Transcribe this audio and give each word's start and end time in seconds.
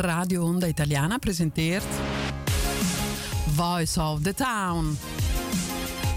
Radio 0.00 0.44
Onda 0.44 0.66
Italiana 0.66 1.18
presenteert 1.18 1.86
Voice 3.54 4.00
of 4.00 4.22
the 4.22 4.34
Town. 4.34 4.98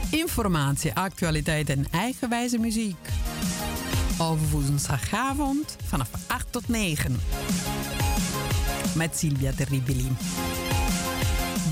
Informatie, 0.09 0.93
actualiteit 0.93 1.69
en 1.69 1.85
eigenwijze 1.91 2.57
muziek. 2.57 3.09
Over 4.17 4.49
woensdagavond 4.49 5.75
vanaf 5.83 6.09
8 6.27 6.45
tot 6.51 6.67
9. 6.67 7.19
Met 8.95 9.17
Silvia 9.17 9.51
Terribili. 9.51 10.11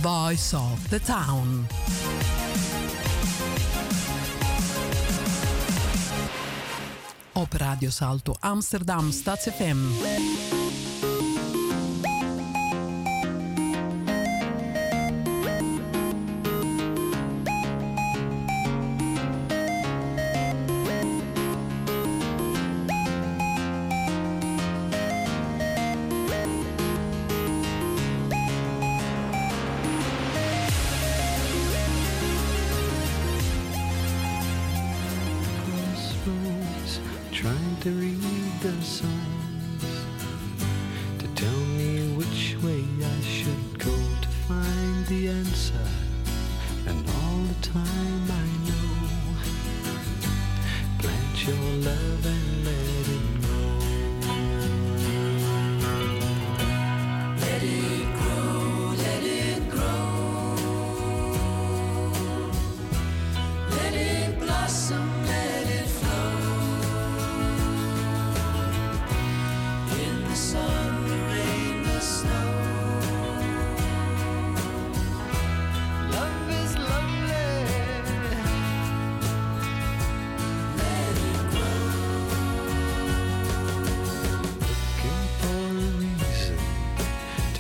Voice 0.02 0.58
of 0.58 0.88
the 0.90 1.02
Town. 1.02 1.68
Op 7.34 7.54
Radio 7.54 7.90
Salto 7.90 8.34
Amsterdam 8.40 9.12
StadsFM. 9.12 9.78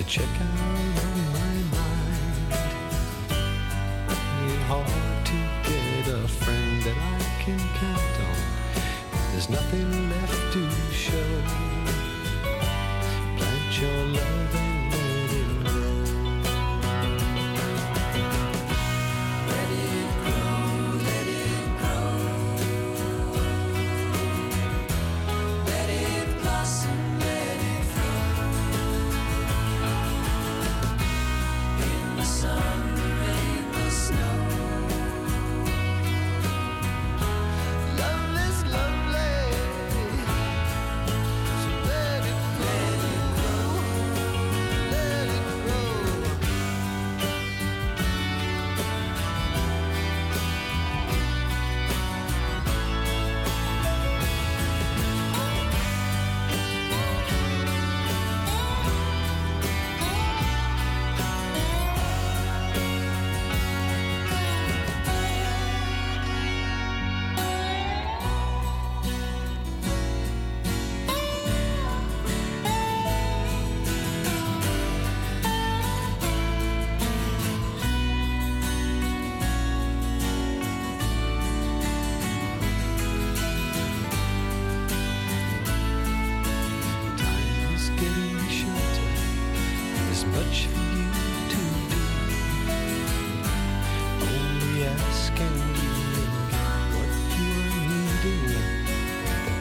chicken. 0.09 0.48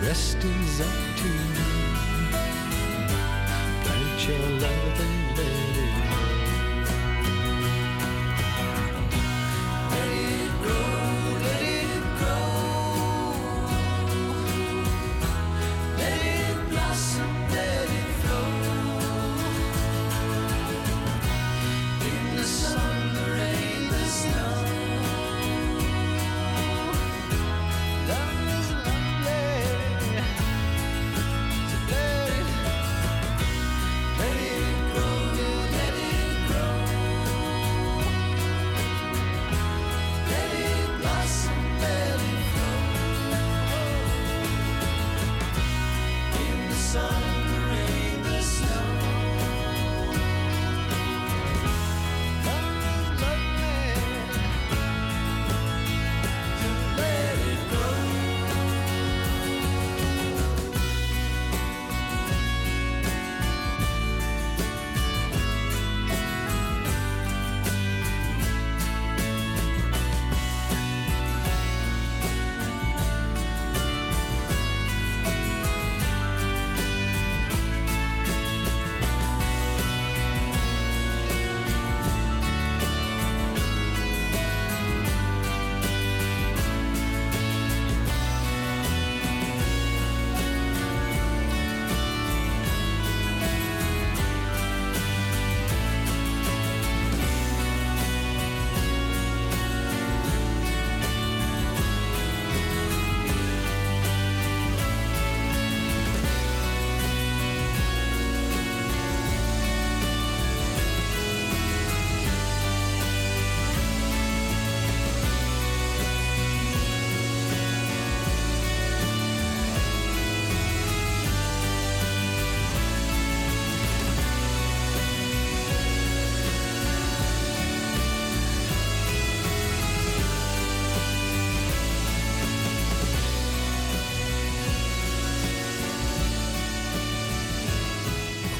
rest 0.08 0.42
is 0.42 0.80
up 0.80 0.86
to 1.20 1.28
you. 1.28 1.68
Plant 3.84 4.28
your 4.28 4.48
love 4.64 5.27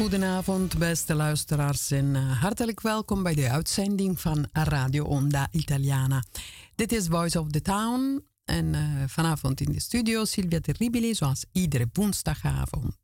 Goedenavond, 0.09 0.79
beste 0.79 1.15
luisteraars, 1.15 1.91
en 1.91 2.15
uh, 2.15 2.41
hartelijk 2.43 2.81
welkom 2.81 3.23
bij 3.23 3.35
de 3.35 3.51
uitzending 3.51 4.21
van 4.21 4.49
Radio 4.53 5.05
Onda 5.05 5.49
Italiana. 5.51 6.25
Dit 6.75 6.93
is 6.93 7.07
Voice 7.07 7.41
of 7.41 7.51
the 7.51 7.63
Town 7.63 8.25
en 8.45 8.75
uh, 8.75 8.81
vanavond 9.07 9.61
in 9.61 9.73
de 9.73 9.81
studio 9.81 10.25
Silvia 10.25 10.61
Terribili, 10.61 11.15
zoals 11.15 11.45
iedere 11.53 11.89
woensdagavond 11.93 12.97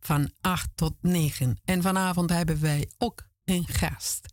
van 0.00 0.30
8 0.40 0.68
tot 0.74 0.94
9. 1.00 1.60
En 1.64 1.82
vanavond 1.82 2.30
hebben 2.30 2.60
wij 2.60 2.88
ook 2.98 3.22
een 3.44 3.66
gast. 3.66 4.26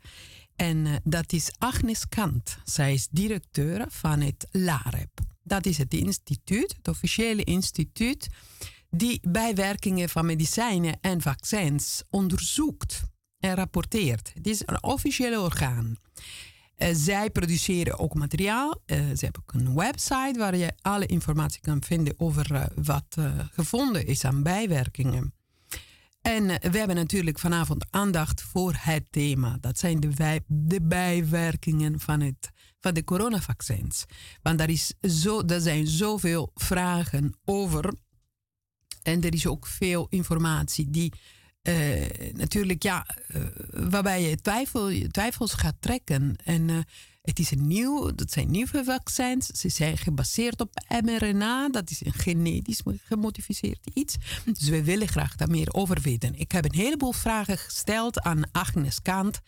En 0.56 0.78
uh, 0.78 0.96
dat 1.04 1.34
is 1.34 1.52
Agnes 1.58 2.10
Kant. 2.10 2.58
Zij 2.64 2.94
is 2.94 3.08
directeur 3.12 3.86
van 3.90 4.22
het 4.22 4.48
LAREP. 4.52 5.20
Dat 5.44 5.66
is 5.66 5.78
het 5.78 5.94
instituut, 5.94 6.76
het 6.78 6.88
officiële 6.88 7.44
instituut 7.44 8.28
die 8.98 9.20
bijwerkingen 9.30 10.10
van 10.10 10.26
medicijnen 10.26 10.98
en 11.02 11.22
vaccins 11.22 12.04
onderzoekt 12.10 13.02
en 13.40 13.56
rapporteert. 13.56 14.32
Het 14.34 14.48
is 14.48 14.62
een 14.66 14.84
officiële 14.84 15.40
orgaan. 15.40 15.96
Uh, 16.78 16.88
zij 16.92 17.30
produceren 17.30 18.00
ook 18.00 18.14
materiaal. 18.14 18.82
Uh, 18.86 18.98
ze 18.98 19.24
hebben 19.24 19.42
ook 19.42 19.54
een 19.54 19.76
website 19.76 20.36
waar 20.38 20.56
je 20.56 20.74
alle 20.82 21.06
informatie 21.06 21.62
kan 21.62 21.84
vinden 21.84 22.14
over 22.18 22.52
uh, 22.52 22.64
wat 22.76 23.18
gevonden 23.52 24.08
is 24.08 24.26
aan 24.26 24.44
bijwerkingen. 24.44 25.34
En 26.22 26.46
we 26.48 26.78
hebben 26.78 26.96
natuurlijk 26.96 27.40
vanavond 27.40 27.86
aandacht 27.90 28.42
voor 28.42 28.74
het 28.78 29.12
thema. 29.12 29.58
Dat 29.62 29.80
zijn 29.80 30.00
de, 30.00 30.42
de 30.48 30.82
bijwerkingen 30.82 32.00
van, 32.00 32.22
het, 32.22 32.52
van 32.80 32.94
de 32.94 33.04
coronavaccins. 33.04 34.06
Want 34.42 34.60
er, 34.60 34.70
is 34.70 34.94
zo, 35.02 35.42
er 35.42 35.62
zijn 35.62 35.88
zoveel 35.88 36.52
vragen 36.54 37.36
over. 37.46 37.94
En 39.08 39.22
er 39.22 39.34
is 39.34 39.48
ook 39.48 39.68
veel 39.68 40.08
informatie 40.10 40.90
die 40.90 41.14
uh, 41.64 42.06
natuurlijk, 42.34 42.84
ja, 42.84 43.06
uh, 43.36 43.44
waarbij 43.72 44.22
je 44.22 44.42
twijfel, 44.42 44.92
twijfels 45.12 45.54
gaat 45.54 45.76
trekken. 45.80 46.36
En 46.44 46.68
uh, 46.68 46.78
het 47.22 47.40
is 47.40 47.52
een 47.52 47.68
nieuw, 47.68 48.16
dat 48.16 48.32
zijn 48.32 48.52
nieuwe 48.52 48.84
vaccins. 48.84 49.46
Ze 49.48 49.70
zijn 49.70 49.98
gebaseerd 49.98 50.62
op 50.62 50.70
mRNA. 51.04 51.70
Dat 51.70 51.90
is 51.90 52.06
een 52.06 52.14
genetisch 52.14 52.82
gemodificeerd 53.04 53.90
iets. 53.94 54.16
Dus 54.46 54.70
we 54.70 54.84
willen 54.84 55.08
graag 55.08 55.36
daar 55.36 55.50
meer 55.50 55.74
over 55.74 56.02
weten. 56.02 56.40
Ik 56.40 56.52
heb 56.52 56.66
een 56.66 56.80
heleboel 56.80 57.14
vragen 57.14 57.58
gesteld 57.58 58.22
aan 58.22 58.52
Agnes 58.52 59.02
Kant. 59.02 59.40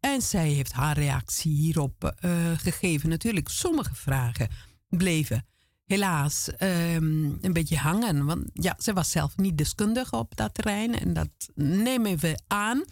En 0.00 0.22
zij 0.22 0.48
heeft 0.48 0.72
haar 0.72 0.98
reactie 0.98 1.52
hierop 1.52 2.14
gegeven. 2.56 3.08
Natuurlijk, 3.08 3.48
sommige 3.48 3.94
vragen 3.94 4.48
bleven 4.88 5.44
helaas 5.90 6.48
um, 6.58 7.38
een 7.40 7.52
beetje 7.52 7.76
hangen. 7.76 8.24
Want 8.24 8.44
ja, 8.52 8.76
ze 8.78 8.92
was 8.92 9.10
zelf 9.10 9.36
niet 9.36 9.58
deskundig 9.58 10.12
op 10.12 10.36
dat 10.36 10.54
terrein. 10.54 10.98
En 10.98 11.12
dat 11.12 11.28
nemen 11.54 12.18
we 12.18 12.38
aan. 12.46 12.84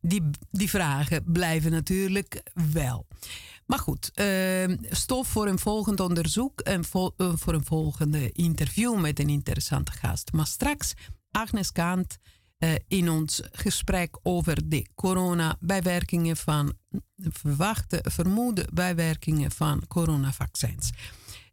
Die, 0.00 0.30
die 0.50 0.70
vragen 0.70 1.22
blijven 1.32 1.70
natuurlijk 1.70 2.42
wel. 2.72 3.06
Maar 3.66 3.78
goed, 3.78 4.10
uh, 4.14 4.76
stof 4.90 5.28
voor 5.28 5.46
een 5.46 5.58
volgend 5.58 6.00
onderzoek 6.00 6.60
en 6.60 6.80
uh, 6.94 7.32
voor 7.34 7.54
een 7.54 7.64
volgende 7.64 8.32
interview 8.32 9.00
met 9.00 9.18
een 9.18 9.28
interessante 9.28 9.92
gast. 9.92 10.32
Maar 10.32 10.46
straks 10.46 10.94
Agnes 11.30 11.72
Kant 11.72 12.16
uh, 12.58 12.70
in 12.88 13.10
ons 13.10 13.42
gesprek 13.52 14.18
over 14.22 14.68
de 14.68 14.86
corona-bijwerkingen 14.94 16.36
van 16.36 16.72
verwachte, 17.16 18.00
vermoede 18.02 18.68
bijwerkingen 18.72 19.50
van 19.50 19.82
coronavaccins. 19.88 20.90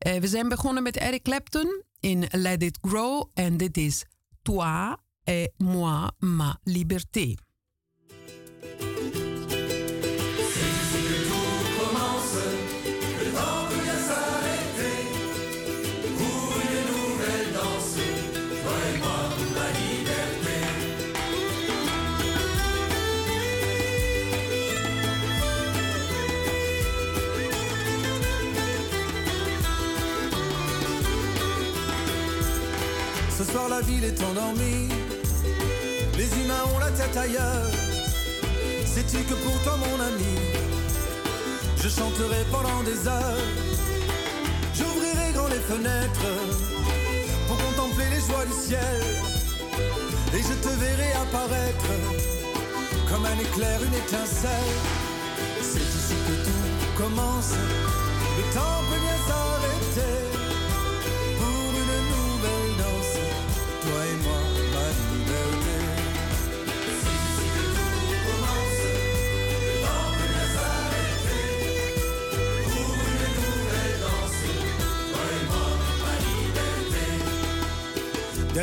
Uh, 0.08 0.16
we 0.20 0.28
zijn 0.28 0.50
begonnen 0.50 0.84
met 0.84 0.98
Eric 0.98 1.24
Clapton 1.24 1.84
in 2.00 2.26
Let 2.32 2.64
It 2.64 2.78
Grow 2.82 3.30
en 3.34 3.58
dit 3.58 3.78
is 3.78 4.06
Toi 4.42 4.96
et 5.24 5.52
moi 5.58 6.12
ma 6.20 6.60
liberté. 6.64 7.36
Soir 33.52 33.70
la 33.70 33.82
ville 33.82 34.04
est 34.04 34.24
endormie, 34.24 34.88
les 36.18 36.30
humains 36.40 36.64
ont 36.74 36.80
la 36.80 36.92
tête 36.92 37.16
ailleurs. 37.18 37.72
Sais-tu 38.86 39.18
que 39.24 39.34
pour 39.34 39.58
toi 39.64 39.76
mon 39.78 39.98
ami, 40.10 40.36
je 41.82 41.90
chanterai 41.90 42.44
pendant 42.52 42.82
des 42.84 43.08
heures? 43.08 43.48
J'ouvrirai 44.76 45.34
grand 45.34 45.48
les 45.48 45.64
fenêtres 45.72 46.32
pour 47.48 47.58
contempler 47.58 48.06
les 48.16 48.22
joies 48.28 48.46
du 48.46 48.58
ciel. 48.68 49.02
Et 50.34 50.42
je 50.50 50.56
te 50.64 50.72
verrai 50.84 51.12
apparaître 51.24 51.92
comme 53.10 53.26
un 53.26 53.40
éclair, 53.48 53.84
une 53.84 53.94
étincelle. 53.94 54.78
C'est 55.62 55.88
ici 56.00 56.16
que 56.28 56.36
tout 56.46 57.04
commence, 57.04 57.54
le 58.38 58.44
temps 58.54 58.82
peut 58.90 59.02
bien 59.08 59.20
s'arrêter. 59.28 60.21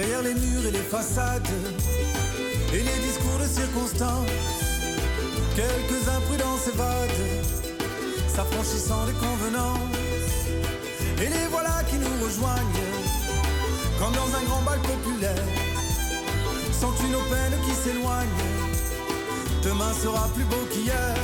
Derrière 0.08 0.34
les 0.34 0.40
murs 0.40 0.66
et 0.66 0.70
les 0.70 0.88
façades 0.90 1.46
et 2.72 2.78
les 2.78 2.98
discours 3.06 3.38
de 3.42 3.46
circonstance, 3.46 4.30
quelques 5.54 6.08
imprudences 6.08 6.66
évadent, 6.66 7.26
s'affranchissant 8.26 9.04
des 9.04 9.12
convenances. 9.12 10.48
Et 11.20 11.28
les 11.28 11.46
voilà 11.50 11.84
qui 11.90 11.96
nous 11.96 12.24
rejoignent, 12.24 12.86
comme 13.98 14.14
dans 14.14 14.34
un 14.34 14.44
grand 14.44 14.62
bal 14.62 14.78
populaire. 14.80 15.44
Sens-tu 16.72 17.08
nos 17.08 17.24
peines 17.28 17.60
qui 17.66 17.74
s'éloignent 17.74 18.44
Demain 19.62 19.92
sera 19.92 20.26
plus 20.28 20.44
beau 20.44 20.64
qu'hier. 20.72 21.16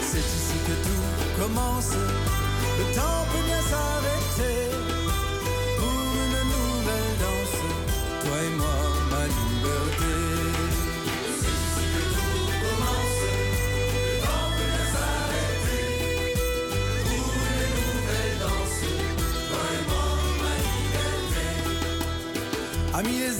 C'est 0.00 0.26
ici 0.38 0.56
que 0.66 0.76
tout 0.82 1.42
commence. 1.42 1.92
Le 1.92 2.84
temps 2.94 3.26
peut 3.32 3.44
bien 3.44 3.60
s'arrêter. 3.68 4.21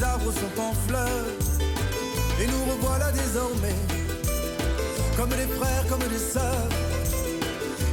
Les 0.03 0.09
arbres 0.09 0.33
sont 0.33 0.61
en 0.61 0.73
fleurs, 0.89 1.27
et 2.41 2.47
nous 2.47 2.73
revoilà 2.73 3.13
désormais, 3.13 3.77
comme 5.17 5.29
des 5.29 5.47
frères, 5.59 5.87
comme 5.89 6.01
des 6.09 6.19
sœurs, 6.19 6.69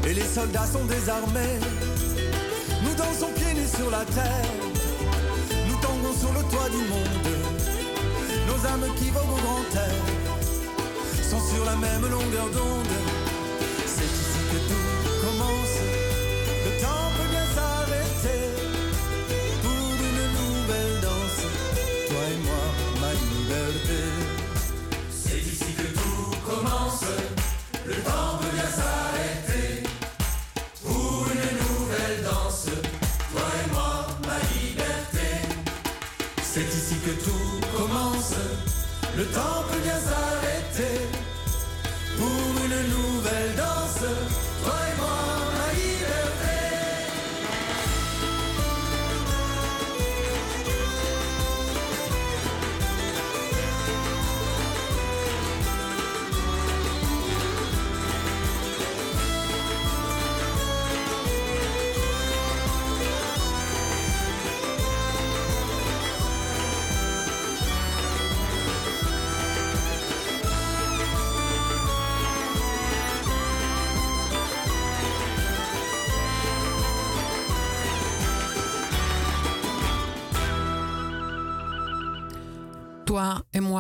et 0.08 0.13
les 0.13 0.25
soldats 0.25 0.66
sont 0.66 0.86
désarmés. 0.86 1.60
Nous 2.84 2.96
dansons 2.96 3.32
pieds 3.36 3.54
nus 3.54 3.70
sur 3.78 3.92
la 3.92 4.06
terre 4.06 4.60
sur 6.20 6.34
le 6.34 6.42
toit 6.50 6.70
du 6.70 6.78
monde. 6.78 7.28
Nos 8.48 8.66
âmes 8.68 8.94
qui 8.98 9.10
vont 9.10 9.22
au 9.22 9.39
grand 9.42 9.75
air 9.75 9.96
sont 11.30 11.39
sur 11.54 11.63
la 11.66 11.75
même 11.75 12.10
longueur 12.10 12.50
d'onde. 12.50 13.19
Peut 39.33 39.79
bien 39.83 40.00
s'arrêter 40.00 40.28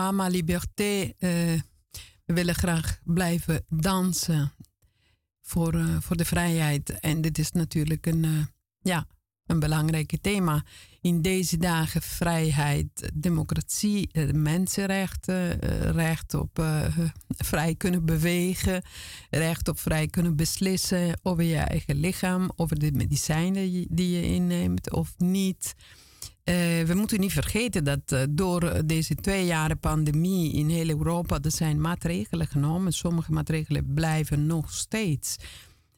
Toi 0.09 0.17
et 0.17 0.21
moi, 0.21 0.27
ma 0.27 0.27
liberté. 0.27 1.13
Uh, 1.19 1.61
we 2.25 2.33
willen 2.33 2.55
graag 2.55 2.99
blijven 3.03 3.65
dansen 3.69 4.51
voor, 5.41 5.75
uh, 5.75 5.97
voor 5.99 6.17
de 6.17 6.25
vrijheid. 6.25 6.99
En 6.99 7.21
dit 7.21 7.37
is 7.37 7.51
natuurlijk 7.51 8.05
een, 8.05 8.23
uh, 8.23 8.45
ja, 8.79 9.07
een 9.45 9.59
belangrijk 9.59 10.17
thema. 10.21 10.63
In 11.01 11.21
deze 11.21 11.57
dagen 11.57 12.01
vrijheid, 12.01 13.11
democratie, 13.13 14.09
mensenrechten, 14.33 15.59
recht 15.91 16.33
op 16.33 16.63
vrij 17.37 17.75
kunnen 17.75 18.05
bewegen, 18.05 18.81
recht 19.29 19.67
op 19.67 19.79
vrij 19.79 20.07
kunnen 20.07 20.35
beslissen 20.35 21.19
over 21.21 21.43
je 21.43 21.57
eigen 21.57 21.95
lichaam, 21.95 22.51
over 22.55 22.79
de 22.79 22.91
medicijnen 22.91 23.85
die 23.89 24.09
je 24.09 24.23
inneemt 24.23 24.91
of 24.91 25.13
niet. 25.17 25.75
Uh, 26.49 26.55
we 26.83 26.93
moeten 26.93 27.19
niet 27.19 27.33
vergeten 27.33 27.83
dat 27.83 28.11
uh, 28.11 28.23
door 28.29 28.85
deze 28.85 29.15
twee 29.15 29.45
jaren 29.45 29.79
pandemie 29.79 30.53
in 30.53 30.69
heel 30.69 30.89
Europa 30.89 31.39
er 31.41 31.51
zijn 31.51 31.81
maatregelen 31.81 32.47
genomen. 32.47 32.93
Sommige 32.93 33.31
maatregelen 33.31 33.93
blijven 33.93 34.45
nog 34.45 34.73
steeds. 34.73 35.35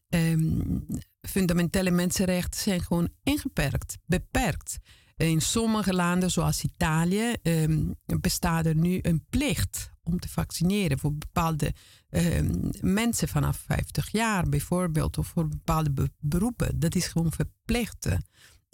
Um, 0.10 0.88
fundamentele 1.22 1.92
mensenrechten 1.92 2.62
zijn 2.62 2.82
gewoon 2.82 3.10
ingeperkt, 3.24 3.98
beperkt. 4.06 4.78
In 5.16 5.42
sommige 5.42 5.94
landen, 5.94 6.32
zoals 6.32 6.64
Italië, 6.64 7.36
um, 7.44 7.96
bestaat 8.06 8.66
er 8.66 8.76
nu 8.76 9.00
een 9.02 9.26
plicht 9.30 9.92
om 10.04 10.20
te 10.20 10.30
vaccineren 10.30 11.00
voor 11.00 11.14
bepaalde 11.16 11.74
um, 12.10 12.70
mensen 12.82 13.28
vanaf 13.28 13.58
50 13.58 14.12
jaar 14.12 14.50
bijvoorbeeld, 14.50 15.18
of 15.18 15.28
voor 15.28 15.48
bepaalde 15.48 16.12
beroepen. 16.20 16.80
Dat 16.80 16.96
is 16.96 17.08
gewoon 17.08 17.32
verplicht 17.32 18.08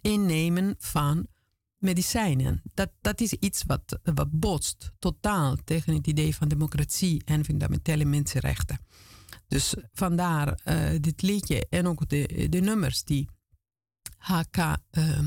innemen 0.01 0.75
van 0.77 1.27
medicijnen. 1.77 2.61
Dat, 2.73 2.91
dat 3.01 3.21
is 3.21 3.33
iets 3.33 3.63
wat, 3.63 3.99
wat 4.03 4.31
botst 4.31 4.91
totaal 4.99 5.55
tegen 5.63 5.93
het 5.93 6.07
idee 6.07 6.35
van 6.35 6.47
democratie 6.47 7.21
en 7.25 7.45
fundamentele 7.45 8.05
mensenrechten. 8.05 8.79
Dus 9.47 9.75
vandaar 9.93 10.59
uh, 10.65 10.89
dit 11.01 11.21
liedje 11.21 11.67
en 11.69 11.87
ook 11.87 12.09
de, 12.09 12.47
de 12.49 12.59
nummers 12.59 13.03
die 13.03 13.29
HK 14.17 14.57
eh, 14.57 15.19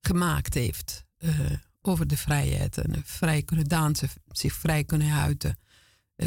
gemaakt 0.00 0.54
heeft 0.54 1.04
uh, 1.18 1.50
over 1.82 2.06
de 2.06 2.16
vrijheid. 2.16 2.78
En 2.78 3.02
vrij 3.04 3.42
kunnen 3.42 3.64
dansen, 3.64 4.08
zich 4.28 4.52
vrij 4.52 4.84
kunnen 4.84 5.12
uiten, 5.12 5.58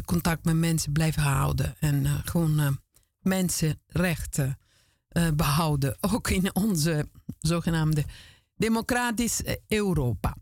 contact 0.05 0.45
met 0.45 0.55
mensen 0.55 0.91
blijven 0.91 1.21
houden 1.21 1.75
en 1.79 2.05
gewoon 2.25 2.79
mensenrechten 3.19 4.57
behouden. 5.35 5.97
Ook 6.13 6.29
in 6.29 6.55
onze 6.55 7.09
zogenaamde 7.39 8.05
democratisch 8.57 9.43
eh, 9.43 9.55
Europa. 9.67 10.35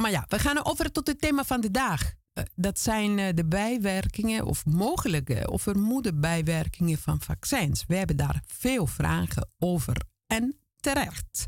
Maar 0.00 0.10
ja, 0.10 0.24
we 0.28 0.38
gaan 0.38 0.64
over 0.64 0.92
tot 0.92 1.06
het 1.06 1.20
thema 1.20 1.44
van 1.44 1.60
de 1.60 1.70
dag. 1.70 2.12
Eh, 2.32 2.44
dat 2.54 2.78
zijn 2.78 3.18
eh, 3.18 3.34
de 3.34 3.44
bijwerkingen 3.44 4.44
of 4.44 4.64
mogelijke 4.66 5.50
of 5.50 5.62
vermoede 5.62 6.14
bijwerkingen 6.14 6.98
van 6.98 7.20
vaccins. 7.20 7.84
We 7.86 7.96
hebben 7.96 8.16
daar 8.16 8.42
veel 8.46 8.86
vragen 8.86 9.50
over 9.58 9.96
en 10.26 10.56
terecht. 10.80 11.46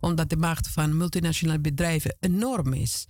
Omdat 0.00 0.30
de 0.30 0.36
macht 0.36 0.68
van 0.68 0.96
multinationale 0.96 1.60
bedrijven 1.60 2.16
enorm 2.20 2.72
is. 2.72 3.06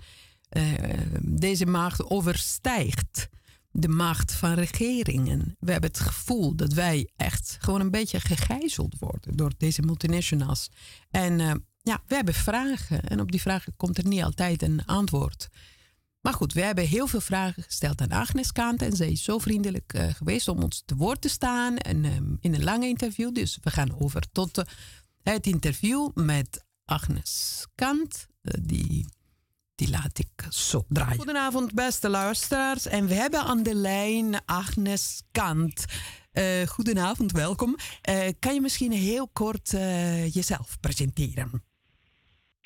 deze 1.21 1.67
macht 1.67 2.11
overstijgt 2.11 3.29
de 3.71 3.89
macht 3.89 4.33
van 4.33 4.53
regeringen. 4.53 5.57
We 5.59 5.73
hebben 5.73 5.91
het 5.91 6.01
gevoel 6.01 6.55
dat 6.55 6.73
wij 6.73 7.09
echt 7.17 7.57
gewoon 7.61 7.81
een 7.81 7.91
beetje 7.91 8.21
gegijzeld 8.21 8.99
worden 8.99 9.37
door 9.37 9.53
deze 9.57 9.83
multinationals. 9.83 10.71
En 11.11 11.65
ja, 11.85 12.03
we 12.07 12.15
hebben 12.15 12.35
vragen 12.35 13.03
en 13.03 13.21
op 13.21 13.31
die 13.31 13.41
vragen 13.41 13.77
komt 13.77 13.99
er 13.99 14.07
niet 14.07 14.23
altijd 14.23 14.63
een 14.63 14.85
antwoord. 14.87 15.49
Maar 16.21 16.33
goed, 16.33 16.53
we 16.53 16.61
hebben 16.61 16.87
heel 16.87 17.07
veel 17.07 17.21
vragen 17.21 17.63
gesteld 17.63 18.01
aan 18.01 18.11
Agnes 18.11 18.53
Kant 18.53 18.83
en 18.83 18.97
zij 18.97 19.11
is 19.11 19.25
zo 19.25 19.39
vriendelijk 19.39 19.93
uh, 19.95 20.07
geweest 20.15 20.49
om 20.49 20.63
ons 20.63 20.83
te 20.87 20.95
woord 20.97 21.21
te 21.21 21.29
staan 21.29 21.77
en, 21.77 22.05
um, 22.05 22.37
in 22.41 22.55
een 22.55 22.65
lange 22.65 22.87
interview. 22.87 23.35
Dus 23.35 23.59
we 23.63 23.71
gaan 23.71 24.01
over 24.01 24.23
tot 24.33 24.59
uh, 24.59 24.65
het 25.23 25.47
interview 25.47 26.11
met 26.15 26.65
Agnes 26.85 27.67
Kant. 27.75 28.27
Uh, 28.43 28.55
die, 28.63 29.07
die 29.75 29.91
laat 29.91 30.19
ik 30.19 30.47
zo 30.49 30.85
draaien. 30.89 31.17
Goedenavond, 31.17 31.75
beste 31.75 32.09
luisteraars. 32.09 32.87
En 32.87 33.07
we 33.07 33.15
hebben 33.15 33.41
aan 33.41 33.63
de 33.63 33.75
lijn 33.75 34.45
Agnes 34.45 35.23
Kant. 35.31 35.85
goedenavond, 36.67 37.33
welkom. 37.33 37.77
kan 38.39 38.55
je 38.55 38.61
misschien 38.61 38.93
heel 38.93 39.29
kort 39.29 39.71
jezelf 40.31 40.77
presenteren? 40.81 41.63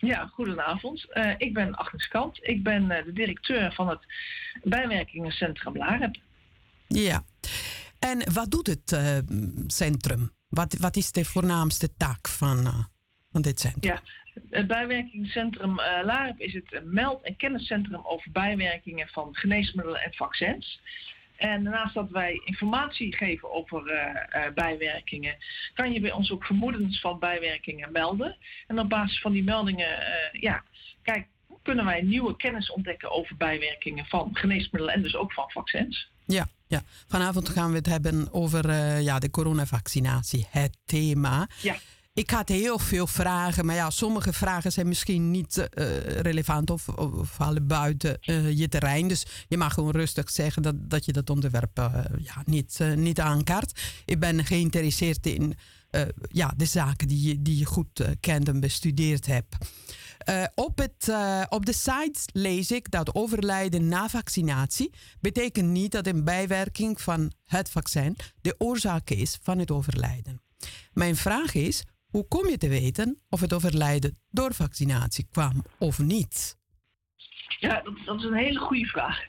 Ja, 0.00 0.26
goedenavond. 0.26 1.06
Uh, 1.12 1.34
ik 1.38 1.54
ben 1.54 1.74
Agnes 1.74 2.08
Kant. 2.08 2.38
Ik 2.42 2.62
ben 2.62 2.82
uh, 2.82 3.04
de 3.04 3.12
directeur 3.12 3.72
van 3.72 3.88
het 3.88 4.00
bijwerkingencentrum 4.62 5.76
LAREP. 5.76 6.16
Ja. 6.86 7.24
En 7.98 8.32
wat 8.32 8.50
doet 8.50 8.66
het 8.66 8.92
uh, 8.92 9.18
centrum? 9.66 10.30
Wat, 10.48 10.74
wat 10.74 10.96
is 10.96 11.12
de 11.12 11.24
voornaamste 11.24 11.94
taak 11.96 12.28
van, 12.28 12.64
van 13.30 13.42
dit 13.42 13.60
centrum? 13.60 13.92
Ja, 13.92 14.02
het 14.50 14.66
bijwerkingscentrum 14.66 15.74
LAREP 16.04 16.40
is 16.40 16.54
het 16.54 16.80
meld- 16.84 17.22
en 17.22 17.36
kenniscentrum 17.36 18.00
over 18.04 18.30
bijwerkingen 18.30 19.08
van 19.08 19.28
geneesmiddelen 19.36 20.00
en 20.00 20.14
vaccins. 20.14 20.80
En 21.38 21.62
naast 21.62 21.94
dat 21.94 22.10
wij 22.10 22.40
informatie 22.44 23.16
geven 23.16 23.52
over 23.52 23.92
uh, 23.92 24.44
uh, 24.44 24.52
bijwerkingen, 24.54 25.36
kan 25.74 25.92
je 25.92 26.00
bij 26.00 26.12
ons 26.12 26.30
ook 26.30 26.44
vermoedens 26.44 27.00
van 27.00 27.18
bijwerkingen 27.18 27.92
melden. 27.92 28.36
En 28.66 28.78
op 28.78 28.88
basis 28.88 29.20
van 29.20 29.32
die 29.32 29.44
meldingen, 29.44 29.98
uh, 29.98 30.40
ja, 30.40 30.62
kijk, 31.02 31.26
kunnen 31.62 31.84
wij 31.84 32.02
nieuwe 32.02 32.36
kennis 32.36 32.70
ontdekken 32.70 33.10
over 33.10 33.36
bijwerkingen 33.36 34.06
van 34.06 34.30
geneesmiddelen 34.32 34.94
en 34.94 35.02
dus 35.02 35.16
ook 35.16 35.32
van 35.32 35.50
vaccins. 35.50 36.10
Ja, 36.26 36.46
ja. 36.66 36.82
vanavond 37.06 37.48
gaan 37.48 37.70
we 37.70 37.76
het 37.76 37.86
hebben 37.86 38.32
over 38.32 38.74
ja, 39.00 39.18
de 39.18 39.30
coronavaccinatie, 39.30 40.46
het 40.50 40.76
thema. 40.84 41.48
Ja. 41.62 41.76
Ik 42.18 42.30
had 42.30 42.48
heel 42.48 42.78
veel 42.78 43.06
vragen, 43.06 43.66
maar 43.66 43.74
ja, 43.74 43.90
sommige 43.90 44.32
vragen 44.32 44.72
zijn 44.72 44.88
misschien 44.88 45.30
niet 45.30 45.56
uh, 45.56 45.96
relevant 46.00 46.70
of, 46.70 46.88
vallen 47.22 47.66
buiten 47.66 48.18
uh, 48.24 48.58
je 48.58 48.68
terrein. 48.68 49.08
Dus 49.08 49.26
je 49.48 49.56
mag 49.56 49.74
gewoon 49.74 49.90
rustig 49.90 50.30
zeggen 50.30 50.62
dat, 50.62 50.74
dat 50.78 51.04
je 51.04 51.12
dat 51.12 51.30
onderwerp 51.30 51.78
uh, 51.78 51.94
ja, 52.18 52.42
niet, 52.44 52.78
niet 52.96 53.20
aankaart. 53.20 53.80
Ik 54.04 54.18
ben 54.18 54.44
geïnteresseerd 54.44 55.26
in 55.26 55.56
ja, 56.28 56.52
de 56.56 56.64
zaken 56.64 57.08
die 57.08 57.28
je, 57.28 57.42
die 57.42 57.58
je 57.58 57.64
goed 57.64 58.04
kent 58.20 58.48
en 58.48 58.60
bestudeerd 58.60 59.26
hebt. 59.26 59.56
op, 60.54 60.78
het, 60.78 61.14
op 61.48 61.66
de 61.66 61.72
site 61.72 62.20
lees 62.32 62.70
ik 62.70 62.90
dat 62.90 63.14
overlijden 63.14 63.88
na 63.88 64.08
vaccinatie 64.08 64.92
betekent 65.20 65.68
niet 65.68 65.92
dat 65.92 66.06
een 66.06 66.24
bijwerking 66.24 67.00
van 67.00 67.32
het 67.44 67.70
vaccin 67.70 68.16
de 68.40 68.54
oorzaak 68.58 69.10
is 69.10 69.38
van 69.42 69.58
het 69.58 69.70
overlijden. 69.70 70.42
Mijn 70.92 71.16
vraag 71.16 71.54
is, 71.54 71.84
hoe 72.10 72.28
kom 72.28 72.48
je 72.48 72.58
te 72.58 72.68
weten 72.68 73.22
of 73.28 73.40
het 73.40 73.52
overlijden 73.52 74.18
door 74.30 74.54
vaccinatie 74.54 75.26
kwam 75.30 75.64
of 75.78 75.98
niet? 75.98 76.56
Ja, 77.58 77.80
dat, 77.82 77.94
dat 78.04 78.18
is 78.18 78.24
een 78.24 78.34
hele 78.34 78.58
goede 78.58 78.86
vraag. 78.86 79.20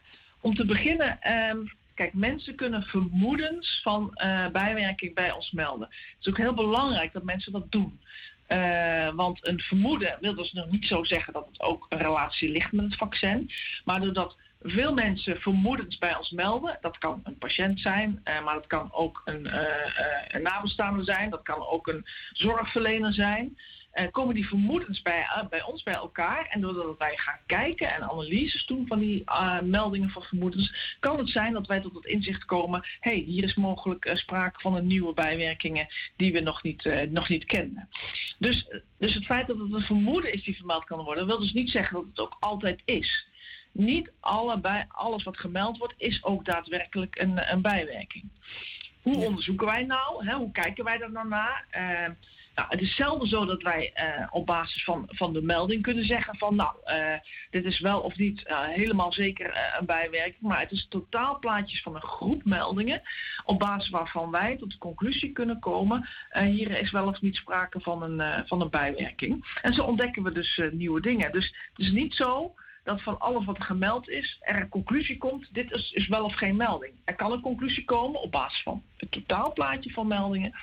Om 0.42 0.56
te 0.56 0.66
beginnen, 0.66 1.32
um, 1.32 1.72
kijk, 1.94 2.14
mensen 2.14 2.56
kunnen 2.56 2.84
vermoedens 2.84 3.80
van 3.84 4.12
uh, 4.14 4.48
bijwerking 4.48 5.14
bij 5.14 5.32
ons 5.32 5.52
melden. 5.52 5.88
Het 5.88 6.18
is 6.20 6.28
ook 6.28 6.38
heel 6.38 6.54
belangrijk 6.54 7.14
dat 7.14 7.24
mensen 7.24 7.52
dat 7.52 7.72
doen. 7.72 8.00
Uh, 8.48 9.14
want 9.16 9.48
een 9.48 9.60
vermoeden 9.60 10.18
wil 10.20 10.36
dus 10.36 10.52
nog 10.52 10.72
niet 10.72 10.86
zo 10.86 11.04
zeggen 11.04 11.34
dat 11.34 11.48
het 11.48 11.62
ook 11.62 11.86
een 11.90 11.98
relatie 11.98 12.50
ligt 12.50 12.72
met 12.72 12.86
het 12.86 12.96
vaccin. 12.96 13.52
Maar 13.86 14.02
doordat 14.02 14.38
veel 14.62 14.94
mensen 14.94 15.42
vermoedens 15.42 15.98
bij 15.98 16.18
ons 16.18 16.30
melden. 16.30 16.78
Dat 16.82 16.98
kan 16.98 17.20
een 17.24 17.38
patiënt 17.38 17.80
zijn, 17.80 18.22
uh, 18.24 18.44
maar 18.44 18.54
dat 18.54 18.68
kan 18.68 18.94
ook 18.94 19.22
een, 19.26 19.46
uh, 19.46 20.42
nabestaande 20.42 21.04
zijn. 21.04 21.30
Dat 21.30 21.44
kan 21.44 21.68
ook 21.68 21.88
een 21.88 22.06
zorgverlener 22.32 23.14
zijn. 23.14 23.58
komen 24.12 24.36
die 24.36 24.48
vermoedens 24.48 25.02
bij, 25.02 25.26
bij 25.50 25.64
ons 25.64 25.84
bij 25.84 25.94
elkaar. 25.94 26.46
En 26.46 26.62
doordat 26.62 26.98
wij 26.98 27.18
gaan 27.18 27.40
kijken 27.46 27.94
en 27.94 28.04
analyses 28.04 28.66
doen 28.66 28.88
van 28.88 29.00
die 29.00 29.24
meldingen 29.64 30.10
van 30.10 30.22
vermoedens, 30.22 30.96
kan 31.00 31.18
het 31.18 31.30
zijn 31.30 31.54
dat 31.54 31.68
wij 31.68 31.80
tot 31.80 31.94
het 31.94 32.06
inzicht 32.06 32.46
komen: 32.46 32.82
hé, 33.00 33.12
hey, 33.12 33.20
hier 33.20 33.44
is 33.44 33.56
mogelijk 33.56 34.12
sprake 34.14 34.60
van 34.60 34.76
een 34.76 34.88
nieuwe 34.88 35.14
bijwerkingen 35.14 35.88
die 36.16 36.34
we 36.34 36.40
nog 36.40 36.64
niet, 36.64 37.10
nog 37.10 37.30
niet 37.30 37.46
kenden. 37.46 37.90
Dus, 38.38 38.68
dus 38.98 39.14
het 39.14 39.26
feit 39.26 39.48
dat 39.48 39.58
het 39.58 39.74
een 39.74 39.82
vermoeden 39.82 40.34
is 40.34 40.44
die 40.44 40.56
vermeld 40.56 40.84
kan 40.84 41.04
worden, 41.04 41.26
wil 41.26 41.40
dus 41.40 41.54
niet 41.54 41.70
zeggen 41.70 41.96
dat 41.96 42.06
het 42.06 42.20
ook 42.20 42.38
altijd 42.40 42.82
is 42.86 43.28
niet 43.72 44.12
allebei, 44.20 44.86
alles 44.88 45.24
wat 45.24 45.38
gemeld 45.38 45.78
wordt 45.78 45.94
is 45.98 46.24
ook 46.24 46.46
daadwerkelijk 46.46 47.20
een, 47.20 47.52
een 47.52 47.62
bijwerking. 47.62 48.30
Hoe 49.02 49.26
onderzoeken 49.26 49.68
wij 49.68 49.84
nou? 49.84 50.26
Hè? 50.26 50.36
Hoe 50.36 50.52
kijken 50.52 50.84
wij 50.84 51.00
er 51.00 51.12
nou 51.12 51.28
naar? 51.28 51.66
Uh, 51.72 52.16
nou, 52.56 52.72
het 52.72 52.82
is 52.82 52.96
zelden 52.96 53.28
zo 53.28 53.46
dat 53.46 53.62
wij 53.62 53.92
uh, 53.96 54.28
op 54.30 54.46
basis 54.46 54.84
van, 54.84 55.04
van 55.08 55.34
de 55.34 55.42
melding 55.42 55.82
kunnen 55.82 56.06
zeggen 56.06 56.38
van 56.38 56.56
nou, 56.56 56.76
uh, 56.86 57.14
dit 57.50 57.66
is 57.66 57.80
wel 57.80 58.00
of 58.00 58.18
niet 58.18 58.42
helemaal 58.48 59.14
zeker 59.14 59.76
een 59.80 59.86
bijwerking, 59.86 60.42
maar 60.42 60.60
het 60.60 60.72
is 60.72 60.88
totaalplaatjes 60.90 61.82
van 61.82 61.96
een 61.96 62.02
groep 62.02 62.44
meldingen 62.46 63.02
op 63.46 63.60
basis 63.60 63.90
waarvan 63.90 64.32
wij 64.32 64.58
tot 64.58 64.72
de 64.72 64.78
conclusie 64.78 65.32
kunnen 65.32 65.60
komen, 65.60 66.10
hier 66.32 66.80
is 66.80 66.92
wel 66.92 67.08
of 67.08 67.22
niet 67.22 67.36
sprake 67.36 67.80
van 67.80 68.04
een, 68.04 68.48
van 68.48 68.62
een 68.62 68.70
bijwerking. 68.70 69.60
En 69.62 69.74
zo 69.74 69.84
ontdekken 69.84 70.24
we 70.24 70.32
dus 70.32 70.62
nieuwe 70.72 71.02
dingen. 71.02 71.32
Dus 71.32 71.46
het 71.46 71.80
is 71.86 71.92
niet 71.92 72.14
zo 72.14 72.56
dat 72.90 73.02
van 73.02 73.20
alles 73.20 73.46
wat 73.46 73.58
er 73.58 73.64
gemeld 73.64 74.10
is, 74.10 74.38
er 74.40 74.62
een 74.62 74.70
conclusie 74.70 75.18
komt, 75.18 75.48
dit 75.52 75.72
is, 75.72 75.92
is 75.92 76.08
wel 76.08 76.24
of 76.24 76.36
geen 76.36 76.56
melding. 76.56 76.94
Er 77.06 77.16
kan 77.16 77.32
een 77.32 77.42
conclusie 77.42 77.86
komen 77.86 78.22
op 78.22 78.32
basis 78.32 78.62
van 78.64 78.84
het 78.98 79.12
totaalplaatje 79.12 79.92
van 79.92 80.08
meldingen, 80.08 80.54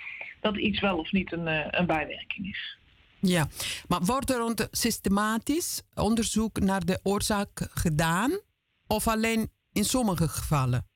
dat 0.40 0.56
iets 0.56 0.80
wel 0.80 0.98
of 0.98 1.12
niet 1.12 1.32
een, 1.32 1.48
eh, 1.48 1.66
een 1.70 1.86
bijwerking 1.86 2.48
is. 2.48 2.78
Ja, 3.20 3.48
maar 3.88 4.00
wordt 4.00 4.30
er 4.30 4.68
systematisch 4.70 5.82
onderzoek 5.94 6.60
naar 6.60 6.84
de 6.84 7.00
oorzaak 7.02 7.68
gedaan 7.70 8.40
of 8.86 9.08
alleen 9.08 9.50
in 9.72 9.84
sommige 9.84 10.28
gevallen? 10.28 10.86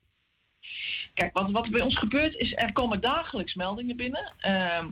Kijk, 1.14 1.32
wat, 1.32 1.50
wat 1.50 1.70
bij 1.70 1.80
ons 1.80 1.99
gebeurt 1.99 2.34
is, 2.34 2.52
er 2.56 2.72
komen 2.72 3.00
dagelijks 3.00 3.54
meldingen 3.54 3.96
binnen. 3.96 4.32
Ehm, 4.38 4.88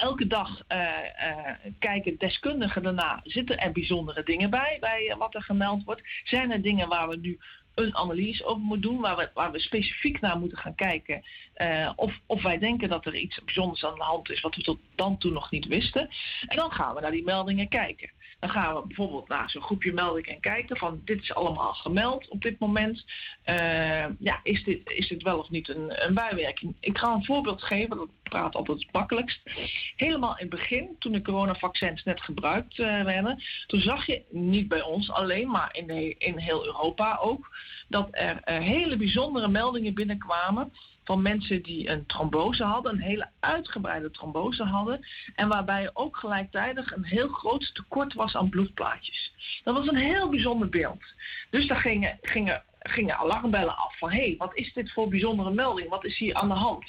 elke 0.00 0.26
dag 0.26 0.62
uh, 0.68 0.78
uh, 0.78 1.70
kijken 1.78 2.18
deskundigen 2.18 2.82
daarna, 2.82 3.20
zitten 3.24 3.58
er 3.58 3.72
bijzondere 3.72 4.22
dingen 4.22 4.50
bij, 4.50 4.76
bij 4.80 5.14
wat 5.18 5.34
er 5.34 5.42
gemeld 5.42 5.84
wordt? 5.84 6.02
Zijn 6.24 6.50
er 6.50 6.62
dingen 6.62 6.88
waar 6.88 7.08
we 7.08 7.16
nu 7.16 7.38
een 7.74 7.96
analyse 7.96 8.44
over 8.44 8.62
moeten 8.62 8.90
doen, 8.90 9.00
waar 9.00 9.16
we, 9.16 9.30
waar 9.34 9.52
we 9.52 9.60
specifiek 9.60 10.20
naar 10.20 10.38
moeten 10.38 10.58
gaan 10.58 10.74
kijken 10.74 11.22
of, 11.96 12.18
of 12.26 12.42
wij 12.42 12.58
denken 12.58 12.88
dat 12.88 13.06
er 13.06 13.14
iets 13.14 13.44
bijzonders 13.44 13.84
aan 13.84 13.94
de 13.94 14.02
hand 14.02 14.30
is 14.30 14.40
wat 14.40 14.54
we 14.54 14.62
tot 14.62 14.78
dan 14.94 15.18
toe 15.18 15.32
nog 15.32 15.50
niet 15.50 15.66
wisten. 15.66 16.08
En 16.46 16.56
dan 16.56 16.70
gaan 16.70 16.94
we 16.94 17.00
naar 17.00 17.10
die 17.10 17.24
meldingen 17.24 17.68
kijken. 17.68 18.10
Dan 18.40 18.50
gaan 18.50 18.74
we 18.74 18.86
bijvoorbeeld 18.86 19.28
naar 19.28 19.50
zo'n 19.50 19.62
groepje 19.62 19.92
meldingen 19.92 20.40
kijken 20.40 20.76
van 20.76 21.00
dit 21.04 21.22
is 21.22 21.34
allemaal 21.34 21.74
gemeld 21.74 22.28
op 22.28 22.42
dit 22.42 22.58
moment. 22.58 23.04
Uh, 23.46 24.04
ja, 24.18 24.40
is 24.42 24.64
dit, 24.64 24.90
is 24.90 25.08
dit 25.08 25.22
wel 25.22 25.38
of 25.38 25.50
niet 25.50 25.68
een, 25.68 26.06
een 26.06 26.14
bijwerking? 26.14 26.76
Ik 26.80 26.98
ga 26.98 27.12
een 27.12 27.24
voorbeeld 27.24 27.62
geven, 27.62 27.96
dat 27.96 28.08
praat 28.22 28.54
altijd 28.54 28.78
het 28.78 28.92
makkelijkst. 28.92 29.40
Helemaal 29.96 30.30
in 30.30 30.48
het 30.48 30.50
begin, 30.50 30.96
toen 30.98 31.12
de 31.12 31.22
coronavaccins 31.22 32.04
net 32.04 32.20
gebruikt 32.20 32.78
uh, 32.78 33.02
werden, 33.02 33.42
toen 33.66 33.80
zag 33.80 34.06
je 34.06 34.22
niet 34.30 34.68
bij 34.68 34.82
ons 34.82 35.10
alleen, 35.10 35.50
maar 35.50 35.68
in, 35.72 35.86
de, 35.86 36.14
in 36.18 36.38
heel 36.38 36.66
Europa 36.66 37.18
ook, 37.22 37.56
dat 37.88 38.08
er 38.10 38.42
uh, 38.44 38.58
hele 38.58 38.96
bijzondere 38.96 39.48
meldingen 39.48 39.94
binnenkwamen 39.94 40.72
van 41.10 41.22
mensen 41.22 41.62
die 41.62 41.88
een 41.88 42.06
trombose 42.06 42.64
hadden, 42.64 42.92
een 42.92 43.00
hele 43.00 43.28
uitgebreide 43.40 44.10
trombose 44.10 44.64
hadden. 44.64 45.06
En 45.34 45.48
waarbij 45.48 45.90
ook 45.92 46.16
gelijktijdig 46.16 46.96
een 46.96 47.04
heel 47.04 47.28
groot 47.28 47.74
tekort 47.74 48.14
was 48.14 48.36
aan 48.36 48.48
bloedplaatjes. 48.48 49.32
Dat 49.64 49.74
was 49.74 49.86
een 49.88 49.96
heel 49.96 50.28
bijzonder 50.28 50.68
beeld. 50.68 51.02
Dus 51.50 51.66
daar 51.66 51.80
gingen, 51.80 52.18
gingen, 52.22 52.62
gingen 52.78 53.18
alarmbellen 53.18 53.76
af 53.76 53.98
van 53.98 54.10
hé, 54.10 54.16
hey, 54.16 54.34
wat 54.38 54.56
is 54.56 54.72
dit 54.72 54.92
voor 54.92 55.08
bijzondere 55.08 55.50
melding? 55.50 55.88
Wat 55.88 56.04
is 56.04 56.18
hier 56.18 56.34
aan 56.34 56.48
de 56.48 56.54
hand? 56.54 56.84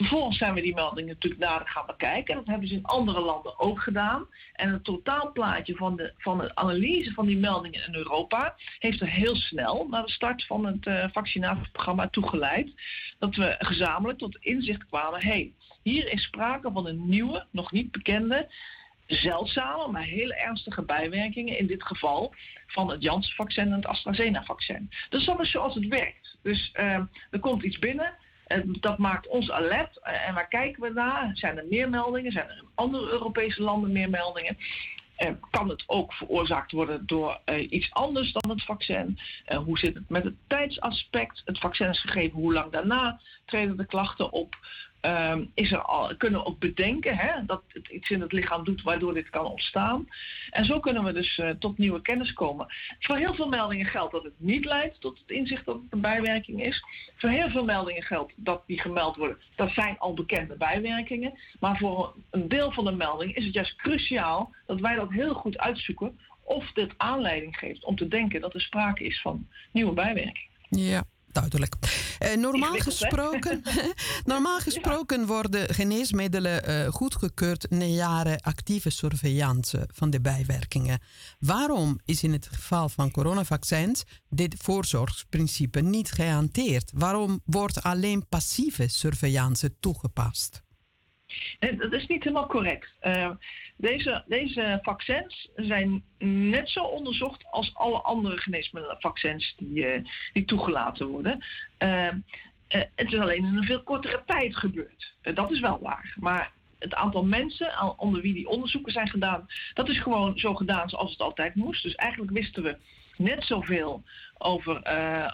Vervolgens 0.00 0.38
zijn 0.38 0.54
we 0.54 0.60
die 0.60 0.74
meldingen 0.74 1.14
natuurlijk 1.14 1.40
nader 1.40 1.68
gaan 1.68 1.86
bekijken. 1.86 2.34
Dat 2.34 2.46
hebben 2.46 2.68
ze 2.68 2.74
in 2.74 2.84
andere 2.84 3.20
landen 3.20 3.58
ook 3.58 3.80
gedaan. 3.80 4.26
En 4.52 4.72
het 4.72 4.84
totaalplaatje 4.84 5.74
van 5.74 5.96
de, 5.96 6.12
van 6.18 6.38
de 6.38 6.54
analyse 6.54 7.12
van 7.12 7.26
die 7.26 7.38
meldingen 7.38 7.86
in 7.86 7.94
Europa 7.94 8.54
heeft 8.78 9.00
er 9.00 9.08
heel 9.08 9.36
snel 9.36 9.86
naar 9.88 10.04
de 10.06 10.10
start 10.10 10.46
van 10.46 10.66
het 10.66 10.86
uh, 10.86 11.04
vaccinatieprogramma 11.12 12.08
toegeleid. 12.08 12.70
Dat 13.18 13.34
we 13.34 13.56
gezamenlijk 13.58 14.18
tot 14.18 14.36
inzicht 14.40 14.86
kwamen: 14.86 15.20
hé, 15.20 15.28
hey, 15.28 15.52
hier 15.82 16.12
is 16.12 16.22
sprake 16.22 16.70
van 16.72 16.86
een 16.86 17.08
nieuwe, 17.08 17.46
nog 17.50 17.72
niet 17.72 17.90
bekende, 17.90 18.48
zeldzame, 19.06 19.92
maar 19.92 20.02
hele 20.02 20.34
ernstige 20.34 20.82
bijwerkingen. 20.82 21.58
In 21.58 21.66
dit 21.66 21.82
geval 21.82 22.34
van 22.66 22.90
het 22.90 23.02
Janssen-vaccin 23.02 23.66
en 23.66 23.72
het 23.72 23.86
AstraZeneca-vaccin. 23.86 24.90
Dat 25.08 25.40
is 25.40 25.50
zoals 25.50 25.74
het 25.74 25.86
werkt. 25.86 26.38
Dus 26.42 26.70
uh, 26.74 27.00
er 27.30 27.40
komt 27.40 27.62
iets 27.62 27.78
binnen. 27.78 28.14
Dat 28.80 28.98
maakt 28.98 29.26
ons 29.26 29.50
alert. 29.50 29.98
En 30.02 30.34
waar 30.34 30.48
kijken 30.48 30.82
we 30.82 30.90
naar? 30.92 31.30
Zijn 31.34 31.58
er 31.58 31.66
meer 31.68 31.88
meldingen? 31.88 32.32
Zijn 32.32 32.48
er 32.48 32.56
in 32.56 32.68
andere 32.74 33.10
Europese 33.10 33.62
landen 33.62 33.92
meer 33.92 34.10
meldingen? 34.10 34.56
Uh, 35.18 35.30
kan 35.50 35.68
het 35.68 35.84
ook 35.86 36.12
veroorzaakt 36.12 36.72
worden 36.72 37.06
door 37.06 37.40
uh, 37.46 37.70
iets 37.70 37.90
anders 37.90 38.32
dan 38.32 38.50
het 38.50 38.64
vaccin? 38.64 39.18
Hoe 39.64 39.78
zit 39.78 39.94
het 39.94 40.08
met 40.08 40.24
het 40.24 40.34
tijdsaspect? 40.46 41.42
Het 41.44 41.58
vaccin 41.58 41.88
is 41.88 42.00
gegeven, 42.00 42.38
hoe 42.38 42.52
lang 42.52 42.72
daarna 42.72 43.20
treden 43.44 43.76
de 43.76 43.86
klachten 43.86 44.32
op? 44.32 44.56
Um, 45.02 45.50
is 45.54 45.72
er 45.72 45.82
al, 45.82 46.16
kunnen 46.16 46.40
we 46.40 46.46
ook 46.46 46.58
bedenken 46.58 47.16
hè, 47.16 47.44
dat 47.46 47.62
het 47.68 47.88
iets 47.88 48.10
in 48.10 48.20
het 48.20 48.32
lichaam 48.32 48.64
doet 48.64 48.82
waardoor 48.82 49.14
dit 49.14 49.30
kan 49.30 49.44
ontstaan. 49.44 50.08
En 50.50 50.64
zo 50.64 50.80
kunnen 50.80 51.04
we 51.04 51.12
dus 51.12 51.38
uh, 51.38 51.50
tot 51.50 51.78
nieuwe 51.78 52.02
kennis 52.02 52.32
komen. 52.32 52.66
Voor 52.98 53.16
heel 53.16 53.34
veel 53.34 53.48
meldingen 53.48 53.86
geldt 53.86 54.12
dat 54.12 54.22
het 54.22 54.32
niet 54.36 54.64
leidt 54.64 55.00
tot 55.00 55.18
het 55.18 55.30
inzicht 55.30 55.64
dat 55.64 55.74
het 55.74 55.84
een 55.90 56.00
bijwerking 56.00 56.62
is. 56.62 56.84
Voor 57.16 57.30
heel 57.30 57.50
veel 57.50 57.64
meldingen 57.64 58.02
geldt 58.02 58.32
dat 58.36 58.62
die 58.66 58.80
gemeld 58.80 59.16
worden, 59.16 59.38
dat 59.56 59.70
zijn 59.70 59.98
al 59.98 60.14
bekende 60.14 60.56
bijwerkingen. 60.56 61.38
Maar 61.60 61.76
voor 61.78 62.14
een 62.30 62.48
deel 62.48 62.72
van 62.72 62.84
de 62.84 62.92
meldingen 62.92 63.34
is 63.34 63.44
het 63.44 63.54
juist 63.54 63.76
cruciaal 63.76 64.54
dat 64.66 64.80
wij 64.80 64.94
dat 64.94 65.10
heel 65.10 65.34
goed 65.34 65.58
uitzoeken 65.58 66.18
of 66.44 66.72
dit 66.72 66.94
aanleiding 66.96 67.56
geeft 67.56 67.84
om 67.84 67.96
te 67.96 68.08
denken 68.08 68.40
dat 68.40 68.54
er 68.54 68.60
sprake 68.60 69.04
is 69.04 69.20
van 69.20 69.48
nieuwe 69.72 69.92
bijwerkingen. 69.92 70.48
Ja, 70.68 71.04
duidelijk. 71.32 71.74
Uh, 72.22 72.36
normaal, 72.36 72.78
gesproken, 72.78 73.62
normaal 74.24 74.58
gesproken 74.58 75.26
worden 75.26 75.74
geneesmiddelen 75.74 76.70
uh, 76.70 76.88
goedgekeurd 76.88 77.70
na 77.70 77.84
jaren 77.84 78.40
actieve 78.40 78.90
surveillance 78.90 79.88
van 79.92 80.10
de 80.10 80.20
bijwerkingen. 80.20 81.00
Waarom 81.38 81.98
is 82.04 82.22
in 82.22 82.32
het 82.32 82.48
geval 82.52 82.88
van 82.88 83.10
coronavaccins 83.10 84.04
dit 84.28 84.54
voorzorgsprincipe 84.58 85.80
niet 85.80 86.10
gehanteerd? 86.10 86.90
Waarom 86.94 87.40
wordt 87.44 87.82
alleen 87.82 88.28
passieve 88.28 88.88
surveillance 88.88 89.74
toegepast? 89.80 90.62
Nee, 91.60 91.76
dat 91.76 91.92
is 91.92 92.06
niet 92.06 92.24
helemaal 92.24 92.46
correct. 92.46 92.94
Uh, 93.02 93.30
deze, 93.76 94.24
deze 94.26 94.78
vaccins 94.82 95.50
zijn 95.56 96.04
net 96.18 96.68
zo 96.68 96.84
onderzocht 96.84 97.44
als 97.50 97.74
alle 97.74 97.98
andere 97.98 98.36
geneesmiddelenvaccins 98.36 99.54
die, 99.56 99.94
uh, 99.94 100.04
die 100.32 100.44
toegelaten 100.44 101.06
worden. 101.06 101.44
Uh, 101.78 102.08
het 102.68 103.12
is 103.12 103.18
alleen 103.18 103.44
in 103.44 103.56
een 103.56 103.64
veel 103.64 103.82
kortere 103.82 104.22
tijd 104.26 104.56
gebeurd. 104.56 105.14
dat 105.34 105.50
is 105.50 105.60
wel 105.60 105.78
waar. 105.82 106.14
Maar 106.20 106.52
het 106.78 106.94
aantal 106.94 107.24
mensen 107.24 107.98
onder 107.98 108.22
wie 108.22 108.34
die 108.34 108.48
onderzoeken 108.48 108.92
zijn 108.92 109.08
gedaan, 109.08 109.46
dat 109.74 109.88
is 109.88 110.00
gewoon 110.00 110.38
zo 110.38 110.54
gedaan 110.54 110.88
zoals 110.88 111.10
het 111.10 111.20
altijd 111.20 111.54
moest. 111.54 111.82
Dus 111.82 111.94
eigenlijk 111.94 112.32
wisten 112.32 112.62
we 112.62 112.76
net 113.16 113.44
zoveel 113.44 114.02
over, 114.38 114.82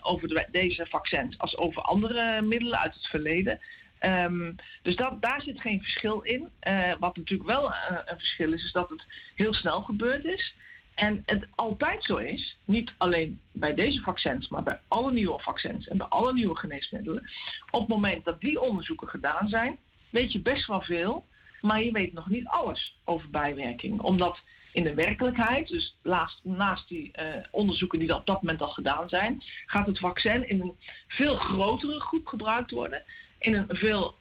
over 0.02 0.28
de, 0.28 0.46
deze 0.50 0.86
vaccins 0.86 1.38
als 1.38 1.56
over 1.56 1.82
andere 1.82 2.42
middelen 2.42 2.78
uit 2.78 2.94
het 2.94 3.06
verleden. 3.06 3.60
Um, 4.06 4.54
dus 4.82 4.96
dat, 4.96 5.22
daar 5.22 5.42
zit 5.42 5.60
geen 5.60 5.82
verschil 5.82 6.20
in. 6.20 6.48
Uh, 6.68 6.92
wat 6.98 7.16
natuurlijk 7.16 7.48
wel 7.48 7.70
uh, 7.70 7.98
een 8.04 8.18
verschil 8.18 8.52
is, 8.52 8.64
is 8.64 8.72
dat 8.72 8.88
het 8.88 9.04
heel 9.34 9.54
snel 9.54 9.82
gebeurd 9.82 10.24
is. 10.24 10.54
En 10.94 11.22
het 11.26 11.46
altijd 11.54 12.04
zo 12.04 12.16
is, 12.16 12.58
niet 12.64 12.92
alleen 12.96 13.40
bij 13.52 13.74
deze 13.74 14.00
vaccins, 14.00 14.48
maar 14.48 14.62
bij 14.62 14.80
alle 14.88 15.12
nieuwe 15.12 15.38
vaccins 15.38 15.88
en 15.88 15.96
bij 15.96 16.06
alle 16.06 16.32
nieuwe 16.32 16.56
geneesmiddelen. 16.56 17.30
Op 17.70 17.80
het 17.80 17.88
moment 17.88 18.24
dat 18.24 18.40
die 18.40 18.60
onderzoeken 18.60 19.08
gedaan 19.08 19.48
zijn, 19.48 19.78
weet 20.10 20.32
je 20.32 20.40
best 20.40 20.66
wel 20.66 20.80
veel, 20.80 21.26
maar 21.60 21.82
je 21.82 21.92
weet 21.92 22.12
nog 22.12 22.28
niet 22.28 22.46
alles 22.46 22.98
over 23.04 23.30
bijwerking. 23.30 24.00
Omdat 24.00 24.40
in 24.72 24.84
de 24.84 24.94
werkelijkheid, 24.94 25.68
dus 25.68 25.96
naast, 26.42 26.88
die 26.88 27.12
uh, 27.20 27.24
onderzoeken 27.50 27.98
die 27.98 28.14
op 28.14 28.26
dat 28.26 28.42
moment 28.42 28.62
al 28.62 28.68
gedaan 28.68 29.08
zijn, 29.08 29.42
gaat 29.66 29.86
het 29.86 29.98
vaccin 29.98 30.48
in 30.48 30.60
een 30.60 30.76
veel 31.08 31.36
grotere 31.36 32.00
groep 32.00 32.26
gebruikt 32.26 32.70
worden 32.70 33.04
in 33.38 33.54
een 33.54 33.66
veel 33.68 34.14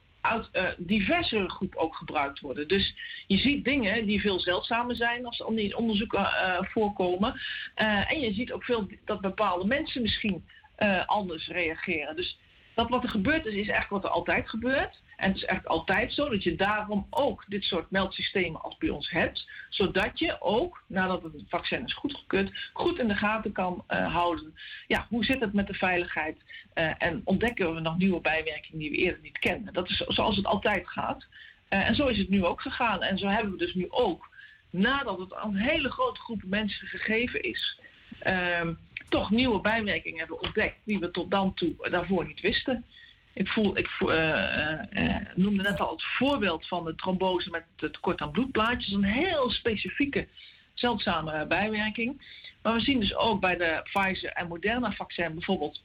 uh, 0.53 0.67
diversere 0.77 1.49
groep 1.49 1.75
ook 1.75 1.95
gebruikt 1.95 2.39
worden. 2.39 2.67
Dus 2.67 2.95
je 3.27 3.37
ziet 3.37 3.63
dingen 3.63 4.05
die 4.05 4.21
veel 4.21 4.39
zeldzamer 4.39 4.95
zijn 4.95 5.25
als 5.25 5.43
die 5.49 5.77
onderzoeken 5.77 6.19
uh, 6.19 6.57
voorkomen. 6.61 7.33
Uh, 7.33 8.11
en 8.11 8.19
je 8.19 8.33
ziet 8.33 8.51
ook 8.51 8.63
veel 8.63 8.87
dat 9.05 9.21
bepaalde 9.21 9.65
mensen 9.65 10.01
misschien 10.01 10.45
anders 11.05 11.47
reageren. 11.47 12.15
Dus 12.15 12.37
dat 12.73 12.89
wat 12.89 13.03
er 13.03 13.09
gebeurt 13.09 13.45
is, 13.45 13.53
is 13.53 13.67
eigenlijk 13.67 13.89
wat 13.89 14.03
er 14.03 14.09
altijd 14.09 14.49
gebeurt. 14.49 15.01
En 15.17 15.27
het 15.27 15.37
is 15.37 15.45
echt 15.45 15.67
altijd 15.67 16.13
zo 16.13 16.29
dat 16.29 16.43
je 16.43 16.55
daarom 16.55 17.07
ook 17.09 17.43
dit 17.47 17.63
soort 17.63 17.91
meldsystemen 17.91 18.61
als 18.61 18.77
bij 18.77 18.89
ons 18.89 19.09
hebt. 19.09 19.49
Zodat 19.69 20.19
je 20.19 20.41
ook, 20.41 20.83
nadat 20.87 21.23
het 21.23 21.43
vaccin 21.47 21.85
is 21.85 21.93
goedgekeurd, 21.93 22.69
goed 22.73 22.99
in 22.99 23.07
de 23.07 23.15
gaten 23.15 23.51
kan 23.51 23.83
uh, 23.89 24.13
houden. 24.13 24.53
Ja, 24.87 25.05
hoe 25.09 25.25
zit 25.25 25.39
het 25.39 25.53
met 25.53 25.67
de 25.67 25.73
veiligheid? 25.73 26.37
Uh, 26.73 26.91
en 26.97 27.21
ontdekken 27.23 27.73
we 27.73 27.79
nog 27.79 27.97
nieuwe 27.97 28.21
bijwerkingen 28.21 28.79
die 28.79 28.91
we 28.91 28.97
eerder 28.97 29.21
niet 29.21 29.39
kenden. 29.39 29.73
Dat 29.73 29.89
is 29.89 29.97
zoals 30.07 30.35
het 30.35 30.45
altijd 30.45 30.87
gaat. 30.87 31.25
Uh, 31.69 31.87
en 31.87 31.95
zo 31.95 32.07
is 32.07 32.17
het 32.17 32.29
nu 32.29 32.45
ook 32.45 32.61
gegaan. 32.61 33.01
En 33.01 33.17
zo 33.17 33.27
hebben 33.27 33.51
we 33.51 33.57
dus 33.57 33.73
nu 33.73 33.87
ook, 33.89 34.29
nadat 34.69 35.19
het 35.19 35.33
aan 35.33 35.49
een 35.49 35.61
hele 35.61 35.91
grote 35.91 36.19
groep 36.19 36.43
mensen 36.45 36.87
gegeven 36.87 37.41
is, 37.41 37.79
ehm, 38.19 38.73
toch 39.09 39.31
nieuwe 39.31 39.61
bijwerkingen 39.61 40.19
hebben 40.19 40.41
ontdekt 40.41 40.77
die 40.85 40.99
we 40.99 41.11
tot 41.11 41.31
dan 41.31 41.53
toe 41.53 41.89
daarvoor 41.89 42.25
niet 42.25 42.41
wisten. 42.41 42.85
Ik, 43.35 43.47
voel, 43.47 43.77
ik 43.77 43.89
uh, 43.99 44.09
uh, 44.91 45.15
noemde 45.35 45.63
net 45.63 45.79
al 45.79 45.91
het 45.91 46.03
voorbeeld 46.03 46.67
van 46.67 46.85
de 46.85 46.95
trombose 46.95 47.49
met 47.49 47.63
het 47.77 47.93
tekort 47.93 48.21
aan 48.21 48.31
bloedplaatjes. 48.31 48.93
Een 48.93 49.03
heel 49.03 49.49
specifieke, 49.49 50.27
zeldzame 50.73 51.47
bijwerking. 51.47 52.21
Maar 52.61 52.73
we 52.73 52.79
zien 52.79 52.99
dus 52.99 53.15
ook 53.15 53.39
bij 53.39 53.57
de 53.57 53.81
Pfizer 53.83 54.29
en 54.29 54.47
Moderna 54.47 54.91
vaccin 54.91 55.33
bijvoorbeeld 55.33 55.83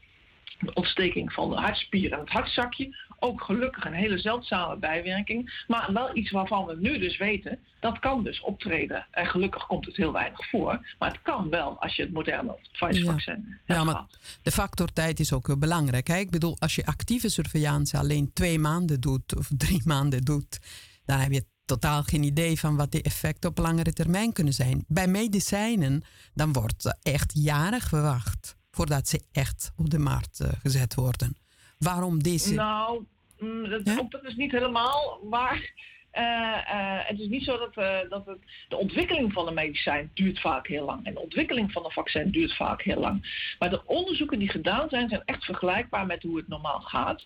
de 0.61 0.75
ontsteking 0.75 1.33
van 1.33 1.51
de 1.51 1.57
hartspier 1.57 2.13
en 2.13 2.19
het 2.19 2.29
hartzakje. 2.29 2.97
Ook 3.21 3.43
gelukkig 3.43 3.85
een 3.85 3.93
hele 3.93 4.19
zeldzame 4.19 4.77
bijwerking. 4.77 5.65
Maar 5.67 5.93
wel 5.93 6.17
iets 6.17 6.31
waarvan 6.31 6.67
we 6.67 6.77
nu 6.77 6.99
dus 6.99 7.17
weten, 7.17 7.59
dat 7.81 7.99
kan 7.99 8.25
dus 8.25 8.41
optreden. 8.41 9.07
En 9.11 9.27
gelukkig 9.27 9.67
komt 9.67 9.87
het 9.87 9.97
heel 9.97 10.13
weinig 10.13 10.49
voor. 10.49 10.87
Maar 10.99 11.11
het 11.11 11.23
kan 11.23 11.49
wel 11.51 11.81
als 11.83 11.97
je 11.97 12.03
het 12.03 12.13
moderne 12.13 12.59
Pfizer-vaccin 12.73 13.59
ja. 13.67 13.75
ja, 13.75 13.85
maar 13.85 14.05
de 14.43 14.51
factor 14.51 14.93
tijd 14.93 15.21
is 15.21 15.33
ook 15.33 15.59
belangrijk. 15.59 16.07
Hè? 16.07 16.17
Ik 16.17 16.31
bedoel, 16.31 16.57
als 16.59 16.75
je 16.75 16.87
actieve 16.87 17.29
surveillance 17.29 17.99
alleen 17.99 18.33
twee 18.33 18.59
maanden 18.59 19.01
doet 19.01 19.37
of 19.37 19.51
drie 19.65 19.83
maanden 19.85 20.23
doet, 20.23 20.59
dan 21.05 21.19
heb 21.19 21.33
je 21.33 21.45
totaal 21.65 22.03
geen 22.03 22.23
idee 22.23 22.59
van 22.59 22.77
wat 22.77 22.93
de 22.93 23.03
effecten 23.03 23.51
op 23.51 23.59
langere 23.59 23.93
termijn 23.93 24.33
kunnen 24.33 24.53
zijn. 24.53 24.85
Bij 24.89 25.07
medicijnen, 25.07 26.03
dan 26.35 26.53
wordt 26.53 26.99
echt 27.03 27.33
jaren 27.35 27.81
gewacht 27.81 28.57
voordat 28.71 29.09
ze 29.09 29.23
echt 29.33 29.73
op 29.77 29.91
de 29.91 29.99
markt 29.99 30.41
uh, 30.41 30.49
gezet 30.63 30.95
worden. 30.95 31.37
Waarom 31.85 32.23
deze? 32.23 32.55
Nou, 32.55 33.05
mm, 33.39 33.69
dat, 33.69 33.81
ja? 33.85 34.07
dat 34.09 34.25
is 34.25 34.37
niet 34.37 34.53
helemaal 34.53 35.21
waar. 35.23 35.73
Uh, 36.15 36.23
uh, 36.23 36.99
het 37.09 37.19
is 37.21 37.29
niet 37.29 37.45
zo 37.45 37.59
dat, 37.59 37.77
uh, 37.77 37.99
dat 38.09 38.27
het, 38.27 38.39
de 38.69 38.77
ontwikkeling 38.77 39.33
van 39.33 39.47
een 39.47 39.55
medicijn 39.55 40.11
duurt 40.15 40.41
vaak 40.41 40.67
heel 40.67 40.85
lang. 40.85 41.07
En 41.07 41.15
de 41.15 41.21
ontwikkeling 41.21 41.73
van 41.73 41.85
een 41.85 41.91
vaccin 41.91 42.31
duurt 42.31 42.57
vaak 42.57 42.83
heel 42.83 43.01
lang. 43.01 43.53
Maar 43.59 43.71
de 43.71 43.87
onderzoeken 43.87 44.39
die 44.39 44.49
gedaan 44.49 44.89
zijn, 44.89 45.09
zijn 45.09 45.23
echt 45.25 45.45
vergelijkbaar 45.45 46.07
met 46.07 46.23
hoe 46.23 46.37
het 46.37 46.49
normaal 46.49 46.81
gaat. 46.81 47.25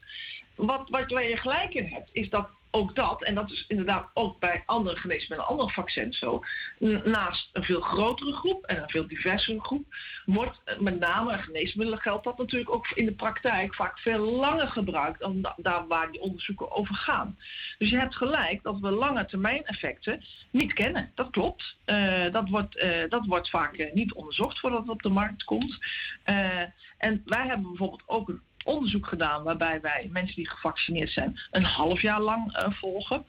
Wat, 0.54 0.88
wat 0.88 1.10
waar 1.10 1.28
je 1.28 1.36
gelijk 1.36 1.74
in 1.74 1.86
hebt, 1.86 2.08
is 2.12 2.30
dat 2.30 2.48
ook 2.74 2.94
dat, 2.94 3.22
en 3.22 3.34
dat 3.34 3.50
is 3.50 3.64
inderdaad 3.68 4.10
ook 4.14 4.40
bij 4.40 4.62
andere 4.66 4.96
geneesmiddelen, 4.96 5.50
andere 5.50 5.70
vaccins 5.70 6.18
zo, 6.18 6.44
naast 7.04 7.48
een 7.52 7.64
veel 7.64 7.80
grotere 7.80 8.32
groep 8.32 8.64
en 8.64 8.82
een 8.82 8.90
veel 8.90 9.06
diversere 9.06 9.60
groep, 9.60 9.94
wordt 10.24 10.60
met 10.78 10.98
name 10.98 11.38
geneesmiddelen 11.38 12.00
geldt 12.00 12.24
dat 12.24 12.38
natuurlijk 12.38 12.70
ook 12.70 12.88
in 12.88 13.04
de 13.04 13.14
praktijk 13.14 13.74
vaak 13.74 13.98
veel 13.98 14.18
langer 14.18 14.68
gebruikt 14.68 15.20
dan 15.20 15.52
daar 15.56 15.86
waar 15.86 16.10
die 16.10 16.20
onderzoeken 16.20 16.70
over 16.70 16.94
gaan. 16.94 17.38
Dus 17.78 17.90
je 17.90 17.98
hebt 17.98 18.16
gelijk 18.16 18.62
dat 18.62 18.80
we 18.80 18.90
lange 18.90 19.26
termijn 19.26 19.64
effecten 19.64 20.24
niet 20.50 20.72
kennen. 20.72 21.10
Dat 21.14 21.30
klopt. 21.30 21.76
Uh, 21.86 22.32
dat, 22.32 22.48
wordt, 22.48 22.76
uh, 22.76 23.08
dat 23.08 23.26
wordt 23.26 23.50
vaak 23.50 23.90
niet 23.92 24.12
onderzocht 24.12 24.60
voordat 24.60 24.80
het 24.80 24.88
op 24.88 25.02
de 25.02 25.08
markt 25.08 25.44
komt. 25.44 25.78
en 26.98 27.22
wij 27.24 27.46
hebben 27.46 27.68
bijvoorbeeld 27.68 28.02
ook 28.06 28.28
een 28.28 28.40
onderzoek 28.64 29.06
gedaan 29.06 29.42
waarbij 29.42 29.80
wij 29.80 30.08
mensen 30.12 30.36
die 30.36 30.50
gevaccineerd 30.50 31.10
zijn 31.10 31.40
een 31.50 31.64
half 31.64 32.00
jaar 32.00 32.20
lang 32.20 32.58
uh, 32.58 32.72
volgen. 32.72 33.24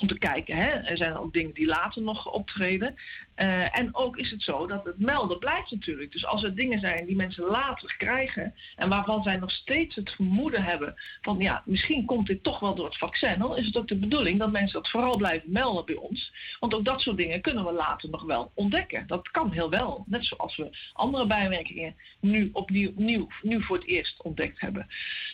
Om 0.00 0.08
te 0.08 0.18
kijken, 0.18 0.56
hè, 0.56 0.68
er 0.68 0.96
zijn 0.96 1.16
ook 1.16 1.32
dingen 1.32 1.54
die 1.54 1.66
later 1.66 2.02
nog 2.02 2.32
optreden. 2.32 2.94
Uh, 3.36 3.78
en 3.78 3.94
ook 3.94 4.16
is 4.16 4.30
het 4.30 4.42
zo 4.42 4.66
dat 4.66 4.84
het 4.84 4.98
melden 4.98 5.38
blijft 5.38 5.70
natuurlijk. 5.70 6.12
Dus 6.12 6.26
als 6.26 6.42
er 6.42 6.54
dingen 6.54 6.80
zijn 6.80 7.06
die 7.06 7.16
mensen 7.16 7.44
later 7.44 7.94
krijgen 7.98 8.54
en 8.76 8.88
waarvan 8.88 9.22
zij 9.22 9.36
nog 9.36 9.50
steeds 9.50 9.94
het 9.94 10.10
vermoeden 10.10 10.64
hebben 10.64 10.94
van 11.20 11.38
ja, 11.38 11.62
misschien 11.64 12.04
komt 12.04 12.26
dit 12.26 12.42
toch 12.42 12.60
wel 12.60 12.74
door 12.74 12.84
het 12.84 12.98
vaccin, 12.98 13.38
dan 13.38 13.56
is 13.56 13.66
het 13.66 13.76
ook 13.76 13.88
de 13.88 13.96
bedoeling 13.96 14.38
dat 14.38 14.52
mensen 14.52 14.82
dat 14.82 14.90
vooral 14.90 15.16
blijven 15.16 15.52
melden 15.52 15.84
bij 15.84 15.94
ons. 15.94 16.32
Want 16.60 16.74
ook 16.74 16.84
dat 16.84 17.00
soort 17.00 17.16
dingen 17.16 17.40
kunnen 17.40 17.64
we 17.64 17.72
later 17.72 18.10
nog 18.10 18.22
wel 18.22 18.50
ontdekken. 18.54 19.06
Dat 19.06 19.30
kan 19.30 19.52
heel 19.52 19.70
wel. 19.70 20.04
Net 20.06 20.24
zoals 20.24 20.56
we 20.56 20.76
andere 20.92 21.26
bijwerkingen 21.26 21.94
nu 22.20 22.50
opnieuw 22.52 22.92
nieuw, 22.96 23.28
nu 23.42 23.62
voor 23.62 23.76
het 23.76 23.86
eerst 23.86 24.22
ontdekt 24.22 24.60
hebben. 24.60 24.86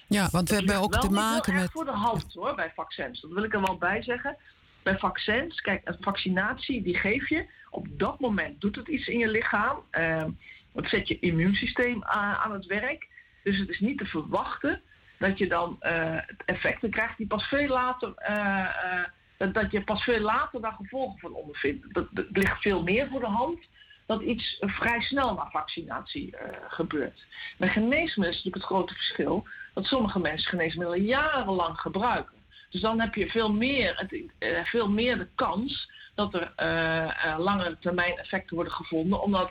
Ja, 0.06 0.28
want 0.30 0.48
we 0.48 0.54
hebben 0.54 0.76
ook 0.76 0.96
te 0.96 1.10
maken 1.10 1.54
met. 1.54 1.70
voor 1.70 1.84
de 1.84 1.90
hand 1.90 2.34
hoor 2.34 2.54
bij 2.54 2.72
vaccins. 2.74 3.20
Dat 3.20 3.30
wil 3.30 3.42
ik 3.42 3.54
er 3.54 3.60
wel 3.60 3.78
bij 3.78 4.02
zeggen. 4.02 4.36
Bij 4.82 4.98
vaccins, 4.98 5.60
kijk, 5.60 5.80
een 5.84 5.96
vaccinatie 6.00 6.82
die 6.82 6.96
geef 6.96 7.28
je 7.28 7.46
op 7.70 7.86
dat 7.90 8.20
moment 8.20 8.60
doet 8.60 8.76
het 8.76 8.88
iets 8.88 9.06
in 9.06 9.18
je 9.18 9.28
lichaam. 9.28 9.82
Uh, 9.92 10.24
het 10.72 10.88
zet 10.88 11.08
je 11.08 11.18
immuunsysteem 11.18 12.04
aan, 12.04 12.52
het 12.52 12.66
werk. 12.66 13.08
Dus 13.42 13.58
het 13.58 13.68
is 13.68 13.80
niet 13.80 13.98
te 13.98 14.04
verwachten 14.04 14.82
dat 15.18 15.38
je 15.38 15.48
dan 15.48 15.76
uh, 15.82 16.18
effecten 16.44 16.90
krijgt 16.90 17.16
die 17.16 17.26
pas 17.26 17.44
veel 17.44 17.68
later. 17.68 18.14
Uh, 18.30 19.52
dat, 19.52 19.70
je 19.70 19.84
pas 19.84 20.02
veel 20.02 20.20
later 20.20 20.60
daar 20.60 20.72
gevolgen 20.72 21.18
van 21.18 21.32
ondervindt. 21.32 21.94
Dat, 21.94 22.06
dat, 22.10 22.26
ligt 22.30 22.60
veel 22.60 22.82
meer 22.82 23.08
voor 23.08 23.20
de 23.20 23.26
hand 23.26 23.58
dat 24.06 24.22
iets 24.22 24.56
vrij 24.60 25.00
snel 25.00 25.34
na 25.34 25.50
vaccinatie 25.50 26.34
gebeurt. 26.68 27.26
Bij 27.58 27.68
geneesmiddelen 27.68 28.28
is 28.28 28.36
natuurlijk 28.36 28.54
het 28.54 28.64
grote 28.64 28.94
verschil 28.94 29.46
dat 29.74 29.84
sommige 29.84 30.18
mensen 30.18 30.48
geneesmiddelen 30.48 31.04
jarenlang 31.04 31.80
gebruiken. 31.80 32.39
Dus 32.70 32.80
dan 32.80 33.00
heb 33.00 33.14
je 33.14 33.30
veel 33.30 33.52
meer, 33.52 33.96
het, 33.96 34.68
veel 34.68 34.88
meer 34.88 35.18
de 35.18 35.28
kans 35.34 35.90
dat 36.14 36.34
er 36.34 36.52
uh, 36.56 37.38
langere 37.38 37.78
termijn 37.80 38.18
effecten 38.18 38.54
worden 38.54 38.72
gevonden, 38.72 39.22
omdat 39.22 39.50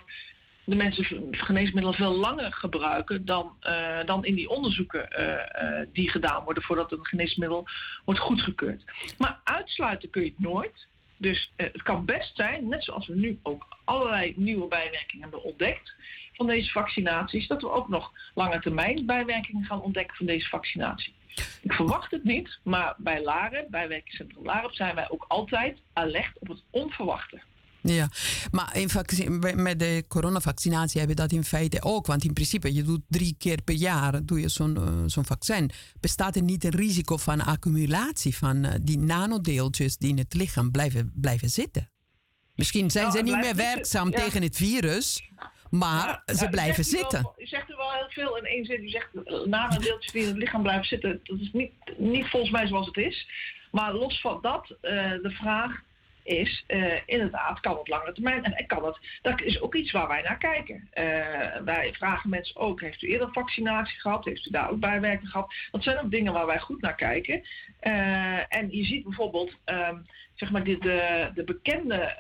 de 0.64 0.76
mensen 0.76 1.28
geneesmiddelen 1.32 1.94
veel 1.94 2.16
langer 2.16 2.54
gebruiken 2.54 3.26
dan, 3.26 3.56
dan 4.06 4.26
in 4.26 4.36
die 4.36 4.50
onderzoeken 4.50 5.10
die 5.94 6.10
gedaan 6.10 6.44
worden 6.44 6.64
voordat 6.64 6.92
een 6.92 7.06
geneesmiddel 7.06 7.68
wordt 8.06 8.20
goedgekeurd. 8.20 8.84
Maar 9.18 9.40
uitsluiten 9.44 10.10
kun 10.10 10.22
je 10.22 10.30
het 10.30 10.40
nooit. 10.40 10.88
Dus 11.20 11.52
het 11.56 11.82
kan 11.82 12.06
best 12.06 12.36
zijn, 12.36 12.68
net 12.68 12.84
zoals 12.84 13.08
we 13.08 13.16
nu 13.16 13.40
ook 13.44 13.78
allerlei 13.86 14.34
nieuwe 14.36 14.68
bijwerkingen 14.68 15.22
hebben 15.22 15.44
ontdekt 15.44 15.94
van 16.34 16.48
deze 16.48 16.72
vaccinaties, 16.72 17.48
dat 17.48 17.62
we 17.62 17.72
ook 17.72 17.90
nog 17.90 18.12
lange 18.34 18.60
termijn 18.60 19.06
bijwerkingen 19.06 19.66
gaan 19.66 19.82
ontdekken 19.82 20.16
van 20.16 20.26
deze 20.26 20.50
vaccinatie. 20.50 21.14
Ik 21.62 21.74
verwacht 21.74 22.12
het 22.12 22.24
niet, 22.24 22.60
maar 22.64 22.96
bij 22.98 23.24
Laren, 23.24 23.66
bij 23.70 24.04
Laren, 24.44 24.74
zijn 24.74 24.96
wij 24.96 25.10
ook 25.10 25.26
altijd 25.28 25.82
alert 25.94 26.40
op 26.40 26.48
het 26.48 26.64
onverwachte. 26.70 27.42
Ja, 27.82 28.10
maar 28.52 28.78
in 28.78 29.40
met 29.56 29.80
de 29.80 30.06
coronavaccinatie 30.08 31.00
heb 31.00 31.10
je 31.10 31.16
dat 31.16 31.32
in 31.32 31.44
feite 31.44 31.82
ook. 31.84 32.06
Want 32.06 32.24
in 32.24 32.34
principe, 32.34 32.74
je 32.74 32.84
doet 32.84 33.02
drie 33.08 33.36
keer 33.38 33.62
per 33.62 33.76
jaar 33.76 34.26
doe 34.26 34.40
je 34.40 34.50
zo'n 34.50 34.78
uh, 34.78 35.04
zo'n 35.06 35.26
vaccin. 35.26 35.72
Bestaat 36.00 36.36
er 36.36 36.44
niet 36.44 36.64
een 36.64 36.76
risico 36.76 37.18
van 37.18 37.42
accumulatie 37.42 38.38
van 38.38 38.66
uh, 38.66 38.72
die 38.82 39.00
nanodeeltjes 39.00 39.98
die 39.98 40.10
in 40.10 40.18
het 40.18 40.34
lichaam 40.34 40.72
blijven, 40.72 41.12
blijven 41.16 41.50
zitten? 41.50 41.90
Misschien 42.56 42.92
zijn 42.92 43.06
nou, 43.06 43.18
ze 43.18 43.24
niet 43.24 43.40
meer 43.40 43.56
werkzaam 43.56 44.12
tegen 44.12 44.42
het 44.42 44.56
virus. 44.56 45.30
Maar 45.70 46.24
ja, 46.26 46.36
ze 46.36 46.50
blijven 46.50 46.84
zitten. 46.84 47.22
Wel, 47.22 47.36
u 47.38 47.46
zegt 47.46 47.70
er 47.70 47.78
wel 47.78 47.92
heel 47.92 48.10
veel 48.10 48.38
in 48.38 48.46
één 48.46 48.66
zin. 48.66 48.84
U 48.84 48.90
zegt 48.90 49.08
nanodeeltjes 49.46 50.12
die 50.12 50.22
in 50.22 50.28
het 50.28 50.38
lichaam 50.38 50.62
blijven 50.62 50.86
zitten. 50.86 51.20
Dat 51.24 51.40
is 51.40 51.50
niet, 51.54 51.72
niet 51.98 52.28
volgens 52.28 52.52
mij 52.52 52.68
zoals 52.68 52.86
het 52.86 52.98
is. 52.98 53.28
Maar 53.72 53.94
los 53.94 54.22
van 54.22 54.40
dat, 54.42 54.70
uh, 54.70 54.80
de 55.22 55.32
vraag 55.32 55.82
is 56.24 56.64
uh, 56.68 56.94
inderdaad, 57.06 57.60
kan 57.60 57.78
het 57.78 57.88
lange 57.88 58.14
termijn 58.14 58.44
en 58.44 58.66
kan 58.68 58.86
het. 58.86 59.00
Dat 59.22 59.42
is 59.42 59.62
ook 59.62 59.76
iets 59.76 59.92
waar 59.92 60.08
wij 60.08 60.22
naar 60.22 60.38
kijken. 60.38 60.90
Uh, 60.94 61.04
wij 61.66 61.94
vragen 61.94 62.30
mensen 62.30 62.56
ook, 62.56 62.82
heeft 62.82 63.02
u 63.02 63.08
eerder 63.08 63.32
vaccinatie 63.32 64.00
gehad? 64.00 64.26
Heeft 64.26 64.46
u 64.46 64.52
daar 64.52 64.70
ook 64.70 64.80
bijwerking 64.80 65.30
gehad? 65.30 65.54
Dat 65.72 65.84
zijn 65.84 66.00
ook 66.00 66.12
dingen 66.12 66.34
waar 66.34 66.46
wij 66.46 66.60
goed 66.60 66.82
naar 66.82 66.96
kijken. 66.96 67.44
Uh, 67.84 68.54
en 68.56 68.72
je 68.72 68.84
ziet 68.84 69.04
bijvoorbeeld, 69.04 69.58
um, 69.66 70.06
zeg 70.36 70.52
maar, 70.52 70.64
de, 70.64 70.78
de, 70.78 71.32
de 71.34 71.44
bekende 71.44 72.16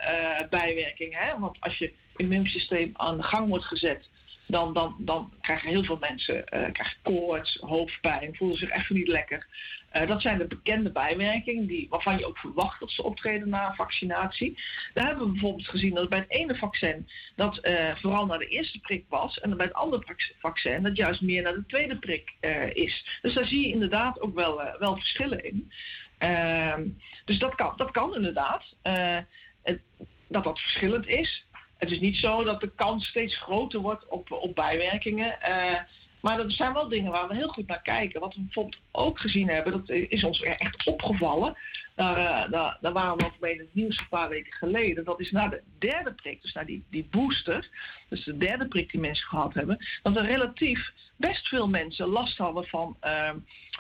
bijwerking. 0.50 1.18
Hè? 1.18 1.40
Want 1.40 1.58
als 1.60 1.78
je 1.78 1.94
immuunsysteem 2.16 2.92
aan 2.94 3.18
de 3.18 3.24
gang 3.24 3.50
wordt 3.50 3.66
gezet, 3.66 4.10
dan, 4.50 4.74
dan, 4.74 4.96
dan 4.98 5.34
krijgen 5.42 5.70
heel 5.70 5.84
veel 5.84 5.98
mensen 6.00 6.36
uh, 6.38 6.44
krijgen 6.72 6.98
koorts, 7.04 7.56
hoofdpijn, 7.56 8.36
voelen 8.36 8.58
zich 8.58 8.72
even 8.72 8.96
niet 8.96 9.08
lekker. 9.08 9.48
Uh, 9.94 10.08
dat 10.08 10.22
zijn 10.22 10.38
de 10.38 10.48
bekende 10.48 10.92
bijwerkingen 10.92 11.66
die, 11.66 11.90
waarvan 11.90 12.18
je 12.18 12.26
ook 12.26 12.38
verwacht 12.38 12.80
dat 12.80 12.92
ze 12.92 13.04
optreden 13.04 13.50
na 13.50 13.74
vaccinatie. 13.76 14.60
Daar 14.94 15.06
hebben 15.06 15.26
we 15.26 15.32
bijvoorbeeld 15.32 15.68
gezien 15.68 15.94
dat 15.94 16.10
bij 16.10 16.20
het 16.20 16.30
ene 16.32 16.56
vaccin 16.56 17.08
dat 17.36 17.60
uh, 17.62 17.96
vooral 17.96 18.26
naar 18.26 18.38
de 18.38 18.48
eerste 18.48 18.80
prik 18.80 19.06
was 19.10 19.40
en 19.40 19.58
bij 19.58 19.66
het 19.66 19.76
andere 19.76 20.16
vaccin 20.40 20.84
dat 20.84 20.96
juist 20.98 21.22
meer 21.22 21.42
naar 21.42 21.54
de 21.54 21.66
tweede 21.66 22.00
prik 22.00 22.34
is. 22.74 23.20
Dus 23.22 23.34
daar 23.34 23.46
zie 23.46 23.68
je 23.68 23.74
inderdaad 23.74 24.22
ook 24.22 24.36
wel, 24.36 24.62
wel 24.80 24.96
verschillen 24.96 25.44
in. 25.44 25.72
Ehm, 26.18 26.88
dus 27.26 27.40
dat 27.40 27.56
kan, 27.56 27.74
dat 27.76 27.92
kan 27.92 28.16
inderdaad. 28.16 28.76
Dat 30.28 30.44
dat 30.44 30.60
verschillend 30.60 31.08
is. 31.08 31.46
Het 31.80 31.92
is 31.92 32.00
niet 32.00 32.15
zo 32.15 32.44
dat 32.44 32.62
de 32.62 32.72
kans 32.76 33.08
steeds 33.08 33.38
groter 33.38 33.80
wordt 33.80 34.08
op, 34.08 34.32
op 34.32 34.56
bijwerkingen. 34.56 35.38
Uh, 35.50 35.80
maar 36.22 36.39
er 36.39 36.52
zijn 36.52 36.74
wel 36.74 36.88
dingen 36.88 37.12
waar 37.12 37.28
we 37.28 37.36
heel 37.36 37.48
goed 37.48 37.68
naar 37.68 37.82
kijken. 37.82 38.20
Wat 38.20 38.36
we 38.36 38.42
bijvoorbeeld 38.42 38.82
ook 38.92 39.20
gezien 39.20 39.50
hebben, 39.50 39.72
dat 39.72 39.89
is 39.89 40.24
ons 40.24 40.42
echt 40.42 40.88
opgevallen. 40.88 41.58
Daar, 42.00 42.18
uh, 42.18 42.52
daar, 42.52 42.78
daar 42.82 42.94
waren 42.94 43.18
we 43.18 43.32
mee 43.40 43.54
in 43.54 43.60
het 43.60 43.74
nieuws 43.74 44.00
een 44.00 44.08
paar 44.10 44.30
weken 44.30 44.54
geleden. 44.54 45.06
Dat 45.06 45.20
is 45.20 45.32
na 45.32 45.48
de 45.48 45.62
derde 45.80 46.14
prik, 46.14 46.42
dus 46.42 46.54
na 46.54 46.64
die, 46.64 46.84
die 46.90 47.08
booster, 47.12 47.70
dus 48.10 48.24
de 48.24 48.38
derde 48.38 48.68
prik 48.68 48.92
die 48.92 49.00
mensen 49.00 49.28
gehad 49.28 49.54
hebben, 49.54 49.86
dat 50.04 50.16
er 50.16 50.26
relatief 50.26 50.92
best 51.16 51.48
veel 51.48 51.68
mensen 51.68 52.08
last 52.08 52.38
hadden 52.38 52.66
van, 52.66 52.98
uh, 53.04 53.32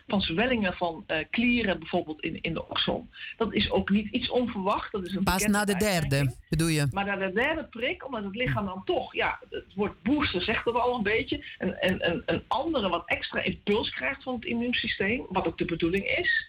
van 0.07 0.21
zwellingen 0.21 0.73
van 0.73 1.03
uh, 1.07 1.17
klieren, 1.29 1.79
bijvoorbeeld 1.79 2.21
in, 2.21 2.41
in 2.41 2.53
de 2.53 2.69
oksel. 2.69 3.07
Dat 3.37 3.53
is 3.53 3.71
ook 3.71 3.89
niet 3.89 4.11
iets 4.11 4.29
onverwacht. 4.29 4.91
Dat 4.91 5.05
is 5.05 5.15
een 5.15 5.23
Pas 5.23 5.45
na 5.45 5.65
de 5.65 5.75
derde, 5.77 6.35
bedoel 6.49 6.67
je? 6.67 6.87
Maar 6.91 7.05
na 7.05 7.15
de 7.15 7.33
derde 7.33 7.63
prik, 7.63 8.05
omdat 8.05 8.23
het 8.23 8.35
lichaam 8.35 8.65
dan 8.65 8.83
toch, 8.85 9.13
ja, 9.13 9.39
het 9.49 9.73
woord 9.75 10.03
booster 10.03 10.41
zegt 10.41 10.65
dat 10.65 10.75
al 10.75 10.95
een 10.95 11.03
beetje, 11.03 11.45
een, 11.57 12.23
een 12.25 12.43
andere 12.47 12.89
wat 12.89 13.03
extra 13.05 13.41
impuls 13.41 13.89
krijgt 13.89 14.23
van 14.23 14.35
het 14.35 14.45
immuunsysteem, 14.45 15.25
wat 15.29 15.47
ook 15.47 15.57
de 15.57 15.65
bedoeling 15.65 16.05
is. 16.05 16.48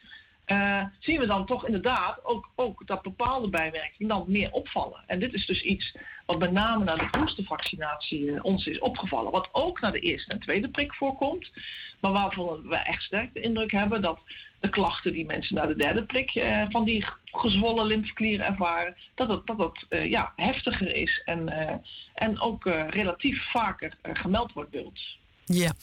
Uh, 0.53 0.85
zien 0.99 1.21
we 1.21 1.27
dan 1.27 1.47
toch 1.47 1.67
inderdaad 1.67 2.25
ook, 2.25 2.51
ook 2.55 2.87
dat 2.87 3.03
bepaalde 3.03 3.49
bijwerkingen 3.49 4.09
dan 4.09 4.25
meer 4.29 4.53
opvallen. 4.53 5.05
En 5.07 5.19
dit 5.19 5.33
is 5.33 5.47
dus 5.47 5.63
iets 5.63 5.97
wat 6.27 6.39
met 6.39 6.53
name 6.53 6.85
na 6.85 6.97
de 6.97 7.09
boostervaccinatie 7.11 8.23
uh, 8.23 8.45
ons 8.45 8.67
is 8.67 8.79
opgevallen. 8.79 9.33
Wat 9.33 9.49
ook 9.53 9.81
na 9.81 9.91
de 9.91 10.01
eerste 10.01 10.33
en 10.33 10.41
tweede 10.41 10.69
prik 10.69 10.95
voorkomt. 10.95 11.51
Maar 12.01 12.13
waarvan 12.13 12.69
we 12.69 12.77
echt 12.77 13.03
sterk 13.03 13.35
de 13.35 13.41
indruk 13.41 13.71
hebben 13.71 14.03
dat 14.03 14.21
de 14.61 14.69
klachten 14.69 15.13
die 15.13 15.27
mensen 15.27 15.55
na 15.55 15.67
de 15.67 15.77
derde 15.77 16.05
prik 16.05 16.35
uh, 16.35 16.65
van 16.69 16.85
die 16.85 17.05
gezwollen 17.25 17.87
lymfeklieren 17.87 18.47
ervaren, 18.47 18.97
dat 19.15 19.29
het, 19.29 19.47
dat 19.47 19.59
het 19.59 20.09
ja, 20.09 20.33
heftiger 20.37 20.95
is 20.95 21.23
en, 21.25 21.49
en 22.15 22.41
ook 22.41 22.65
relatief 22.89 23.51
vaker 23.51 23.95
gemeld 24.03 24.53
wordt 24.53 24.71
bij 24.71 24.83
ons. 24.83 25.20
Ja, 25.53 25.75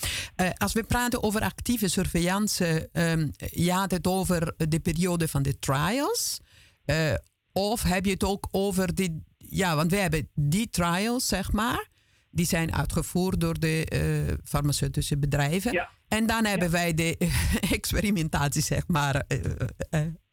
uh, 0.41 0.49
als 0.57 0.73
we 0.73 0.83
praten 0.83 1.23
over 1.23 1.41
actieve 1.41 1.87
surveillance, 1.87 2.89
um, 2.93 3.31
ja, 3.37 3.85
het 3.87 4.07
over 4.07 4.53
de 4.57 4.79
periode 4.79 5.27
van 5.27 5.43
de 5.43 5.59
trials. 5.59 6.39
Uh, 6.85 7.13
of 7.51 7.83
heb 7.83 8.05
je 8.05 8.11
het 8.11 8.23
ook 8.23 8.47
over 8.51 8.95
die, 8.95 9.23
ja, 9.37 9.75
want 9.75 9.91
we 9.91 9.97
hebben 9.97 10.29
die 10.33 10.69
trials, 10.69 11.27
zeg 11.27 11.51
maar, 11.51 11.87
die 12.31 12.45
zijn 12.45 12.73
uitgevoerd 12.73 13.41
door 13.41 13.59
de 13.59 13.87
uh, 13.93 14.33
farmaceutische 14.43 15.17
bedrijven. 15.17 15.71
Ja. 15.71 15.89
En 16.07 16.25
dan 16.25 16.45
hebben 16.45 16.71
wij 16.71 16.93
de 16.93 17.17
experimentatie, 17.71 18.61
zeg 18.61 18.87
maar, 18.87 19.23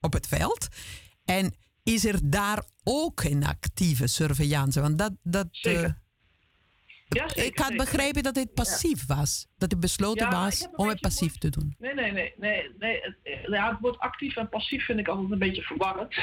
op 0.00 0.12
het 0.12 0.26
veld. 0.26 0.68
En 1.24 1.54
is 1.82 2.04
er 2.04 2.30
daar 2.30 2.64
ook 2.82 3.22
een 3.22 3.44
actieve 3.44 4.06
surveillance? 4.06 4.80
Want 4.80 4.98
dat. 4.98 5.12
dat 5.22 5.48
ja, 7.14 7.34
ik 7.34 7.58
had 7.58 7.76
begrepen 7.76 8.22
dat 8.22 8.36
het 8.36 8.54
passief 8.54 9.06
was. 9.06 9.46
Dat 9.58 9.70
het 9.70 9.80
besloten 9.80 10.30
was 10.30 10.68
om 10.72 10.88
het 10.88 11.00
passief 11.00 11.38
te 11.38 11.50
doen. 11.50 11.74
Nee, 11.78 11.94
nee, 11.94 12.12
nee. 12.12 12.34
nee, 12.36 12.70
nee. 12.78 13.00
Het, 13.00 13.16
ja, 13.46 13.70
het 13.70 13.80
woord 13.80 13.98
actief 13.98 14.36
en 14.36 14.48
passief 14.48 14.84
vind 14.84 14.98
ik 14.98 15.08
altijd 15.08 15.30
een 15.30 15.38
beetje 15.38 15.62
verwarrend. 15.62 16.16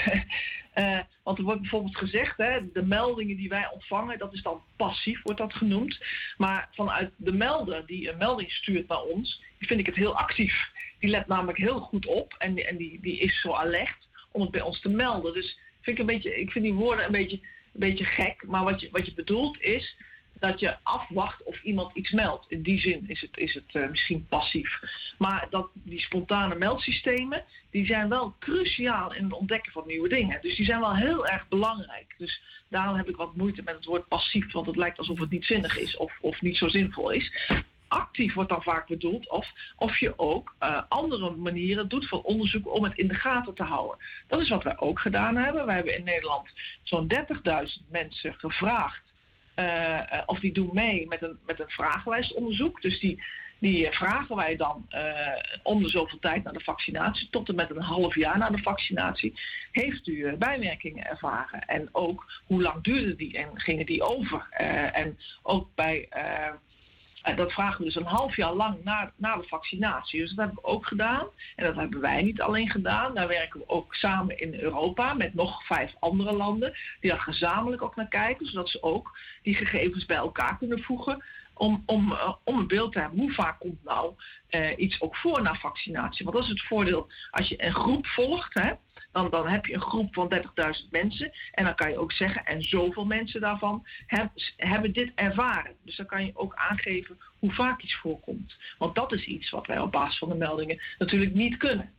uh, 0.76 1.00
want 1.24 1.38
er 1.38 1.44
wordt 1.44 1.62
bijvoorbeeld 1.62 1.98
gezegd, 1.98 2.38
hè, 2.38 2.72
de 2.72 2.84
meldingen 2.84 3.38
die 3.38 3.50
wij 3.50 3.70
ontvangen, 3.74 4.18
dat 4.18 4.34
is 4.34 4.42
dan 4.42 4.62
passief, 4.76 5.22
wordt 5.24 5.40
dat 5.40 5.54
genoemd. 5.54 6.04
Maar 6.38 6.70
vanuit 6.72 7.12
de 7.18 7.34
melder 7.34 7.86
die 7.86 8.10
een 8.10 8.18
melding 8.18 8.52
stuurt 8.52 8.88
naar 8.88 9.02
ons, 9.02 9.42
vind 9.60 9.80
ik 9.80 9.86
het 9.86 9.96
heel 9.96 10.18
actief. 10.18 10.70
Die 11.00 11.10
let 11.10 11.28
namelijk 11.28 11.58
heel 11.58 11.80
goed 11.80 12.06
op 12.06 12.36
en, 12.38 12.68
en 12.68 12.78
die, 12.78 13.00
die 13.02 13.20
is 13.20 13.42
zo 13.42 13.54
alert 13.54 14.08
om 14.32 14.42
het 14.42 14.52
bij 14.52 14.62
ons 14.62 14.82
te 14.82 14.90
melden. 14.90 15.34
Dus 15.34 15.60
vind 15.82 15.98
ik, 15.98 16.00
een 16.00 16.14
beetje, 16.14 16.40
ik 16.40 16.52
vind 16.52 16.66
die 16.66 16.74
woorden 16.74 17.06
een 17.06 17.12
beetje, 17.12 17.38
een 17.74 17.80
beetje 17.80 18.06
gek. 18.06 18.44
Maar 18.48 18.64
wat 18.64 18.82
je, 18.82 18.90
wat 18.92 19.06
je 19.06 19.14
bedoelt 19.14 19.62
is 19.62 19.96
dat 20.42 20.60
je 20.60 20.78
afwacht 20.84 21.44
of 21.44 21.64
iemand 21.64 21.96
iets 21.96 22.12
meldt. 22.12 22.46
In 22.48 22.62
die 22.62 22.80
zin 22.80 23.04
is 23.08 23.22
het, 23.22 23.38
is 23.38 23.54
het 23.54 23.74
uh, 23.74 23.90
misschien 23.90 24.26
passief. 24.30 24.80
Maar 25.18 25.48
dat, 25.50 25.70
die 25.74 26.00
spontane 26.00 26.56
meldsystemen, 26.56 27.44
die 27.70 27.86
zijn 27.86 28.10
wel 28.10 28.36
cruciaal 28.40 29.14
in 29.14 29.24
het 29.24 29.34
ontdekken 29.34 29.72
van 29.72 29.84
nieuwe 29.86 30.10
dingen. 30.10 30.42
Dus 30.42 30.56
die 30.56 30.66
zijn 30.66 30.80
wel 30.80 30.96
heel 30.96 31.28
erg 31.28 31.48
belangrijk. 31.48 32.14
Dus 32.18 32.42
daarom 32.70 32.96
heb 32.96 33.10
ik 33.10 33.16
wat 33.16 33.36
moeite 33.36 33.62
met 33.64 33.76
het 33.76 33.86
woord 33.86 34.08
passief, 34.08 34.52
want 34.52 34.66
het 34.66 34.76
lijkt 34.76 34.98
alsof 34.98 35.20
het 35.20 35.30
niet 35.30 35.46
zinnig 35.46 35.78
is 35.78 35.98
of, 35.98 36.18
of 36.22 36.42
niet 36.42 36.58
zo 36.58 36.68
zinvol 36.68 37.10
is. 37.10 37.54
Actief 37.88 38.34
wordt 38.34 38.50
dan 38.50 38.64
vaak 38.64 38.88
bedoeld 38.88 39.30
of, 39.30 39.48
of 39.78 39.98
je 39.98 40.20
ook 40.20 40.56
uh, 40.64 40.82
andere 40.88 41.32
manieren 41.32 41.88
doet 41.88 42.08
van 42.08 42.22
onderzoek 42.22 42.76
om 42.76 42.84
het 42.84 42.98
in 42.98 43.08
de 43.08 43.16
gaten 43.16 43.54
te 43.54 43.64
houden. 43.64 43.98
Dat 44.28 44.42
is 44.42 44.50
wat 44.50 44.64
wij 44.64 44.80
ook 44.80 45.00
gedaan 45.00 45.36
hebben. 45.36 45.66
Wij 45.66 45.76
hebben 45.76 45.98
in 45.98 46.04
Nederland 46.04 46.50
zo'n 46.84 47.14
30.000 47.14 47.90
mensen 47.90 48.34
gevraagd 48.34 49.11
of 50.26 50.40
die 50.40 50.54
doen 50.54 50.70
mee 50.74 51.08
met 51.08 51.22
een, 51.22 51.38
met 51.46 51.60
een 51.60 51.70
vragenlijstonderzoek. 51.70 52.82
Dus 52.82 53.00
die, 53.00 53.24
die 53.60 53.92
vragen 53.92 54.36
wij 54.36 54.56
dan 54.56 54.88
om 55.64 55.84
de 55.84 55.90
zoveel 55.90 56.20
tijd 56.20 56.44
na 56.44 56.52
de 56.52 56.60
vaccinatie, 56.60 57.30
tot 57.30 57.50
en 57.50 57.56
met 57.56 57.70
een 57.70 57.82
half 57.82 58.16
jaar 58.16 58.38
na 58.38 58.50
de 58.50 58.62
vaccinatie. 58.62 59.40
Heeft 59.72 60.08
u 60.08 60.36
bijwerkingen 60.38 61.06
ervaren? 61.06 61.66
En 61.66 61.90
ook 61.92 62.42
hoe 62.46 62.62
lang 62.62 62.84
duurde 62.84 63.16
die 63.16 63.38
en 63.38 63.50
gingen 63.54 63.86
die 63.86 64.04
over? 64.04 64.48
En 64.94 65.18
ook 65.44 65.68
bij 65.76 66.08
dat 67.36 67.52
vragen 67.52 67.78
we 67.78 67.84
dus 67.84 67.96
een 67.96 68.06
half 68.06 68.36
jaar 68.36 68.54
lang 68.54 68.84
na, 68.84 69.12
na 69.16 69.36
de 69.36 69.48
vaccinatie. 69.48 70.20
Dus 70.20 70.30
dat 70.30 70.38
hebben 70.38 70.64
we 70.64 70.70
ook 70.70 70.86
gedaan. 70.86 71.28
En 71.56 71.66
dat 71.66 71.76
hebben 71.76 72.02
wij 72.02 72.22
niet 72.22 72.42
alleen 72.42 72.70
gedaan. 72.70 73.14
Daar 73.14 73.28
werken 73.28 73.60
we 73.60 73.70
ook 73.70 73.96
samen 73.96 74.40
in 74.40 74.54
Europa 74.54 75.14
met 75.14 75.34
nog 75.34 75.66
vijf 75.66 75.94
andere 76.00 76.34
landen. 76.34 76.74
Die 77.00 77.10
daar 77.10 77.20
gezamenlijk 77.20 77.82
ook 77.82 77.96
naar 77.96 78.08
kijken. 78.08 78.46
Zodat 78.46 78.70
ze 78.70 78.84
ook 78.84 79.18
die 79.42 79.56
gegevens 79.56 80.06
bij 80.06 80.18
elkaar 80.18 80.58
kunnen 80.58 80.84
voegen. 80.84 81.24
Om, 81.54 81.84
om, 81.86 82.12
uh, 82.12 82.34
om 82.44 82.58
een 82.58 82.68
beeld 82.68 82.92
te 82.92 83.00
hebben 83.00 83.20
hoe 83.20 83.34
vaak 83.34 83.60
komt 83.60 83.84
nou 83.84 84.14
uh, 84.50 84.78
iets 84.78 85.02
ook 85.02 85.16
voor 85.16 85.42
na 85.42 85.56
vaccinatie. 85.56 86.26
Want 86.26 86.38
dat 86.38 86.46
is 86.46 86.52
het 86.52 86.68
voordeel 86.68 87.08
als 87.32 87.48
je 87.48 87.64
een 87.64 87.74
groep 87.74 88.06
volgt. 88.08 88.54
Hè, 88.54 88.72
dan, 89.12 89.30
dan 89.30 89.48
heb 89.48 89.66
je 89.66 89.74
een 89.74 89.82
groep 89.82 90.14
van 90.14 90.34
30.000 90.84 90.90
mensen. 90.90 91.32
En 91.52 91.64
dan 91.64 91.76
kan 91.76 91.90
je 91.90 91.98
ook 91.98 92.12
zeggen, 92.12 92.46
en 92.46 92.62
zoveel 92.62 93.06
mensen 93.06 93.42
daarvan 93.42 93.88
heb, 94.06 94.30
hebben 94.58 94.94
dit 94.94 95.12
ervaren. 95.16 95.76
Dus 95.86 95.96
dan 95.96 96.06
kan 96.06 96.26
je 96.26 96.32
ook 96.34 96.56
aangeven 96.56 97.18
hoe 97.40 97.54
vaak 97.54 97.82
iets 97.82 97.96
voorkomt. 97.96 98.56
Want 98.78 98.96
dat 98.96 99.12
is 99.12 99.26
iets 99.26 99.50
wat 99.50 99.68
wij 99.68 99.80
op 99.80 99.92
basis 99.92 100.18
van 100.18 100.30
de 100.30 100.36
meldingen 100.36 100.82
natuurlijk 100.98 101.34
niet 101.34 101.58
kunnen. 101.58 101.92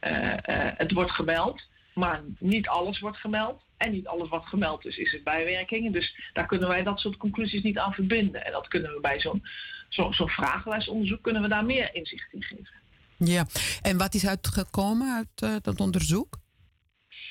Uh, 0.00 0.12
uh, 0.12 0.36
het 0.76 0.92
wordt 0.92 1.10
gemeld, 1.10 1.68
maar 1.94 2.22
niet 2.38 2.68
alles 2.68 3.00
wordt 3.00 3.18
gemeld. 3.18 3.62
En 3.76 3.92
niet 3.92 4.06
alles 4.06 4.28
wat 4.28 4.46
gemeld 4.46 4.86
is, 4.86 4.96
is 4.96 5.12
het 5.12 5.24
bijwerkingen. 5.24 5.92
Dus 5.92 6.30
daar 6.32 6.46
kunnen 6.46 6.68
wij 6.68 6.82
dat 6.82 6.98
soort 6.98 7.16
conclusies 7.16 7.62
niet 7.62 7.78
aan 7.78 7.92
verbinden. 7.92 8.44
En 8.44 8.52
dat 8.52 8.68
kunnen 8.68 8.94
we 8.94 9.00
bij 9.00 9.20
zo'n 9.20 9.42
zo'n 9.88 10.14
zo 10.14 10.26
vragenlijstonderzoek 10.26 11.22
kunnen 11.22 11.42
we 11.42 11.48
daar 11.48 11.64
meer 11.64 11.94
inzicht 11.94 12.32
in 12.32 12.42
geven. 12.42 12.78
Ja, 13.16 13.46
en 13.82 13.98
wat 13.98 14.14
is 14.14 14.26
uitgekomen 14.26 15.14
uit 15.16 15.42
uh, 15.50 15.56
dat 15.62 15.80
onderzoek? 15.80 16.38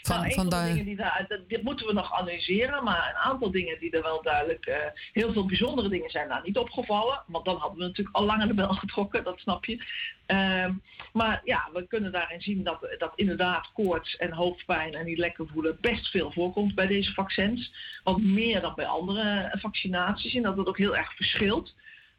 Van, 0.01 0.21
nou, 0.21 0.33
van, 0.33 0.49
dingen 0.49 0.85
die 0.85 0.95
daar, 0.95 1.25
dat, 1.27 1.49
dit 1.49 1.63
moeten 1.63 1.85
we 1.85 1.93
nog 1.93 2.13
analyseren, 2.13 2.83
maar 2.83 3.09
een 3.09 3.31
aantal 3.31 3.51
dingen 3.51 3.79
die 3.79 3.91
er 3.91 4.01
wel 4.01 4.21
duidelijk, 4.21 4.67
uh, 4.67 4.75
heel 5.13 5.33
veel 5.33 5.45
bijzondere 5.45 5.89
dingen 5.89 6.09
zijn 6.09 6.27
daar 6.27 6.41
niet 6.43 6.57
opgevallen, 6.57 7.23
want 7.27 7.45
dan 7.45 7.57
hadden 7.57 7.77
we 7.79 7.85
natuurlijk 7.85 8.15
al 8.15 8.25
lang 8.25 8.41
aan 8.41 8.47
de 8.47 8.53
bel 8.53 8.73
getrokken, 8.73 9.23
dat 9.23 9.39
snap 9.39 9.65
je. 9.65 9.83
Uh, 10.27 10.69
maar 11.13 11.41
ja, 11.43 11.69
we 11.73 11.88
kunnen 11.88 12.12
daarin 12.12 12.41
zien 12.41 12.63
dat, 12.63 12.95
dat 12.97 13.12
inderdaad 13.15 13.71
koorts 13.73 14.15
en 14.15 14.31
hoofdpijn 14.31 14.93
en 14.93 15.05
niet 15.05 15.17
lekker 15.17 15.47
voelen 15.47 15.77
best 15.81 16.07
veel 16.07 16.31
voorkomt 16.31 16.75
bij 16.75 16.88
deze 16.88 17.13
vaccins. 17.13 17.73
Want 18.03 18.23
meer 18.23 18.62
dan 18.62 18.75
bij 18.75 18.85
andere 18.85 19.55
vaccinaties 19.59 20.33
en 20.33 20.41
dat 20.41 20.57
het 20.57 20.67
ook 20.67 20.77
heel 20.77 20.95
erg 20.95 21.15
verschilt 21.15 21.73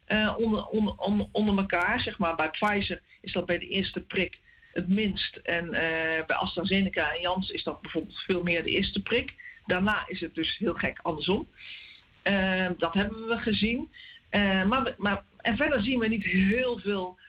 uh, 0.07 0.35
onder, 0.37 0.65
onder, 0.65 0.93
onder, 0.97 1.27
onder 1.31 1.57
elkaar. 1.57 1.99
Zeg 1.99 2.17
maar, 2.17 2.35
bij 2.35 2.49
Pfizer 2.49 3.01
is 3.21 3.33
dat 3.33 3.45
bij 3.45 3.57
de 3.57 3.67
eerste 3.67 3.99
prik 3.99 4.39
het 4.73 4.87
minst. 4.87 5.35
En 5.35 5.65
uh, 5.65 5.71
bij 6.27 6.35
AstraZeneca 6.35 7.13
en 7.13 7.21
Jans 7.21 7.49
is 7.49 7.63
dat 7.63 7.81
bijvoorbeeld 7.81 8.19
veel 8.19 8.43
meer 8.43 8.63
de 8.63 8.69
eerste 8.69 9.01
prik. 9.01 9.33
Daarna 9.65 10.03
is 10.07 10.19
het 10.19 10.35
dus 10.35 10.57
heel 10.57 10.73
gek 10.73 10.99
andersom. 11.01 11.47
Uh, 12.23 12.69
dat 12.77 12.93
hebben 12.93 13.27
we 13.27 13.37
gezien. 13.37 13.91
Uh, 14.31 14.65
maar, 14.65 14.93
maar, 14.97 15.23
en 15.37 15.57
verder 15.57 15.81
zien 15.81 15.99
we 15.99 16.07
niet 16.07 16.23
heel 16.23 16.79
veel 16.79 17.19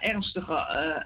ernstige 0.00 1.04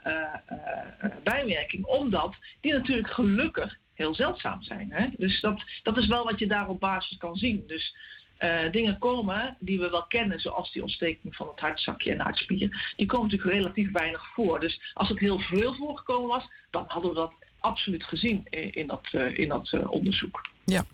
bijwerking, 1.23 1.85
omdat 1.85 2.35
die 2.61 2.73
natuurlijk 2.73 3.11
gelukkig 3.11 3.77
heel 3.95 4.15
zeldzaam 4.15 4.63
zijn. 4.63 4.93
Hè? 4.93 5.07
Dus 5.17 5.41
dat, 5.41 5.63
dat 5.83 5.97
is 5.97 6.07
wel 6.07 6.25
wat 6.25 6.39
je 6.39 6.47
daar 6.47 6.69
op 6.69 6.81
basis 6.81 7.17
kan 7.17 7.37
zien. 7.37 7.67
Dus 7.67 7.97
uh, 8.41 8.73
dingen 8.73 8.99
komen 8.99 9.57
die 9.59 9.81
we 9.81 9.91
wel 9.91 10.07
kennen, 10.07 10.41
zoals 10.41 10.73
die 10.73 10.83
ontsteking 10.83 11.37
van 11.37 11.49
het 11.49 11.61
hartzakje 11.61 12.13
en 12.13 12.21
hartspier, 12.21 12.93
die 12.97 13.07
komen 13.07 13.31
natuurlijk 13.31 13.57
relatief 13.57 13.93
weinig 13.93 14.27
voor. 14.35 14.61
Dus 14.61 14.93
als 14.95 15.09
het 15.09 15.19
heel 15.19 15.39
veel 15.39 15.75
voorgekomen 15.75 16.29
was, 16.29 16.49
dan 16.71 16.85
hadden 16.87 17.11
we 17.11 17.17
dat 17.17 17.33
absoluut 17.59 18.05
gezien 18.05 18.47
in, 18.51 18.73
in 18.73 18.87
dat, 18.87 19.09
uh, 19.13 19.39
in 19.39 19.49
dat 19.49 19.73
uh, 19.73 19.91
onderzoek. 19.91 20.49
Ja, 20.65 20.85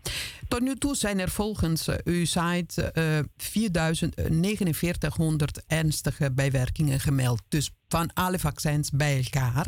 tot 0.48 0.60
nu 0.60 0.74
toe 0.74 0.94
zijn 0.94 1.18
er 1.18 1.28
volgens 1.28 1.88
uw 2.04 2.24
site 2.24 2.92
4900 3.36 5.64
ernstige 5.66 6.32
bijwerkingen 6.32 7.00
gemeld. 7.00 7.42
Dus 7.48 7.70
van 7.88 8.10
alle 8.14 8.38
vaccins 8.38 8.90
bij 8.90 9.16
elkaar. 9.16 9.66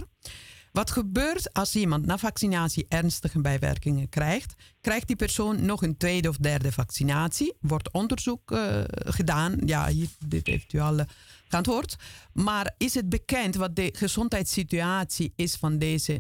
Wat 0.73 0.91
gebeurt 0.91 1.53
als 1.53 1.77
iemand 1.77 2.07
na 2.07 2.19
vaccinatie 2.19 2.87
ernstige 2.89 3.41
bijwerkingen 3.41 4.09
krijgt? 4.09 4.77
Krijgt 4.81 5.07
die 5.07 5.17
persoon 5.17 5.65
nog 5.65 5.83
een 5.83 5.97
tweede 5.97 6.29
of 6.29 6.37
derde 6.37 6.73
vaccinatie? 6.73 7.57
Wordt 7.61 7.93
onderzoek 7.93 8.51
uh, 8.51 8.81
gedaan? 8.89 9.59
Ja, 9.65 9.89
hier, 9.89 10.09
dit 10.27 10.47
heeft 10.47 10.73
u 10.73 10.79
al 10.79 10.99
uh, 10.99 11.05
geantwoord. 11.49 11.97
Maar 12.33 12.75
is 12.79 12.95
het 12.95 13.09
bekend 13.09 13.55
wat 13.55 13.77
de 13.77 13.95
gezondheidssituatie 13.97 15.33
is 15.37 15.57
van 15.57 15.79
deze 15.79 16.19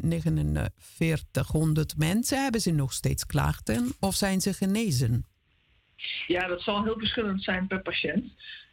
4900 0.76 1.96
mensen? 1.96 2.42
Hebben 2.42 2.61
ze 2.61 2.70
nog 2.70 2.92
steeds 2.92 3.26
klachten 3.26 3.92
of 4.00 4.14
zijn 4.14 4.40
ze 4.40 4.52
genezen? 4.52 5.26
Ja, 6.26 6.46
dat 6.46 6.61
zal 6.61 6.84
heel 6.84 6.98
verschillend 6.98 7.42
zijn 7.42 7.66
per 7.66 7.82
patiënt. 7.82 8.24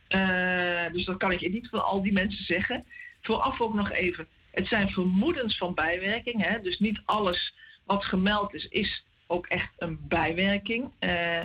Uh, 0.09 0.91
dus 0.91 1.05
dat 1.05 1.17
kan 1.17 1.31
ik 1.31 1.51
niet 1.51 1.69
van 1.69 1.85
al 1.85 2.01
die 2.01 2.13
mensen 2.13 2.45
zeggen. 2.45 2.85
Vooraf 3.21 3.61
ook 3.61 3.73
nog 3.73 3.91
even 3.91 4.27
het 4.56 4.68
zijn 4.68 4.89
vermoedens 4.89 5.58
van 5.58 5.74
bijwerking. 5.74 6.44
Hè? 6.44 6.62
Dus 6.62 6.80
niet 6.80 7.02
alles 7.06 7.54
wat 7.86 8.06
gemeld 8.06 8.54
is, 8.54 8.68
is 8.68 9.04
ook 9.28 9.48
echt 9.48 9.72
een 9.78 10.00
bijwerking. 10.08 10.91
Uh, 11.00 11.41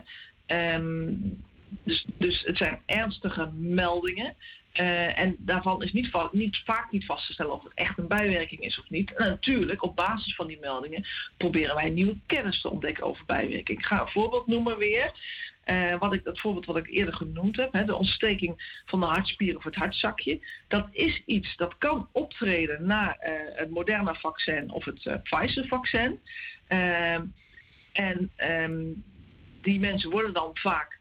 um, 0.47 1.45
dus, 1.85 2.05
dus 2.19 2.43
het 2.45 2.57
zijn 2.57 2.83
ernstige 2.87 3.51
meldingen. 3.53 4.35
Eh, 4.73 5.19
en 5.19 5.37
daarvan 5.39 5.83
is 5.83 5.93
niet, 5.93 6.11
niet, 6.33 6.57
vaak 6.65 6.91
niet 6.91 7.05
vast 7.05 7.27
te 7.27 7.33
stellen 7.33 7.53
of 7.53 7.63
het 7.63 7.75
echt 7.75 7.99
een 7.99 8.07
bijwerking 8.07 8.61
is 8.61 8.79
of 8.79 8.91
niet. 8.91 9.15
En 9.15 9.29
natuurlijk, 9.29 9.83
op 9.83 9.97
basis 9.97 10.35
van 10.35 10.47
die 10.47 10.59
meldingen 10.61 11.07
proberen 11.37 11.75
wij 11.75 11.91
nieuwe 11.91 12.17
kennis 12.27 12.61
te 12.61 12.71
ontdekken 12.71 13.05
over 13.05 13.25
bijwerking. 13.27 13.79
Ik 13.79 13.85
ga 13.85 14.01
een 14.01 14.09
voorbeeld 14.09 14.47
noemen 14.47 14.79
weer. 14.79 15.13
Eh, 15.65 15.99
wat 15.99 16.13
ik, 16.13 16.25
dat 16.25 16.41
voorbeeld 16.41 16.67
wat 16.67 16.77
ik 16.77 16.89
eerder 16.89 17.15
genoemd 17.15 17.57
heb, 17.57 17.73
hè, 17.73 17.85
de 17.85 17.97
ontsteking 17.97 18.83
van 18.85 19.01
de 19.01 19.07
hartspier 19.07 19.57
of 19.57 19.65
het 19.65 19.75
hartzakje. 19.75 20.47
Dat 20.69 20.89
is 20.91 21.23
iets 21.27 21.57
dat 21.57 21.79
kan 21.79 22.09
optreden 22.13 22.87
na 22.87 23.17
eh, 23.17 23.33
het 23.55 23.71
Moderna-vaccin 23.71 24.71
of 24.71 24.85
het 24.85 25.07
eh, 25.07 25.15
Pfizer-vaccin. 25.23 26.21
Ehm, 26.67 27.25
en 27.93 28.31
ehm, 28.37 28.83
die 29.63 29.81
mensen 29.81 30.11
worden 30.11 30.33
dan 30.33 30.51
vaak 30.53 30.99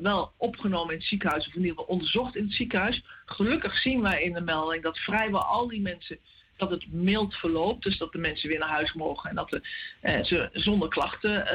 wel 0.00 0.32
opgenomen 0.36 0.92
in 0.92 0.98
het 0.98 1.08
ziekenhuis 1.08 1.46
of 1.46 1.54
in 1.54 1.60
ieder 1.60 1.76
geval 1.76 1.94
onderzocht 1.94 2.36
in 2.36 2.44
het 2.44 2.52
ziekenhuis. 2.52 3.04
Gelukkig 3.24 3.76
zien 3.78 4.02
wij 4.02 4.22
in 4.22 4.32
de 4.32 4.40
melding 4.40 4.82
dat 4.82 4.98
vrijwel 4.98 5.42
al 5.42 5.68
die 5.68 5.80
mensen 5.80 6.18
dat 6.56 6.70
het 6.70 6.92
mild 6.92 7.34
verloopt, 7.34 7.82
dus 7.82 7.98
dat 7.98 8.12
de 8.12 8.18
mensen 8.18 8.48
weer 8.48 8.58
naar 8.58 8.68
huis 8.68 8.92
mogen 8.92 9.30
en 9.30 9.36
dat 9.36 9.60
ze 10.26 10.48
zonder 10.52 10.88
klachten 10.88 11.46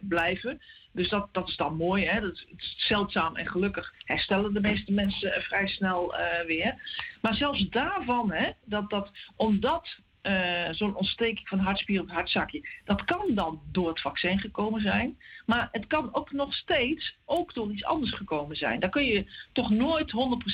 blijven. 0.00 0.60
Dus 0.92 1.08
dat, 1.08 1.28
dat 1.32 1.48
is 1.48 1.56
dan 1.56 1.76
mooi, 1.76 2.06
hè? 2.06 2.20
Dat 2.20 2.44
is, 2.56 2.74
zeldzaam 2.76 3.36
en 3.36 3.46
gelukkig 3.46 3.94
herstellen 4.04 4.52
de 4.52 4.60
meeste 4.60 4.92
mensen 4.92 5.34
eh, 5.34 5.42
vrij 5.42 5.66
snel 5.66 6.16
eh, 6.16 6.46
weer. 6.46 6.74
Maar 7.20 7.34
zelfs 7.34 7.68
daarvan, 7.68 8.32
hè, 8.32 8.50
dat, 8.64 8.90
dat, 8.90 9.10
omdat 9.36 9.98
eh, 10.22 10.68
zo'n 10.70 10.94
ontsteking 10.94 11.48
van 11.48 11.58
hartspier 11.58 12.00
op 12.00 12.10
hartzakje, 12.10 12.68
dat 12.84 13.04
kan 13.04 13.34
dan 13.34 13.60
door 13.72 13.88
het 13.88 14.00
vaccin 14.00 14.38
gekomen 14.38 14.80
zijn. 14.80 15.18
Maar 15.46 15.68
het 15.72 15.86
kan 15.86 16.14
ook 16.14 16.32
nog 16.32 16.54
steeds 16.54 17.16
ook 17.24 17.54
door 17.54 17.72
iets 17.72 17.84
anders 17.84 18.14
gekomen 18.14 18.56
zijn. 18.56 18.80
Daar 18.80 18.90
kun 18.90 19.04
je 19.04 19.26
toch 19.52 19.70
nooit 19.70 20.12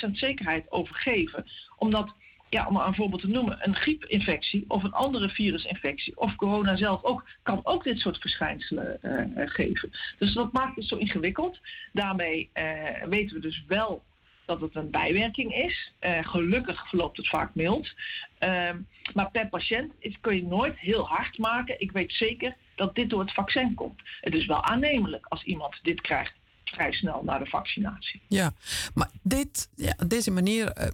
100% 0.08 0.10
zekerheid 0.10 0.70
over 0.70 0.94
geven. 0.94 1.44
Omdat, 1.76 2.14
ja, 2.54 2.66
om 2.66 2.72
maar 2.72 2.86
een 2.86 2.94
voorbeeld 2.94 3.20
te 3.20 3.28
noemen, 3.28 3.58
een 3.60 3.74
griepinfectie 3.74 4.64
of 4.68 4.82
een 4.82 4.92
andere 4.92 5.28
virusinfectie 5.28 6.16
of 6.16 6.34
corona 6.34 6.76
zelf 6.76 7.02
ook, 7.02 7.24
kan 7.42 7.60
ook 7.62 7.84
dit 7.84 7.98
soort 7.98 8.18
verschijnselen 8.18 9.02
eh, 9.02 9.42
eh, 9.42 9.50
geven. 9.50 9.90
Dus 10.18 10.34
dat 10.34 10.52
maakt 10.52 10.76
het 10.76 10.84
zo 10.84 10.96
ingewikkeld. 10.96 11.58
Daarmee 11.92 12.50
eh, 12.52 13.02
weten 13.08 13.36
we 13.36 13.42
dus 13.42 13.64
wel 13.66 14.02
dat 14.46 14.60
het 14.60 14.74
een 14.74 14.90
bijwerking 14.90 15.54
is. 15.54 15.92
Gelukkig 16.20 16.88
verloopt 16.88 17.16
het 17.16 17.28
vaak 17.28 17.54
mild. 17.54 17.92
Ehm, 18.38 18.78
maar 19.14 19.30
per 19.30 19.48
patiënt 19.48 19.92
kun 20.20 20.36
je 20.36 20.46
nooit 20.46 20.78
heel 20.78 21.08
hard 21.08 21.38
maken. 21.38 21.80
Ik 21.80 21.92
weet 21.92 22.12
zeker 22.12 22.56
dat 22.74 22.94
dit 22.94 23.10
door 23.10 23.20
het 23.20 23.32
vaccin 23.32 23.74
komt. 23.74 24.00
Het 24.20 24.34
is 24.34 24.46
wel 24.46 24.64
aannemelijk 24.64 25.26
als 25.26 25.42
iemand 25.42 25.78
dit 25.82 26.00
krijgt 26.00 26.34
vrij 26.64 26.92
snel 26.92 27.22
na 27.24 27.38
de 27.38 27.46
vaccinatie. 27.46 28.20
Ja, 28.28 28.52
maar 28.94 29.10
dit, 29.22 29.68
ja, 29.74 29.94
deze 30.06 30.30
manier 30.30 30.92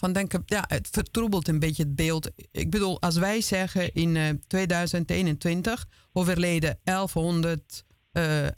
van 0.00 0.12
denken, 0.12 0.42
ja, 0.46 0.64
het 0.66 0.88
vertroebelt 0.90 1.48
een 1.48 1.58
beetje 1.58 1.82
het 1.82 1.94
beeld. 1.94 2.30
Ik 2.50 2.70
bedoel, 2.70 3.00
als 3.00 3.16
wij 3.16 3.40
zeggen 3.40 3.94
in 3.94 4.16
eh, 4.16 4.28
2021 4.46 5.86
overleden 6.12 6.78
1100, 6.84 7.84
eh 8.12 8.46
11.881 8.46 8.52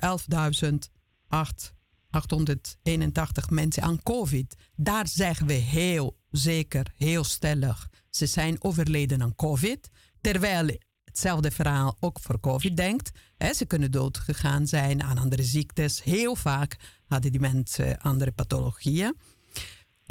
mensen 3.48 3.82
aan 3.82 4.02
COVID. 4.02 4.56
Daar 4.76 5.08
zeggen 5.08 5.46
we 5.46 5.52
heel 5.52 6.16
zeker, 6.30 6.92
heel 6.96 7.24
stellig, 7.24 7.88
ze 8.10 8.26
zijn 8.26 8.64
overleden 8.64 9.22
aan 9.22 9.34
COVID. 9.34 9.90
Terwijl 10.20 10.76
hetzelfde 11.04 11.50
verhaal 11.50 11.96
ook 12.00 12.20
voor 12.20 12.40
COVID 12.40 12.76
denkt. 12.76 13.10
Ze 13.54 13.64
kunnen 13.66 13.90
doodgegaan 13.90 14.66
zijn 14.66 15.02
aan 15.02 15.18
andere 15.18 15.42
ziektes. 15.42 16.02
Heel 16.02 16.36
vaak 16.36 16.76
hadden 17.06 17.30
die 17.30 17.40
mensen 17.40 17.98
andere 17.98 18.32
pathologieën. 18.32 19.16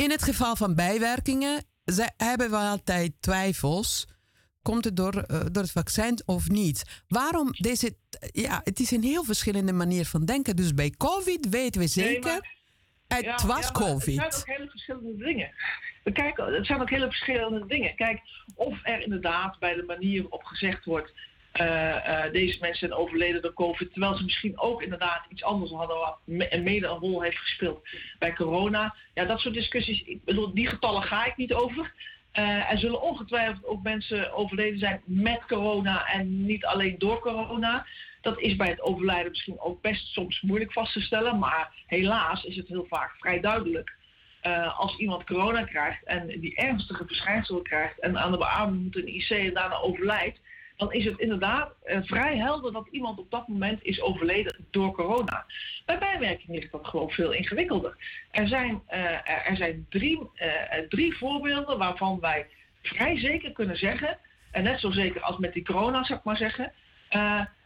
In 0.01 0.11
het 0.11 0.23
geval 0.23 0.55
van 0.55 0.75
bijwerkingen 0.75 1.63
ze- 1.85 2.11
hebben 2.17 2.49
we 2.49 2.55
altijd 2.55 3.11
twijfels. 3.19 4.07
Komt 4.61 4.85
het 4.85 4.95
door, 4.95 5.13
eh, 5.17 5.39
door 5.51 5.63
het 5.63 5.71
vaccin 5.71 6.21
of 6.25 6.49
niet? 6.49 7.03
Waarom 7.07 7.47
deze... 7.51 7.95
Ja, 8.31 8.61
het 8.63 8.79
is 8.79 8.91
een 8.91 9.03
heel 9.03 9.23
verschillende 9.23 9.73
manier 9.73 10.05
van 10.05 10.25
denken. 10.25 10.55
Dus 10.55 10.73
bij 10.73 10.89
COVID 10.97 11.49
weten 11.49 11.81
we 11.81 11.87
zeker... 11.87 12.49
het 13.07 13.23
Ja, 13.23 13.47
was 13.47 13.65
ja, 13.65 13.71
COVID. 13.71 14.21
Het 14.21 14.33
zijn 14.33 14.41
ook 14.41 14.57
hele 14.57 14.69
verschillende 14.69 15.23
dingen. 15.25 15.51
We 16.03 16.11
kijken, 16.11 16.53
het 16.53 16.65
zijn 16.65 16.81
ook 16.81 16.89
hele 16.89 17.05
verschillende 17.07 17.65
dingen. 17.65 17.95
Kijk, 17.95 18.21
of 18.55 18.79
er 18.83 19.01
inderdaad 19.01 19.59
bij 19.59 19.73
de 19.75 19.83
manier 19.83 20.21
waarop 20.21 20.43
gezegd 20.43 20.85
wordt. 20.85 21.11
Eh, 21.51 22.25
eh, 22.25 22.31
deze 22.31 22.57
mensen 22.59 22.87
zijn 22.87 22.99
overleden 22.99 23.41
door 23.41 23.53
COVID. 23.53 23.91
Terwijl 23.91 24.15
ze 24.15 24.23
misschien 24.23 24.59
ook 24.59 24.81
inderdaad 24.81 25.25
iets 25.29 25.43
anders 25.43 25.71
hadden. 25.71 25.97
wat 25.97 26.19
mede 26.61 26.87
een 26.87 26.97
rol 26.97 27.21
heeft 27.21 27.37
gespeeld 27.37 27.87
bij 28.19 28.33
corona. 28.33 28.95
Ja, 29.13 29.25
dat 29.25 29.39
soort 29.39 29.53
discussies. 29.53 30.01
Ik 30.01 30.23
bedoel, 30.23 30.53
die 30.53 30.67
getallen 30.67 31.03
ga 31.03 31.25
ik 31.25 31.37
niet 31.37 31.53
over. 31.53 31.93
Eh, 32.31 32.71
er 32.71 32.77
zullen 32.77 33.01
ongetwijfeld 33.01 33.65
ook 33.65 33.83
mensen 33.83 34.33
overleden 34.33 34.79
zijn 34.79 35.01
met 35.05 35.45
corona 35.47 36.05
en 36.05 36.45
niet 36.45 36.65
alleen 36.65 36.95
door 36.97 37.19
corona. 37.19 37.85
Dat 38.21 38.39
is 38.39 38.55
bij 38.55 38.69
het 38.69 38.81
overlijden 38.81 39.31
misschien 39.31 39.59
ook 39.59 39.81
best 39.81 40.07
soms 40.07 40.41
moeilijk 40.41 40.73
vast 40.73 40.93
te 40.93 41.01
stellen. 41.01 41.39
Maar 41.39 41.71
helaas 41.87 42.43
is 42.43 42.55
het 42.55 42.67
heel 42.67 42.85
vaak 42.89 43.15
vrij 43.17 43.39
duidelijk. 43.39 43.99
Als 44.77 44.97
iemand 44.97 45.23
corona 45.23 45.63
krijgt 45.63 46.03
en 46.03 46.27
die 46.27 46.55
ernstige 46.55 47.05
verschijnselen 47.05 47.63
krijgt 47.63 47.99
en 47.99 48.17
aan 48.17 48.31
de 48.31 48.37
beademing 48.37 48.83
moet 48.83 48.93
de 48.93 49.05
IC 49.05 49.29
en 49.29 49.53
daarna 49.53 49.75
overlijdt, 49.75 50.39
dan 50.81 50.93
is 50.93 51.05
het 51.05 51.19
inderdaad 51.19 51.73
eh, 51.83 51.99
vrij 52.03 52.37
helder 52.37 52.71
dat 52.71 52.87
iemand 52.91 53.19
op 53.19 53.31
dat 53.31 53.47
moment 53.47 53.83
is 53.83 54.01
overleden 54.01 54.55
door 54.71 54.91
corona. 54.91 55.45
Bij 55.85 55.97
bijwerking 55.97 56.49
ligt 56.49 56.71
dat 56.71 56.87
gewoon 56.87 57.09
veel 57.09 57.31
ingewikkelder. 57.31 57.95
Er 58.31 58.47
zijn, 58.47 58.81
eh, 58.87 59.49
er, 59.49 59.55
zijn 59.55 59.85
drie, 59.89 60.29
eh, 60.35 60.49
drie 60.89 61.17
voorbeelden 61.17 61.77
waarvan 61.77 62.19
wij 62.19 62.47
vrij 62.81 63.19
zeker 63.19 63.51
kunnen 63.51 63.77
zeggen, 63.77 64.17
en 64.51 64.63
net 64.63 64.79
zo 64.79 64.91
zeker 64.91 65.21
als 65.21 65.37
met 65.37 65.53
die 65.53 65.65
corona 65.65 66.03
zou 66.03 66.19
ik 66.19 66.25
maar 66.25 66.37
zeggen, 66.37 66.73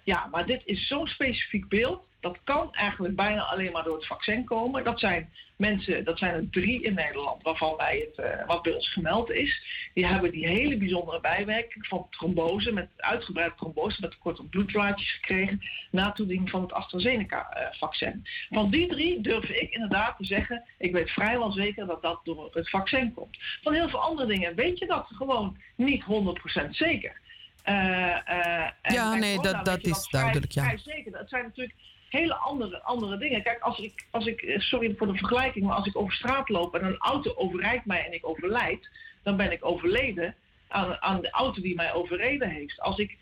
ja, 0.04 0.28
maar 0.32 0.46
dit 0.46 0.62
is 0.66 0.88
zo'n 0.88 1.08
specifiek 1.08 1.70
beeld. 1.70 2.04
Dat 2.26 2.38
kan 2.44 2.74
eigenlijk 2.74 3.16
bijna 3.16 3.42
alleen 3.42 3.72
maar 3.72 3.84
door 3.84 3.96
het 3.96 4.06
vaccin 4.08 4.44
komen. 4.46 4.84
Dat 4.84 5.00
zijn 5.00 5.30
mensen, 5.58 6.04
dat 6.04 6.18
zijn 6.18 6.34
er 6.34 6.50
drie 6.50 6.82
in 6.84 6.94
Nederland 6.94 7.44
waarvan 7.44 7.76
wij 7.78 7.98
het, 8.10 8.26
eh, 8.26 8.46
wat 8.48 8.62
bij 8.62 8.74
ons 8.74 8.94
gemeld 8.94 9.30
is. 9.32 9.62
Die 9.94 10.06
hebben 10.06 10.32
die 10.32 10.48
hele 10.48 10.78
bijzondere 10.78 11.20
bijwerking 11.22 11.88
van 11.88 12.08
trombose, 12.10 12.72
met 12.72 12.90
uitgebreide 12.98 13.56
trombose, 13.56 14.02
met 14.02 14.12
tekort 14.12 14.40
op 14.40 14.50
bloedvaatjes 14.50 15.12
gekregen, 15.14 15.62
na 15.92 16.12
toediening 16.12 16.50
van 16.50 16.62
het 16.62 16.72
AstraZeneca-vaccin. 16.74 18.28
Van 18.50 18.70
die 18.70 18.88
drie 18.88 19.22
durf 19.22 19.50
ik 19.50 19.72
inderdaad 19.72 20.18
te 20.18 20.26
zeggen, 20.26 20.64
ik 20.78 20.92
weet 20.92 21.10
vrijwel 21.10 21.52
zeker 21.52 21.86
dat 21.88 22.02
dat 22.02 22.20
door 22.24 22.50
het 22.54 22.70
vaccin 22.70 23.14
komt. 23.14 23.38
Van 23.62 23.74
heel 23.74 23.90
veel 23.90 24.02
andere 24.02 24.28
dingen 24.28 24.56
weet 24.56 24.80
je 24.80 24.86
dat 24.86 25.08
gewoon 25.16 25.58
niet 25.76 26.04
100% 26.04 26.76
zeker. 26.76 27.20
Eh, 27.64 28.30
eh, 28.30 28.72
Ja, 28.82 29.16
nee, 29.16 29.40
dat- 29.42 29.66
dat 29.66 29.84
is 29.86 30.08
vrij- 30.08 30.22
duidelijk, 30.22 30.52
ja. 30.52 30.64
vrij 30.64 30.78
zeker. 30.78 31.12
Dat 31.12 31.30
zijn 31.30 31.44
natuurlijk 31.44 31.74
hele 32.16 32.36
andere, 32.36 32.84
andere 32.84 33.18
dingen. 33.18 33.44
Kijk, 33.44 33.60
als 33.62 33.80
ik, 33.80 34.06
als 34.12 34.26
ik, 34.26 34.42
eh, 34.42 34.60
sorry 34.60 34.96
voor 34.98 35.08
de 35.08 35.18
vergelijking, 35.18 35.66
maar 35.66 35.76
als 35.76 35.86
ik 35.88 35.98
over 35.98 36.14
straat 36.14 36.50
loop 36.50 36.76
en 36.76 36.86
een 36.86 36.98
auto 36.98 37.34
overrijdt 37.36 37.86
mij 37.86 38.06
en 38.06 38.14
ik 38.14 38.28
overlijd, 38.28 38.90
dan 39.24 39.38
ben 39.38 39.52
ik 39.52 39.66
overleden 39.66 40.36
aan, 40.68 41.02
aan 41.02 41.22
de 41.22 41.30
auto 41.30 41.62
die 41.62 41.76
mij 41.76 41.94
overreden 41.94 42.50
heeft. 42.50 42.82
Als 42.82 42.98
ik 42.98 43.18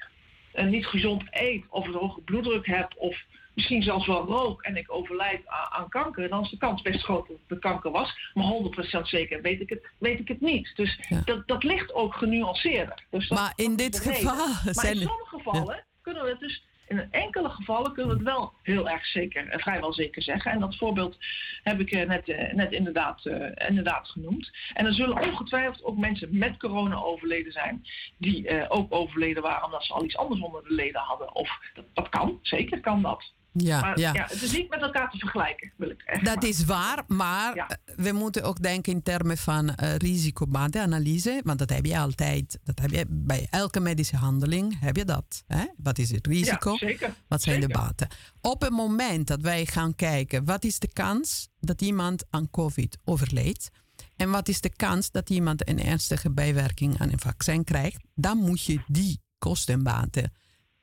eh, 0.52 0.66
niet 0.66 0.86
gezond 0.86 1.24
eet 1.30 1.64
of 1.70 1.88
een 1.88 1.94
hoge 1.94 2.22
bloeddruk 2.22 2.66
heb 2.68 2.94
of 2.98 3.18
misschien 3.54 3.84
zelfs 3.84 4.08
wel 4.08 4.26
rook 4.26 4.62
en 4.62 4.78
ik 4.78 4.92
overlijd 4.94 5.48
aan, 5.48 5.72
aan 5.72 5.90
kanker, 5.90 6.30
dan 6.30 6.44
is 6.44 6.50
de 6.50 6.58
kans 6.58 6.82
best 6.82 7.04
groot 7.04 7.28
dat 7.28 7.38
het 7.38 7.50
de 7.50 7.60
kanker 7.60 7.92
was. 7.92 8.32
Maar 8.34 8.46
100% 8.46 9.08
zeker 9.08 9.42
weet 9.42 9.60
ik 9.62 9.70
het, 9.70 9.88
weet 9.98 10.20
ik 10.20 10.28
het 10.28 10.42
niet. 10.42 10.72
Dus 10.76 11.00
dat, 11.26 11.48
dat 11.48 11.64
ligt 11.64 11.94
ook 11.94 12.14
genuanceerder. 12.14 13.04
Dus 13.10 13.28
dat- 13.28 13.38
Maar 13.40 13.54
in 13.56 13.76
dit 13.76 14.00
geval 14.00 14.36
Maar 14.36 14.62
zijn 14.74 14.94
in 14.96 15.02
er- 15.02 15.08
sommige 15.08 15.36
gevallen 15.38 15.86
kunnen 16.02 16.24
we 16.24 16.30
het 16.30 16.40
dus 16.40 16.64
in 17.00 17.12
enkele 17.12 17.50
gevallen 17.50 17.94
kunnen 17.94 18.12
we 18.12 18.18
het 18.18 18.34
wel 18.34 18.54
heel 18.62 18.90
erg 18.90 19.06
zeker, 19.06 19.48
eh, 19.48 19.60
vrijwel 19.60 19.94
zeker 19.94 20.22
zeggen. 20.22 20.52
En 20.52 20.60
dat 20.60 20.78
voorbeeld 20.78 21.18
heb 21.64 21.80
ik 21.80 21.92
eh, 21.92 22.08
net, 22.08 22.30
eh, 22.30 22.54
net 22.54 22.72
inderdaad, 22.72 23.26
inderdaad 23.68 24.08
genoemd. 24.08 24.52
En 24.74 24.86
er 24.86 24.94
zullen 24.94 25.30
ongetwijfeld 25.30 25.84
ook 25.84 25.98
mensen 25.98 26.38
met 26.38 26.58
corona 26.58 26.96
overleden 26.96 27.52
zijn, 27.52 27.84
die 28.18 28.70
ook 28.70 28.94
overleden 28.94 29.44
waren 29.44 29.66
omdat 29.66 29.84
ze 29.84 29.94
al 29.94 30.04
iets 30.04 30.18
anders 30.18 30.42
onder 30.42 30.64
de 30.64 30.74
leden 30.74 31.02
hadden. 31.02 31.36
Of 31.36 31.60
dat, 31.74 31.86
dat 31.94 32.10
kan, 32.10 32.40
zeker 32.42 32.80
kan 32.80 33.02
dat. 33.02 33.34
Ja, 33.54 33.80
maar 33.82 34.00
ja. 34.00 34.12
het 34.14 34.42
is 34.42 34.52
niet 34.52 34.70
met 34.70 34.82
elkaar 34.82 35.10
te 35.12 35.18
vergelijken, 35.18 35.72
wil 35.78 35.90
ik 35.90 36.02
echt 36.02 36.26
Dat 36.26 36.36
maar. 36.36 36.46
is 36.46 36.66
waar, 36.66 37.04
maar 37.08 37.56
Ja. 37.56 37.68
we 37.96 38.12
moeten 38.12 38.44
ook 38.44 38.62
denken 38.62 38.94
in 38.94 39.04
termen 39.04 39.38
van 39.38 39.76
eh 39.76 39.96
risicobatenanalyse. 39.96 41.42
Want 41.44 41.60
dat 41.60 41.70
heb 41.70 41.86
je 41.86 41.98
altijd, 42.00 42.60
dat 42.64 42.80
heb 42.80 42.92
je 42.92 43.06
bij 43.10 43.48
elke 43.50 43.80
medische 43.80 44.16
handeling, 44.18 44.80
heb 44.80 44.96
je 44.96 45.06
dat. 45.06 45.44
Hè? 45.48 45.66
Wat 45.78 45.98
is 45.98 46.12
het 46.12 46.28
risico? 46.28 46.72
Ja, 46.72 46.78
zeker. 46.78 47.14
Wat 47.28 47.42
zijn 47.42 47.60
de 47.62 47.68
baten? 47.68 48.08
Op 48.42 48.62
het 48.62 48.72
moment 48.72 49.28
dat 49.28 49.42
wij 49.42 49.66
gaan 49.66 49.96
kijken, 49.96 50.46
wat 50.46 50.64
is 50.64 50.80
de 50.80 50.90
kans 50.94 51.50
dat 51.60 51.82
iemand 51.82 52.24
aan 52.30 52.50
COVID 52.50 52.98
overleed? 53.06 53.70
En 54.16 54.30
wat 54.32 54.48
is 54.48 54.62
de 54.62 54.70
kans 54.76 55.12
dat 55.12 55.30
iemand 55.30 55.68
een 55.70 55.80
ernstige 55.84 56.32
bijwerking 56.32 57.00
aan 57.02 57.12
een 57.12 57.20
vaccin 57.20 57.64
krijgt? 57.64 58.04
Dan 58.16 58.38
moet 58.38 58.64
je 58.64 58.80
die 58.88 59.22
kostenbaten 59.38 60.34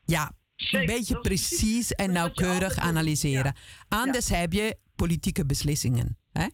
ja, 0.05 0.33
een 0.71 0.87
beetje 0.87 1.21
precies 1.21 1.93
en 1.93 2.13
nauwkeurig 2.13 2.79
analyseren. 2.79 3.55
Anders 3.89 4.29
heb 4.29 4.53
je 4.53 4.77
politieke 4.95 5.47
beslissingen. 5.47 6.19
Hè? 6.33 6.47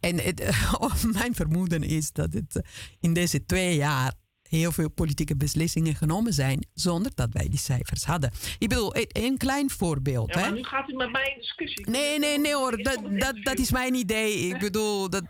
En 0.00 0.20
het, 0.20 0.50
mijn 1.20 1.34
vermoeden 1.34 1.82
is 1.82 2.12
dat 2.12 2.32
het 2.32 2.62
in 3.00 3.14
deze 3.14 3.44
twee 3.44 3.76
jaar 3.76 4.14
heel 4.48 4.72
veel 4.72 4.90
politieke 4.90 5.36
beslissingen 5.36 5.94
genomen 5.94 6.32
zijn 6.32 6.66
zonder 6.74 7.12
dat 7.14 7.28
wij 7.32 7.48
die 7.48 7.58
cijfers 7.58 8.04
hadden. 8.04 8.30
Ik 8.58 8.68
bedoel, 8.68 8.94
een 8.96 9.36
klein 9.36 9.70
voorbeeld. 9.70 10.34
Ja, 10.34 10.40
maar 10.40 10.48
hè? 10.48 10.54
nu 10.54 10.62
gaat 10.62 10.88
u 10.88 10.94
met 10.94 11.12
mij 11.12 11.32
in 11.34 11.40
discussie. 11.40 11.90
Nee, 11.90 12.18
nee, 12.18 12.38
nee 12.38 12.54
hoor. 12.54 12.82
Dat, 12.82 13.00
dat, 13.18 13.36
dat 13.42 13.58
is 13.58 13.70
mijn 13.70 13.94
idee. 13.94 14.38
Ik 14.50 14.58
bedoel, 14.58 15.10
dat, 15.10 15.24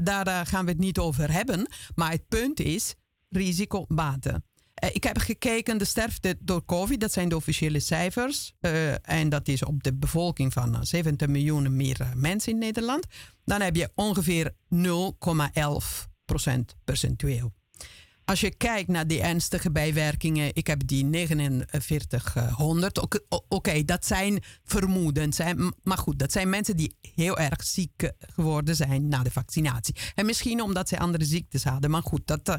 daar 0.00 0.46
gaan 0.46 0.64
we 0.64 0.70
het 0.70 0.80
niet 0.80 0.98
over 0.98 1.32
hebben. 1.32 1.68
Maar 1.94 2.10
het 2.10 2.28
punt 2.28 2.60
is 2.60 2.94
risicobaten. 3.28 4.44
Uh, 4.82 4.90
ik 4.92 5.04
heb 5.04 5.18
gekeken, 5.18 5.78
de 5.78 5.84
sterfte 5.84 6.36
door 6.40 6.64
COVID, 6.64 7.00
dat 7.00 7.12
zijn 7.12 7.28
de 7.28 7.36
officiële 7.36 7.80
cijfers. 7.80 8.52
Uh, 8.60 9.08
en 9.08 9.28
dat 9.28 9.48
is 9.48 9.64
op 9.64 9.82
de 9.82 9.94
bevolking 9.94 10.52
van 10.52 10.86
70 10.86 11.28
miljoen 11.28 11.76
meer 11.76 12.12
mensen 12.14 12.52
in 12.52 12.58
Nederland. 12.58 13.06
Dan 13.44 13.60
heb 13.60 13.76
je 13.76 13.90
ongeveer 13.94 14.54
0,11 14.74 14.86
procent 16.24 16.74
percentueel. 16.84 17.52
Als 18.24 18.40
je 18.40 18.54
kijkt 18.54 18.88
naar 18.88 19.06
die 19.06 19.20
ernstige 19.20 19.70
bijwerkingen, 19.70 20.54
ik 20.54 20.66
heb 20.66 20.86
die 20.86 21.08
4900. 21.10 23.22
Oké, 23.48 23.84
dat 23.84 24.06
zijn 24.06 24.42
vermoedens. 24.64 25.38
Maar 25.82 25.98
goed, 25.98 26.18
dat 26.18 26.32
zijn 26.32 26.48
mensen 26.48 26.76
die 26.76 26.96
heel 27.14 27.38
erg 27.38 27.64
ziek 27.64 28.12
geworden 28.18 28.76
zijn 28.76 29.08
na 29.08 29.22
de 29.22 29.30
vaccinatie. 29.30 29.96
En 30.14 30.26
misschien 30.26 30.62
omdat 30.62 30.88
ze 30.88 30.98
andere 30.98 31.24
ziektes 31.24 31.64
hadden. 31.64 31.90
Maar 31.90 32.02
goed, 32.02 32.26
dat, 32.26 32.58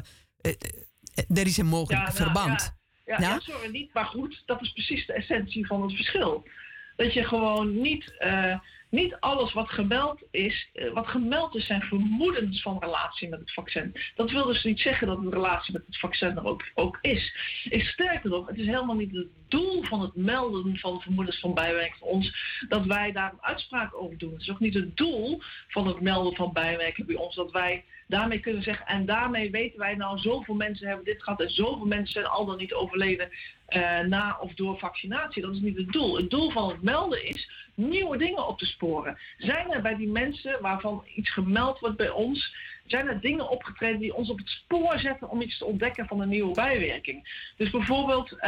er 1.28 1.46
is 1.46 1.56
een 1.56 1.66
mogelijk 1.66 2.06
ja, 2.06 2.12
nou, 2.12 2.24
verband. 2.24 2.74
Ja, 3.04 3.16
ja, 3.18 3.28
ja, 3.28 3.40
sorry, 3.40 3.70
niet. 3.70 3.94
Maar 3.94 4.04
goed, 4.04 4.42
dat 4.46 4.62
is 4.62 4.72
precies 4.72 5.06
de 5.06 5.12
essentie 5.12 5.66
van 5.66 5.82
het 5.82 5.94
verschil. 5.94 6.48
Dat 6.96 7.12
je 7.12 7.24
gewoon 7.24 7.80
niet. 7.80 8.14
Uh, 8.18 8.58
niet 8.90 9.16
alles 9.20 9.52
wat 9.52 9.70
gemeld 9.70 10.22
is, 10.30 10.68
eh, 10.72 10.92
wat 10.92 11.06
gemeld 11.06 11.54
is 11.54 11.66
zijn 11.66 11.82
vermoedens 11.82 12.62
van 12.62 12.78
relatie 12.80 13.28
met 13.28 13.40
het 13.40 13.52
vaccin. 13.52 13.96
Dat 14.14 14.30
wil 14.30 14.44
dus 14.44 14.64
niet 14.64 14.80
zeggen 14.80 15.06
dat 15.06 15.18
een 15.18 15.32
relatie 15.32 15.72
met 15.72 15.86
het 15.86 15.98
vaccin 15.98 16.36
er 16.36 16.44
ook, 16.44 16.62
ook 16.74 16.98
is. 17.00 17.34
is. 17.70 17.88
Sterker 17.88 18.30
nog, 18.30 18.46
het 18.46 18.58
is 18.58 18.66
helemaal 18.66 18.96
niet 18.96 19.14
het 19.14 19.28
doel 19.48 19.82
van 19.82 20.00
het 20.00 20.14
melden 20.14 20.78
van 20.78 21.00
vermoedens 21.00 21.40
van 21.40 21.54
bijwerking 21.54 21.98
van 21.98 22.08
ons 22.08 22.36
dat 22.68 22.86
wij 22.86 23.12
daar 23.12 23.32
een 23.32 23.42
uitspraak 23.42 23.94
over 23.94 24.18
doen. 24.18 24.32
Het 24.32 24.42
is 24.42 24.50
ook 24.50 24.60
niet 24.60 24.74
het 24.74 24.96
doel 24.96 25.40
van 25.68 25.86
het 25.86 26.00
melden 26.00 26.34
van 26.34 26.52
bijwerking 26.52 27.06
bij 27.06 27.16
ons 27.16 27.34
dat 27.34 27.50
wij 27.50 27.84
daarmee 28.06 28.40
kunnen 28.40 28.62
zeggen 28.62 28.86
en 28.86 29.06
daarmee 29.06 29.50
weten 29.50 29.78
wij 29.78 29.94
nou 29.94 30.18
zoveel 30.18 30.54
mensen 30.54 30.86
hebben 30.86 31.04
dit 31.04 31.22
gehad 31.22 31.40
en 31.40 31.50
zoveel 31.50 31.86
mensen 31.86 32.12
zijn 32.12 32.26
al 32.26 32.44
dan 32.46 32.56
niet 32.56 32.74
overleden 32.74 33.30
uh, 33.68 34.00
na 34.00 34.38
of 34.40 34.54
door 34.54 34.78
vaccinatie. 34.78 35.42
Dat 35.42 35.54
is 35.54 35.60
niet 35.60 35.76
het 35.76 35.92
doel. 35.92 36.16
Het 36.16 36.30
doel 36.30 36.50
van 36.50 36.68
het 36.68 36.82
melden 36.82 37.24
is 37.24 37.50
nieuwe 37.74 38.16
dingen 38.16 38.46
op 38.46 38.58
te 38.58 38.66
sporen. 38.66 39.18
Zijn 39.38 39.72
er 39.72 39.82
bij 39.82 39.96
die 39.96 40.08
mensen 40.08 40.60
waarvan 40.60 41.04
iets 41.14 41.30
gemeld 41.30 41.78
wordt 41.78 41.96
bij 41.96 42.10
ons, 42.10 42.54
zijn 42.86 43.08
er 43.08 43.20
dingen 43.20 43.48
opgetreden 43.48 44.00
die 44.00 44.14
ons 44.14 44.30
op 44.30 44.38
het 44.38 44.48
spoor 44.48 44.98
zetten 44.98 45.28
om 45.28 45.40
iets 45.40 45.58
te 45.58 45.64
ontdekken 45.64 46.06
van 46.06 46.20
een 46.20 46.28
nieuwe 46.28 46.54
bijwerking? 46.54 47.50
Dus 47.56 47.70
bijvoorbeeld 47.70 48.32
uh, 48.32 48.38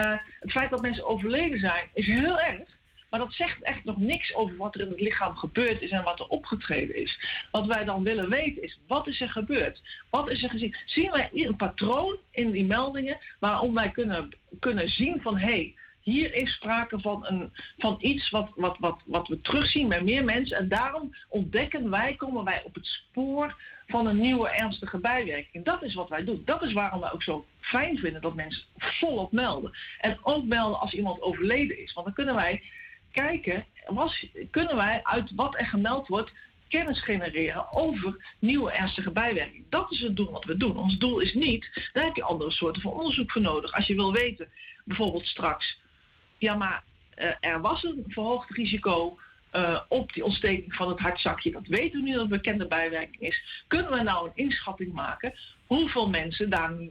het 0.41 0.51
feit 0.51 0.71
dat 0.71 0.83
mensen 0.83 1.07
overleden 1.07 1.59
zijn 1.59 1.89
is 1.93 2.07
heel 2.07 2.41
erg. 2.41 2.78
Maar 3.11 3.21
dat 3.21 3.33
zegt 3.33 3.63
echt 3.63 3.85
nog 3.85 3.97
niks 3.97 4.35
over 4.35 4.57
wat 4.57 4.75
er 4.75 4.81
in 4.81 4.89
het 4.89 5.01
lichaam 5.01 5.37
gebeurd 5.37 5.83
is 5.83 5.91
en 5.91 6.03
wat 6.03 6.21
er 6.21 6.27
opgetreden 6.27 6.97
is. 6.97 7.21
Wat 7.51 7.67
wij 7.67 7.85
dan 7.85 8.03
willen 8.03 8.29
weten 8.29 8.63
is, 8.63 8.79
wat 8.87 9.07
is 9.07 9.21
er 9.21 9.31
gebeurd? 9.31 9.83
Wat 10.11 10.31
is 10.31 10.43
er 10.43 10.51
gezien? 10.51 10.77
Zien 10.85 11.11
wij 11.11 11.29
hier 11.33 11.49
een 11.49 11.57
patroon 11.57 12.17
in 12.31 12.51
die 12.51 12.65
meldingen 12.65 13.19
waarom 13.41 13.75
wij 13.75 13.91
kunnen, 13.91 14.37
kunnen 14.59 14.89
zien 14.89 15.21
van... 15.21 15.39
hé, 15.39 15.47
hey, 15.47 15.75
hier 16.01 16.35
is 16.35 16.55
sprake 16.55 17.01
van, 17.01 17.27
een, 17.27 17.53
van 17.79 17.97
iets 18.01 18.31
wat, 18.31 18.51
wat, 18.55 18.77
wat, 18.79 19.01
wat 19.05 19.29
we 19.29 19.41
terugzien 19.41 19.89
bij 19.89 20.03
meer 20.03 20.25
mensen. 20.25 20.57
En 20.57 20.69
daarom 20.69 21.17
ontdekken 21.29 21.91
wij, 21.91 22.15
komen 22.15 22.45
wij 22.45 22.63
op 22.65 22.75
het 22.75 22.87
spoor 22.87 23.57
van 23.87 24.07
een 24.07 24.21
nieuwe 24.21 24.49
ernstige 24.49 24.99
bijwerking. 24.99 25.65
Dat 25.65 25.83
is 25.83 25.95
wat 25.95 26.09
wij 26.09 26.25
doen. 26.25 26.43
Dat 26.45 26.63
is 26.63 26.73
waarom 26.73 27.01
wij 27.01 27.13
ook 27.13 27.23
zo 27.23 27.47
fijn 27.61 27.99
vinden 27.99 28.21
dat 28.21 28.35
mensen 28.35 28.63
volop 28.77 29.33
melden. 29.33 29.77
En 30.01 30.19
ook 30.23 30.45
melden 30.45 30.81
als 30.81 30.93
iemand 30.93 31.21
overleden 31.21 31.83
is. 31.83 31.93
Want 31.93 32.07
dan 32.07 32.15
kunnen 32.15 32.35
wij 32.35 32.63
kijken, 33.21 33.67
was, 33.87 34.27
kunnen 34.51 34.77
wij 34.77 35.01
uit 35.03 35.35
wat 35.35 35.59
er 35.59 35.67
gemeld 35.67 36.09
wordt 36.09 36.33
kennis 36.69 37.03
genereren 37.03 37.73
over 37.73 38.35
nieuwe 38.39 38.73
ernstige 38.73 39.11
bijwerkingen. 39.11 39.67
Dat 39.69 39.93
is 39.93 40.01
het 40.01 40.17
doel 40.17 40.31
wat 40.31 40.45
we 40.45 40.57
doen. 40.57 40.77
Ons 40.77 40.99
doel 40.99 41.19
is 41.19 41.35
niet, 41.35 41.91
daar 41.93 42.05
heb 42.05 42.17
je 42.17 42.23
andere 42.23 42.51
soorten 42.51 42.83
van 42.83 42.93
onderzoek 42.93 43.31
voor 43.31 43.43
nodig. 43.43 43.73
Als 43.73 43.87
je 43.87 43.95
wil 43.95 44.13
weten, 44.13 44.49
bijvoorbeeld 44.85 45.27
straks, 45.27 45.79
ja 46.39 46.55
maar 46.55 46.83
uh, 47.17 47.33
er 47.41 47.61
was 47.61 47.83
een 47.85 48.05
verhoogd 48.09 48.51
risico 48.51 49.19
uh, 49.53 49.81
op 49.89 50.13
die 50.13 50.25
ontsteking 50.25 50.75
van 50.75 50.89
het 50.89 50.99
hartzakje. 50.99 51.51
Dat 51.51 51.67
weten 51.67 52.01
we 52.01 52.07
nu 52.07 52.13
dat 52.13 52.23
een 52.23 52.29
bekende 52.29 52.67
bijwerking 52.67 53.21
is. 53.21 53.65
Kunnen 53.67 53.91
we 53.91 54.03
nou 54.03 54.27
een 54.27 54.45
inschatting 54.45 54.93
maken 54.93 55.35
hoeveel 55.67 56.09
mensen 56.09 56.51
daar 56.51 56.73
uh, 56.73 56.89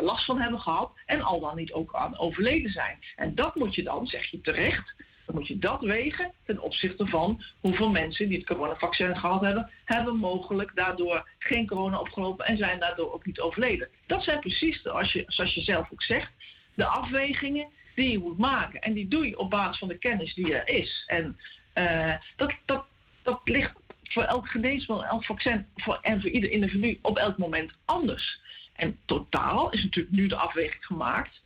last 0.00 0.24
van 0.24 0.40
hebben 0.40 0.60
gehad 0.60 0.92
en 1.06 1.22
al 1.22 1.40
dan 1.40 1.56
niet 1.56 1.72
ook 1.72 1.94
aan 1.94 2.18
overleden 2.18 2.70
zijn? 2.70 2.98
En 3.16 3.34
dat 3.34 3.54
moet 3.54 3.74
je 3.74 3.82
dan, 3.82 4.06
zeg 4.06 4.24
je 4.30 4.40
terecht, 4.40 4.94
dan 5.28 5.36
moet 5.36 5.48
je 5.48 5.58
dat 5.58 5.80
wegen 5.80 6.32
ten 6.44 6.60
opzichte 6.60 7.06
van 7.06 7.42
hoeveel 7.60 7.90
mensen 7.90 8.28
die 8.28 8.38
het 8.38 8.46
coronavaccin 8.46 9.16
gehad 9.16 9.40
hebben, 9.40 9.70
hebben 9.84 10.16
mogelijk 10.16 10.70
daardoor 10.74 11.28
geen 11.38 11.66
corona 11.66 11.98
opgelopen 11.98 12.46
en 12.46 12.56
zijn 12.56 12.80
daardoor 12.80 13.12
ook 13.12 13.26
niet 13.26 13.40
overleden. 13.40 13.88
Dat 14.06 14.22
zijn 14.22 14.40
precies, 14.40 14.82
de, 14.82 14.90
als 14.90 15.12
je, 15.12 15.24
zoals 15.26 15.54
je 15.54 15.60
zelf 15.60 15.92
ook 15.92 16.02
zegt, 16.02 16.32
de 16.74 16.84
afwegingen 16.84 17.68
die 17.94 18.10
je 18.10 18.18
moet 18.18 18.38
maken. 18.38 18.80
En 18.80 18.92
die 18.92 19.08
doe 19.08 19.26
je 19.26 19.38
op 19.38 19.50
basis 19.50 19.78
van 19.78 19.88
de 19.88 19.98
kennis 19.98 20.34
die 20.34 20.54
er 20.54 20.68
is. 20.68 21.04
En 21.06 21.38
uh, 21.74 22.14
dat, 22.36 22.52
dat, 22.64 22.84
dat 23.22 23.40
ligt 23.44 23.72
voor 24.02 24.22
elk 24.22 24.48
geneesmiddel, 24.48 25.04
elk 25.04 25.24
vaccin 25.24 25.66
voor, 25.76 25.98
en 26.02 26.20
voor 26.20 26.30
ieder 26.30 26.50
individu 26.50 26.98
op 27.02 27.16
elk 27.16 27.38
moment 27.38 27.72
anders. 27.84 28.40
En 28.72 28.98
totaal 29.04 29.70
is 29.70 29.82
natuurlijk 29.82 30.16
nu 30.16 30.26
de 30.26 30.36
afweging 30.36 30.86
gemaakt 30.86 31.40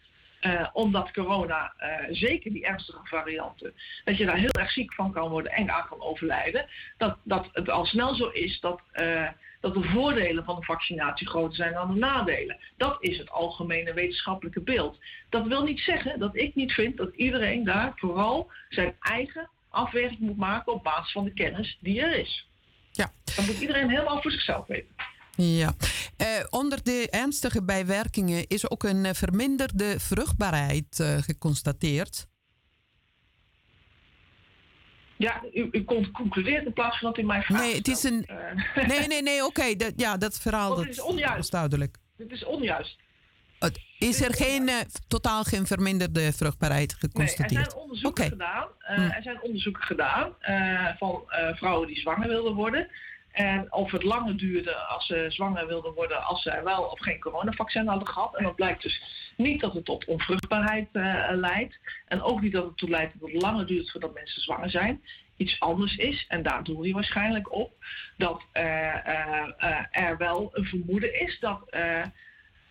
uh, 0.47 0.69
omdat 0.73 1.13
corona, 1.13 1.75
uh, 1.79 2.15
zeker 2.15 2.53
die 2.53 2.67
ernstige 2.67 3.01
varianten, 3.05 3.75
dat 4.05 4.17
je 4.17 4.25
daar 4.25 4.37
heel 4.37 4.51
erg 4.51 4.71
ziek 4.71 4.95
van 4.95 5.13
kan 5.13 5.31
worden 5.31 5.53
en 5.53 5.71
aan 5.71 5.87
kan 5.89 6.01
overlijden. 6.01 6.67
Dat, 6.97 7.17
dat 7.23 7.49
het 7.53 7.71
al 7.71 7.85
snel 7.85 8.15
zo 8.15 8.29
is 8.29 8.61
dat, 8.61 8.81
uh, 8.95 9.29
dat 9.61 9.75
de 9.75 9.83
voordelen 9.83 10.45
van 10.45 10.57
de 10.57 10.65
vaccinatie 10.65 11.29
groter 11.29 11.57
zijn 11.57 11.73
dan 11.73 11.93
de 11.93 11.99
nadelen. 11.99 12.59
Dat 12.77 12.97
is 13.01 13.19
het 13.19 13.31
algemene 13.31 13.93
wetenschappelijke 13.93 14.61
beeld. 14.61 14.99
Dat 15.29 15.47
wil 15.47 15.63
niet 15.63 15.81
zeggen 15.81 16.19
dat 16.19 16.37
ik 16.37 16.55
niet 16.55 16.73
vind 16.73 16.97
dat 16.97 17.15
iedereen 17.15 17.65
daar 17.65 17.93
vooral 17.97 18.51
zijn 18.69 18.97
eigen 19.01 19.51
afweging 19.69 20.21
moet 20.21 20.37
maken 20.37 20.73
op 20.73 20.83
basis 20.83 21.13
van 21.13 21.25
de 21.25 21.33
kennis 21.33 21.79
die 21.81 22.01
er 22.01 22.19
is. 22.19 22.49
Ja. 22.91 23.11
Dat 23.37 23.47
moet 23.47 23.61
iedereen 23.61 23.91
helemaal 23.91 24.23
voor 24.23 24.31
zichzelf 24.31 24.67
weten. 24.67 24.95
Ja. 25.43 25.75
Uh, 26.19 26.27
onder 26.51 26.83
de 26.83 27.09
ernstige 27.11 27.65
bijwerkingen 27.65 28.47
is 28.47 28.71
ook 28.71 28.83
een 28.83 29.05
uh, 29.05 29.11
verminderde 29.13 30.01
vruchtbaarheid 30.01 30.99
uh, 30.99 31.17
geconstateerd. 31.17 32.27
Ja, 35.17 35.43
u, 35.55 35.69
u 35.73 35.85
concludeert 36.13 36.67
in 36.67 36.73
plaats 36.73 36.99
van 36.99 37.09
dat 37.09 37.19
u 37.19 37.27
mij 37.27 37.43
vraagt. 37.43 37.63
Nee, 37.63 37.75
het 37.75 37.89
is 37.89 38.03
een. 38.03 38.29
nee, 38.89 39.07
nee, 39.07 39.23
nee, 39.23 39.39
oké. 39.39 39.47
Okay, 39.47 39.77
dat, 39.77 39.93
ja, 39.97 40.17
dat 40.17 40.39
verhaal 40.39 40.77
dat, 40.77 40.87
is 40.87 41.01
onjuist. 41.01 41.39
is 41.39 41.51
duidelijk. 41.51 41.99
Dit 42.17 42.31
is 42.31 42.45
onjuist. 42.45 42.99
Het, 43.59 43.81
is 43.99 44.21
er 44.21 44.35
geen, 44.35 44.71
totaal 45.09 45.45
geen 45.45 45.67
verminderde 45.67 46.33
vruchtbaarheid 46.33 46.95
geconstateerd? 46.95 47.51
Nee, 47.51 47.65
er 47.65 47.71
zijn 47.71 47.83
onderzoeken 47.83 48.25
okay. 48.25 48.39
gedaan. 48.39 48.69
Hm. 48.79 49.01
Er 49.01 49.23
zijn 49.23 49.43
onderzoeken 49.43 49.83
gedaan 49.83 50.35
van 50.99 51.23
vrouwen 51.55 51.87
die 51.87 51.99
zwanger 51.99 52.29
wilden 52.29 52.55
worden. 52.55 52.89
En 53.33 53.73
of 53.73 53.91
het 53.91 54.03
langer 54.03 54.37
duurde 54.37 54.75
als 54.75 55.07
ze 55.07 55.27
zwanger 55.29 55.67
wilden 55.67 55.95
worden, 55.95 56.25
als 56.25 56.43
ze 56.43 56.61
wel 56.65 56.83
of 56.83 57.01
geen 57.01 57.21
coronavaccin 57.21 57.87
hadden 57.87 58.09
gehad. 58.09 58.37
En 58.37 58.45
dat 58.45 58.55
blijkt 58.55 58.83
dus 58.83 59.03
niet 59.37 59.61
dat 59.61 59.75
het 59.75 59.85
tot 59.85 60.05
onvruchtbaarheid 60.05 60.89
uh, 60.93 61.29
leidt. 61.31 61.79
En 62.09 62.23
ook 62.23 62.41
niet 62.41 62.53
dat 62.53 62.65
het 62.65 62.77
toe 62.77 62.89
leidt 62.89 63.21
dat 63.21 63.31
het 63.31 63.43
langer 63.43 63.67
duurt 63.67 63.91
voordat 63.91 64.15
mensen 64.15 64.43
zwanger 64.43 64.71
zijn. 64.71 65.03
Iets 65.37 65.61
anders 65.61 65.97
is, 65.97 66.25
en 66.29 66.43
daar 66.43 66.65
doel 66.65 66.83
je 66.83 66.93
waarschijnlijk 66.93 67.53
op, 67.53 67.73
dat 68.17 68.43
uh, 68.53 68.63
uh, 68.63 69.49
er 69.91 70.17
wel 70.17 70.51
een 70.53 70.65
vermoeden 70.65 71.21
is 71.21 71.39
dat 71.41 71.61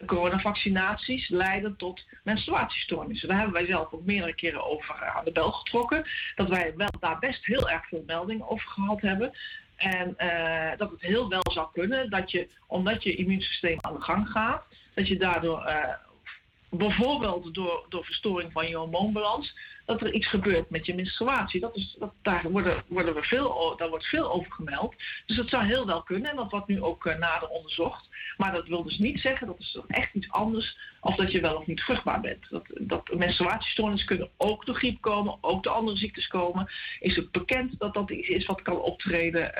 coronavaccinaties 0.06 1.30
leiden 1.30 1.76
tot 1.76 2.06
menstruatiestoornissen. 2.24 3.28
Daar 3.28 3.38
hebben 3.38 3.56
wij 3.56 3.66
zelf 3.66 3.92
ook 3.92 4.06
meerdere 4.06 4.36
keren 4.36 4.66
over 4.66 4.96
aan 5.06 5.26
de 5.26 5.32
bel 5.32 5.52
getrokken. 5.52 6.06
Dat 6.36 6.50
wij 6.50 6.74
wel 6.76 6.94
daar 7.00 7.20
best 7.20 7.46
heel 7.46 7.70
erg 7.70 7.88
veel 7.88 8.04
meldingen 8.06 8.50
over 8.50 8.70
gehad 8.70 9.02
hebben. 9.02 9.32
En 9.82 10.16
uh, 10.18 10.78
dat 10.78 10.92
het 10.92 11.02
heel 11.02 11.30
wel 11.30 11.52
zou 11.52 11.68
kunnen 11.74 12.10
dat 12.10 12.32
je, 12.32 12.48
omdat 12.68 13.04
je 13.04 13.16
immuunsysteem 13.16 13.78
aan 13.82 13.94
de 13.94 14.02
gang 14.02 14.30
gaat, 14.30 14.64
dat 14.94 15.08
je 15.08 15.18
daardoor 15.18 15.66
uh, 15.68 15.86
bijvoorbeeld 16.72 17.54
door, 17.54 17.86
door 17.90 18.06
verstoring 18.06 18.52
van 18.52 18.68
je 18.68 18.76
hormoonbalans, 18.76 19.56
dat 19.86 20.02
er 20.02 20.14
iets 20.14 20.28
gebeurt 20.28 20.70
met 20.70 20.86
je 20.86 20.96
menstruatie. 20.96 21.60
Dat 21.60 21.76
is, 21.76 21.96
dat, 22.00 22.14
daar, 22.22 22.52
worden, 22.52 22.84
worden 22.88 23.14
we 23.14 23.24
veel, 23.24 23.76
daar 23.78 23.90
wordt 23.90 24.06
veel 24.06 24.32
over 24.32 24.52
gemeld. 24.52 24.96
Dus 25.26 25.38
dat 25.38 25.50
zou 25.50 25.66
heel 25.66 25.86
wel 25.86 26.04
kunnen 26.04 26.30
en 26.30 26.36
dat 26.36 26.52
wordt 26.52 26.68
nu 26.68 26.82
ook 26.82 27.06
uh, 27.06 27.18
nader 27.18 27.48
onderzocht. 27.48 28.10
Maar 28.38 28.52
dat 28.52 28.68
wil 28.68 28.84
dus 28.84 28.98
niet 28.98 29.20
zeggen, 29.20 29.48
dat 29.48 29.60
is 29.60 29.80
echt 29.88 30.14
iets 30.14 30.32
anders, 30.32 30.78
of 31.00 31.16
dat 31.16 31.32
je 31.32 31.42
wel 31.42 31.56
of 31.56 31.66
niet 31.66 31.82
vruchtbaar 31.82 32.22
bent. 32.22 32.50
Dat, 32.50 32.66
dat 32.80 33.14
menstruatiestoornissen 33.14 34.08
kunnen 34.08 34.30
ook 34.38 34.66
door 34.66 34.76
griep 34.76 35.02
komen, 35.02 35.38
ook 35.42 35.64
door 35.64 35.74
andere 35.74 35.98
ziektes 35.98 36.28
komen. 36.28 36.70
Is 37.00 37.16
het 37.16 37.32
bekend 37.32 37.80
dat 37.80 37.94
dat 37.94 38.10
iets 38.10 38.28
is 38.28 38.46
wat 38.46 38.62
kan 38.62 38.82
optreden 38.82 39.54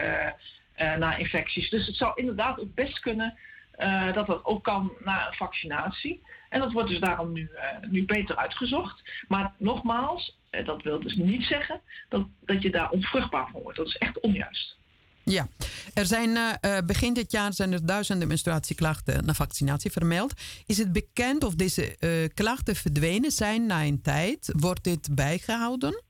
uh, 0.82 0.96
na 0.96 1.16
infecties. 1.16 1.70
Dus 1.70 1.88
het 1.88 1.96
zou 1.96 2.12
inderdaad 2.16 2.60
ook 2.60 2.76
best 2.76 3.00
kunnen 3.00 3.38
uh, 3.82 4.14
dat 4.14 4.28
dat 4.28 4.46
ook 4.46 4.64
kan 4.64 4.92
na 5.04 5.28
een 5.28 5.34
vaccinatie. 5.34 6.22
En 6.50 6.60
dat 6.60 6.72
wordt 6.72 6.90
dus 6.90 7.00
daarom 7.00 7.34
nu, 7.34 7.50
uh, 7.54 7.90
nu 7.90 8.06
beter 8.06 8.36
uitgezocht. 8.36 9.02
Maar 9.28 9.54
nogmaals, 9.58 10.38
uh, 10.52 10.66
dat 10.66 10.84
wil 10.84 11.00
dus 11.00 11.16
niet 11.16 11.44
zeggen 11.44 11.82
dat, 12.10 12.26
dat 12.42 12.62
je 12.62 12.70
daar 12.70 12.90
onvruchtbaar 12.90 13.50
van 13.52 13.62
wordt. 13.62 13.78
Dat 13.78 13.88
is 13.88 13.98
echt 13.98 14.20
onjuist. 14.20 14.80
Ja, 15.24 15.48
er 15.94 16.06
zijn 16.06 16.60
begin 16.86 17.14
dit 17.14 17.32
jaar 17.32 17.54
zijn 17.54 17.72
er 17.72 17.86
duizenden 17.86 18.28
menstruatieklachten 18.28 19.26
na 19.26 19.34
vaccinatie 19.34 19.92
vermeld. 19.92 20.34
Is 20.66 20.78
het 20.78 20.92
bekend 20.92 21.44
of 21.44 21.56
deze 21.56 21.96
klachten 22.34 22.76
verdwenen 22.76 23.32
zijn 23.32 23.66
na 23.66 23.84
een 23.84 24.02
tijd? 24.02 24.54
Wordt 24.58 24.84
dit 24.84 25.16
bijgehouden? 25.16 26.04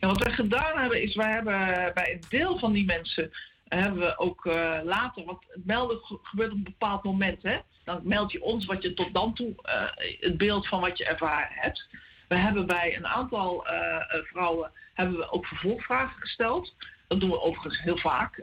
Ja, 0.00 0.06
wat 0.06 0.22
we 0.22 0.30
gedaan 0.30 0.78
hebben 0.78 1.02
is, 1.02 1.14
wij 1.14 1.30
hebben 1.30 1.90
bij 1.94 2.12
een 2.12 2.24
deel 2.28 2.58
van 2.58 2.72
die 2.72 2.84
mensen 2.84 3.30
hebben 3.78 4.00
we 4.00 4.18
ook 4.18 4.44
uh, 4.44 4.78
later, 4.82 5.24
want 5.24 5.38
het 5.48 5.66
melden 5.66 5.98
gebeurt 6.22 6.50
op 6.50 6.56
een 6.56 6.62
bepaald 6.62 7.04
moment. 7.04 7.42
Hè? 7.42 7.58
Dan 7.84 8.00
meld 8.04 8.32
je 8.32 8.42
ons 8.42 8.66
wat 8.66 8.82
je 8.82 8.94
tot 8.94 9.14
dan 9.14 9.34
toe, 9.34 9.54
uh, 9.64 9.82
het 10.20 10.36
beeld 10.36 10.68
van 10.68 10.80
wat 10.80 10.98
je 10.98 11.04
ervaren 11.04 11.56
hebt. 11.56 11.88
We 12.28 12.36
hebben 12.36 12.66
bij 12.66 12.96
een 12.96 13.06
aantal 13.06 13.66
uh, 13.66 13.96
vrouwen 14.10 14.70
hebben 14.94 15.16
we 15.16 15.30
ook 15.30 15.46
vervolgvragen 15.46 16.20
gesteld. 16.20 16.74
Dat 17.08 17.20
doen 17.20 17.30
we 17.30 17.40
overigens 17.40 17.82
heel 17.82 17.98
vaak. 17.98 18.42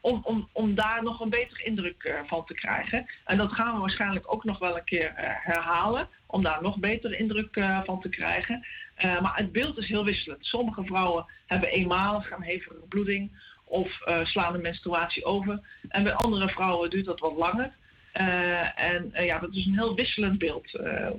om, 0.00 0.20
om, 0.24 0.48
om 0.52 0.74
daar 0.74 1.02
nog 1.02 1.20
een 1.20 1.30
betere 1.30 1.64
indruk 1.64 2.22
van 2.26 2.44
te 2.44 2.54
krijgen. 2.54 3.06
En 3.24 3.36
dat 3.36 3.52
gaan 3.52 3.74
we 3.74 3.80
waarschijnlijk 3.80 4.32
ook 4.32 4.44
nog 4.44 4.58
wel 4.58 4.76
een 4.76 4.84
keer 4.84 5.12
herhalen. 5.42 6.08
Om 6.26 6.42
daar 6.42 6.62
nog 6.62 6.78
betere 6.78 7.16
indruk 7.16 7.82
van 7.84 8.00
te 8.00 8.08
krijgen. 8.08 8.66
maar 9.02 9.36
het 9.36 9.52
beeld 9.52 9.78
is 9.78 9.88
heel 9.88 10.04
wisselend. 10.04 10.46
Sommige 10.46 10.84
vrouwen 10.84 11.26
hebben 11.46 11.68
eenmalig 11.68 12.30
een 12.30 12.42
hevige 12.42 12.84
bloeding 12.88 13.30
of 13.70 14.00
uh, 14.08 14.24
slaan 14.24 14.52
de 14.52 14.58
menstruatie 14.58 15.24
over. 15.24 15.60
En 15.88 16.02
bij 16.02 16.12
andere 16.12 16.48
vrouwen 16.48 16.90
duurt 16.90 17.04
dat 17.04 17.20
wat 17.20 17.36
langer. 17.36 17.72
Uh, 18.14 18.80
en 18.80 19.10
uh, 19.12 19.26
ja, 19.26 19.38
dat 19.38 19.54
is 19.54 19.66
een 19.66 19.78
heel 19.78 19.94
wisselend 19.94 20.38
beeld 20.38 20.70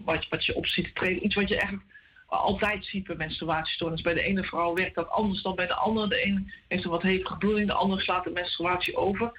wat, 0.05 0.27
wat 0.29 0.45
je 0.45 0.55
op 0.55 0.65
ziet 0.67 0.95
treden. 0.95 1.25
Iets 1.25 1.35
wat 1.35 1.47
je 1.47 1.57
eigenlijk 1.57 1.85
altijd 2.25 2.85
ziet 2.85 3.03
bij 3.03 3.15
menstruatiestoornis. 3.15 4.01
Bij 4.01 4.13
de 4.13 4.21
ene 4.21 4.43
vrouw 4.43 4.73
werkt 4.73 4.95
dat 4.95 5.09
anders 5.09 5.41
dan 5.41 5.55
bij 5.55 5.67
de 5.67 5.73
andere. 5.73 6.07
De 6.07 6.21
ene 6.21 6.43
heeft 6.67 6.83
een 6.83 6.89
wat 6.89 7.01
hevige 7.01 7.37
bloeding, 7.37 7.67
de 7.67 7.73
andere 7.73 8.01
slaat 8.01 8.23
de 8.23 8.29
menstruatie 8.29 8.95
over. 8.95 9.31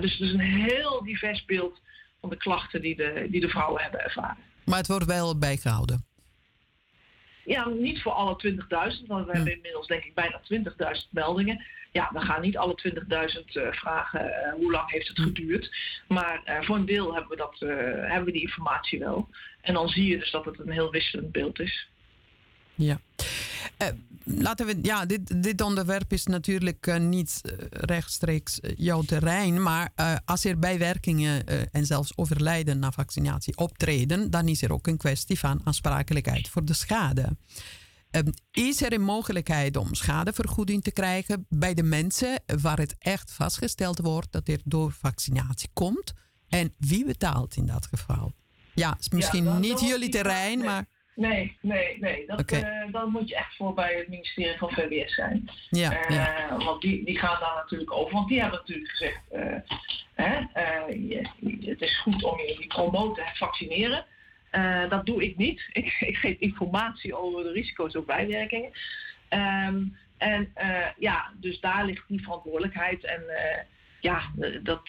dus 0.00 0.12
het 0.12 0.20
is 0.20 0.32
een 0.32 0.40
heel 0.40 1.04
divers 1.04 1.44
beeld 1.44 1.80
van 2.20 2.30
de 2.30 2.36
klachten 2.36 2.80
die 2.82 2.96
de, 2.96 3.26
die 3.30 3.40
de 3.40 3.48
vrouwen 3.48 3.82
hebben 3.82 4.00
ervaren. 4.00 4.36
Maar 4.64 4.78
het 4.78 4.86
wordt 4.86 5.04
wel 5.04 5.38
bijgehouden? 5.38 6.04
Ja, 7.44 7.68
niet 7.68 8.02
voor 8.02 8.12
alle 8.12 8.36
20.000, 8.46 9.06
want 9.06 9.26
we 9.26 9.32
hebben 9.32 9.54
inmiddels 9.54 9.86
denk 9.86 10.04
ik 10.04 10.14
bijna 10.14 10.40
20.000 11.02 11.10
meldingen 11.10 11.64
ja, 11.92 12.10
we 12.12 12.20
gaan 12.20 12.40
niet 12.40 12.56
alle 12.56 12.78
20.000 12.94 12.98
uh, 13.52 13.72
vragen 13.72 14.24
uh, 14.24 14.52
hoe 14.52 14.70
lang 14.70 14.90
heeft 14.90 15.08
het 15.08 15.20
geduurd. 15.20 15.76
Maar 16.08 16.42
uh, 16.46 16.62
voor 16.62 16.76
een 16.76 16.86
deel 16.86 17.14
hebben 17.14 17.30
we, 17.30 17.36
dat, 17.36 17.56
hebben 18.06 18.24
we 18.24 18.32
die 18.32 18.40
informatie 18.40 18.98
wel. 18.98 19.28
En 19.60 19.74
dan 19.74 19.88
zie 19.88 20.06
je 20.06 20.18
dus 20.18 20.30
dat 20.30 20.44
het 20.44 20.58
een 20.58 20.70
heel 20.70 20.90
wisselend 20.90 21.32
beeld 21.32 21.60
is. 21.60 21.88
Ja. 22.74 23.00
Laten 24.24 24.66
we, 24.66 24.78
ja, 24.82 25.06
dit, 25.06 25.42
dit 25.42 25.60
onderwerp 25.60 26.12
is 26.12 26.26
natuurlijk 26.26 26.98
niet 26.98 27.40
rechtstreeks 27.70 28.58
jouw 28.76 29.02
terrein. 29.02 29.62
Maar 29.62 29.92
als 30.24 30.44
er 30.44 30.58
bijwerkingen 30.58 31.46
en 31.72 31.86
zelfs 31.86 32.16
overlijden 32.16 32.78
na 32.78 32.92
vaccinatie 32.92 33.56
optreden, 33.56 34.30
dan 34.30 34.48
is 34.48 34.62
er 34.62 34.72
ook 34.72 34.86
een 34.86 34.96
kwestie 34.96 35.38
van 35.38 35.60
aansprakelijkheid 35.64 36.48
voor 36.48 36.64
de 36.64 36.74
schade. 36.74 37.36
Um, 38.10 38.32
is 38.50 38.82
er 38.82 38.92
een 38.92 39.02
mogelijkheid 39.02 39.76
om 39.76 39.94
schadevergoeding 39.94 40.82
te 40.82 40.90
krijgen 40.90 41.46
bij 41.48 41.74
de 41.74 41.82
mensen 41.82 42.42
waar 42.60 42.78
het 42.78 42.94
echt 42.98 43.32
vastgesteld 43.32 43.98
wordt 43.98 44.32
dat 44.32 44.46
dit 44.46 44.60
door 44.64 44.92
vaccinatie 44.92 45.68
komt? 45.72 46.12
En 46.48 46.74
wie 46.78 47.04
betaalt 47.04 47.56
in 47.56 47.66
dat 47.66 47.86
geval? 47.86 48.32
Ja, 48.74 48.96
is 49.00 49.08
misschien 49.08 49.44
ja, 49.44 49.58
niet 49.58 49.80
jullie 49.80 50.08
terrein, 50.08 50.58
maar. 50.58 50.86
Nee, 51.20 51.56
nee, 51.60 51.96
nee. 51.98 52.26
Dat, 52.26 52.40
okay. 52.40 52.60
uh, 52.60 52.92
dan 52.92 53.10
moet 53.10 53.28
je 53.28 53.36
echt 53.36 53.56
voor 53.56 53.74
bij 53.74 53.94
het 53.94 54.08
ministerie 54.08 54.58
van 54.58 54.70
VWS 54.70 55.14
zijn. 55.14 55.50
Ja, 55.70 56.10
uh, 56.10 56.16
ja. 56.16 56.56
Want 56.56 56.80
die, 56.80 57.04
die 57.04 57.18
gaan 57.18 57.40
daar 57.40 57.54
natuurlijk 57.54 57.92
over. 57.92 58.12
Want 58.12 58.28
die 58.28 58.40
hebben 58.40 58.58
natuurlijk 58.58 58.90
gezegd: 58.90 59.20
uh, 59.32 59.56
hè, 60.14 60.38
je, 60.86 61.28
het 61.60 61.80
is 61.80 62.00
goed 62.00 62.24
om 62.24 62.38
je 62.38 62.64
promoten 62.68 63.24
te 63.24 63.36
vaccineren. 63.36 64.04
Dat 64.88 65.06
doe 65.06 65.22
ik 65.22 65.36
niet. 65.36 65.68
Ik, 65.72 65.96
ik, 66.00 66.16
geef 66.16 66.38
informatie 66.38 67.16
over 67.16 67.42
de 67.42 67.52
risico's 67.52 67.96
op 67.96 68.06
bijwerkingen. 68.06 68.70
Um, 69.28 69.96
en 70.18 70.52
ja, 70.98 71.32
dus 71.34 71.60
daar 71.60 71.84
ligt 71.84 72.04
die 72.08 72.22
verantwoordelijkheid. 72.22 73.04
En 73.04 73.22
ja, 74.00 74.30
dat, 74.62 74.88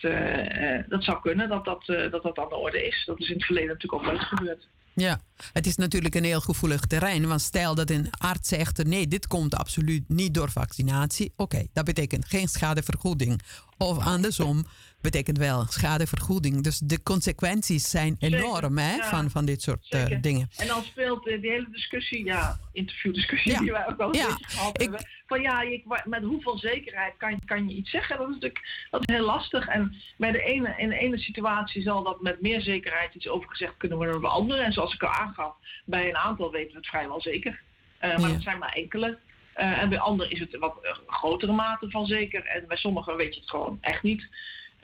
dat 0.88 1.03
zou 1.03 1.22
kunnen 1.22 1.49
dat 1.49 1.66
dat, 1.66 1.86
dat 1.86 2.24
dat 2.24 2.39
aan 2.39 2.49
de 2.49 2.55
orde 2.55 2.88
is. 2.88 3.03
Dat 3.05 3.20
is 3.20 3.28
in 3.28 3.36
het 3.36 3.45
verleden 3.45 3.70
natuurlijk 3.70 4.01
ook 4.01 4.09
wel 4.09 4.20
eens 4.20 4.28
gebeurd. 4.28 4.68
Ja, 4.93 5.20
het 5.53 5.66
is 5.66 5.76
natuurlijk 5.76 6.16
een 6.16 6.24
heel 6.24 6.39
gevoelig 6.39 6.86
terrein. 6.86 7.28
Want 7.28 7.41
stel 7.41 7.76
dat 7.76 7.89
een 7.89 8.09
arts 8.18 8.49
zegt: 8.49 8.84
nee, 8.84 9.07
dit 9.07 9.28
komt 9.28 9.55
absoluut 9.55 10.09
niet 10.09 10.34
door 10.34 10.51
vaccinatie. 10.51 11.34
Oké, 11.36 11.68
dat 11.74 11.86
betekent 11.86 12.26
geen 12.26 12.47
schadevergoeding. 12.47 13.41
Of 13.78 14.05
andersom 14.05 14.66
betekent 15.01 15.37
wel 15.37 15.65
schadevergoeding. 15.65 16.63
Dus 16.63 16.77
de 16.77 17.03
consequenties 17.03 17.89
zijn 17.89 18.15
enorm 18.19 18.77
hè, 18.77 18.95
ja, 18.95 19.09
van, 19.09 19.29
van 19.29 19.45
dit 19.45 19.61
soort 19.61 19.93
uh, 19.93 20.21
dingen. 20.21 20.49
En 20.57 20.67
dan 20.67 20.83
speelt 20.83 21.27
uh, 21.27 21.41
die 21.41 21.51
hele 21.51 21.67
discussie, 21.71 22.25
ja, 22.25 22.59
interviewdiscussie 22.71 23.51
ja. 23.51 23.59
die 23.59 23.71
wij 23.71 23.87
ook 23.87 23.99
al 23.99 24.15
ja. 24.15 24.37
gehad 24.41 24.75
ik, 24.75 24.81
hebben. 24.81 25.05
Van 25.25 25.41
ja, 25.41 25.63
met 26.03 26.23
hoeveel 26.23 26.57
zekerheid 26.57 27.13
kan, 27.17 27.39
kan 27.45 27.69
je 27.69 27.75
iets 27.75 27.89
zeggen? 27.89 28.17
Dat 28.17 28.27
is 28.27 28.33
natuurlijk 28.33 28.87
dat 28.89 29.09
is 29.09 29.15
heel 29.15 29.25
lastig. 29.25 29.67
En 29.67 29.95
bij 30.17 30.31
de 30.31 30.41
ene, 30.41 30.73
in 30.77 30.89
de 30.89 30.97
ene 30.97 31.17
situatie 31.17 31.81
zal 31.81 32.03
dat 32.03 32.21
met 32.21 32.41
meer 32.41 32.61
zekerheid 32.61 33.15
iets 33.15 33.27
over 33.27 33.49
gezegd 33.49 33.77
kunnen 33.77 33.97
worden 33.97 34.15
dan 34.15 34.23
bij 34.23 34.31
andere. 34.31 34.61
En 34.61 34.73
zoals 34.73 34.93
ik 34.93 35.03
al 35.03 35.09
aangaf, 35.09 35.53
bij 35.85 36.09
een 36.09 36.17
aantal 36.17 36.51
weten 36.51 36.71
we 36.71 36.77
het 36.77 36.87
vrijwel 36.87 37.21
zeker. 37.21 37.61
Uh, 38.01 38.17
maar 38.17 38.31
dat 38.31 38.41
zijn 38.41 38.57
maar 38.57 38.73
enkele. 38.73 39.17
En 39.53 39.89
bij 39.89 39.99
anderen 39.99 40.31
is 40.31 40.39
het 40.39 40.57
wat 40.57 40.75
grotere 41.07 41.51
mate 41.51 41.89
van 41.89 42.05
zeker. 42.05 42.45
En 42.45 42.67
bij 42.67 42.77
sommigen 42.77 43.15
weet 43.15 43.33
je 43.33 43.39
het 43.39 43.49
gewoon 43.49 43.77
echt 43.81 44.03
niet. 44.03 44.27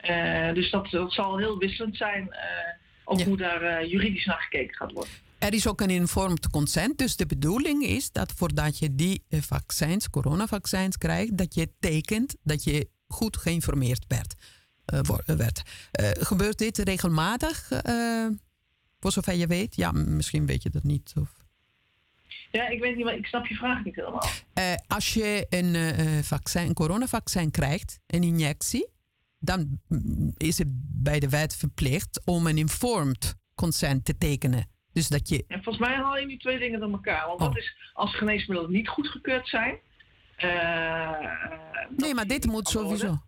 Uh, 0.04 0.54
dus 0.54 0.70
dat, 0.70 0.90
dat 0.90 1.12
zal 1.12 1.38
heel 1.38 1.58
wisselend 1.58 1.96
zijn. 1.96 2.22
Uh, 2.22 2.36
ook 3.04 3.18
ja. 3.18 3.24
hoe 3.24 3.36
daar 3.36 3.82
uh, 3.82 3.90
juridisch 3.90 4.24
naar 4.24 4.40
gekeken 4.40 4.76
gaat 4.76 4.92
worden. 4.92 5.12
Er 5.38 5.54
is 5.54 5.68
ook 5.68 5.80
een 5.80 5.90
informed 5.90 6.50
consent. 6.50 6.98
Dus 6.98 7.16
de 7.16 7.26
bedoeling 7.26 7.82
is 7.82 8.12
dat 8.12 8.32
voordat 8.32 8.78
je 8.78 8.94
die 8.94 9.22
vaccins, 9.30 10.10
coronavaccins 10.10 10.98
krijgt, 10.98 11.38
dat 11.38 11.54
je 11.54 11.70
tekent 11.80 12.36
dat 12.42 12.64
je 12.64 12.88
goed 13.08 13.36
geïnformeerd 13.36 14.04
werd. 14.08 14.34
werd. 15.26 15.62
gebeurt 16.20 16.58
dit 16.58 16.78
regelmatig? 16.78 17.68
voor 19.00 19.12
zover 19.12 19.34
je 19.34 19.46
weet? 19.46 19.76
Ja, 19.76 19.92
misschien 19.92 20.46
weet 20.46 20.62
je 20.62 20.70
dat 20.70 20.82
niet. 20.82 21.12
Of... 21.20 21.30
Ja, 22.50 22.68
ik 22.68 22.80
weet 22.80 22.96
niet, 22.96 23.04
maar 23.04 23.16
ik 23.16 23.26
snap 23.26 23.46
je 23.46 23.54
vraag 23.54 23.84
niet 23.84 23.94
helemaal. 23.94 24.28
als 24.86 25.14
je 25.14 25.46
een, 25.48 26.24
vaccin, 26.24 26.66
een 26.66 26.74
coronavaccin 26.74 27.50
krijgt, 27.50 28.00
een 28.06 28.22
injectie, 28.22 28.88
dan 29.38 29.80
is 30.36 30.58
het 30.58 30.68
bij 31.02 31.20
de 31.20 31.28
wet 31.28 31.56
verplicht 31.56 32.20
om 32.24 32.46
een 32.46 32.58
informed 32.58 33.36
consent 33.54 34.04
te 34.04 34.18
tekenen. 34.18 34.68
Dus 34.92 35.08
dat 35.08 35.28
je... 35.28 35.44
En 35.48 35.62
volgens 35.62 35.88
mij 35.88 35.96
haal 35.96 36.18
je 36.18 36.26
die 36.26 36.38
twee 36.38 36.58
dingen 36.58 36.80
door 36.80 36.90
elkaar. 36.90 37.26
Want 37.26 37.40
oh. 37.40 37.46
dat 37.46 37.56
is 37.56 37.76
als 37.92 38.16
geneesmiddelen 38.16 38.72
niet 38.72 38.88
goedgekeurd 38.88 39.48
zijn. 39.48 39.78
Uh, 40.38 41.10
nee, 41.96 42.14
maar 42.14 42.26
dit 42.26 42.46
moet 42.46 42.68
sowieso. 42.68 43.18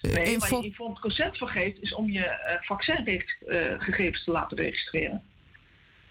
Nee, 0.00 0.24
Info... 0.24 0.48
waar 0.48 0.60
je 0.60 0.66
informed 0.66 0.98
consent 0.98 1.38
voor 1.38 1.48
geeft, 1.48 1.80
is 1.80 1.94
om 1.94 2.10
je 2.10 2.20
uh, 2.20 2.66
vaccinegegevens 2.66 4.18
uh, 4.18 4.24
te 4.24 4.30
laten 4.30 4.56
registreren. 4.56 5.22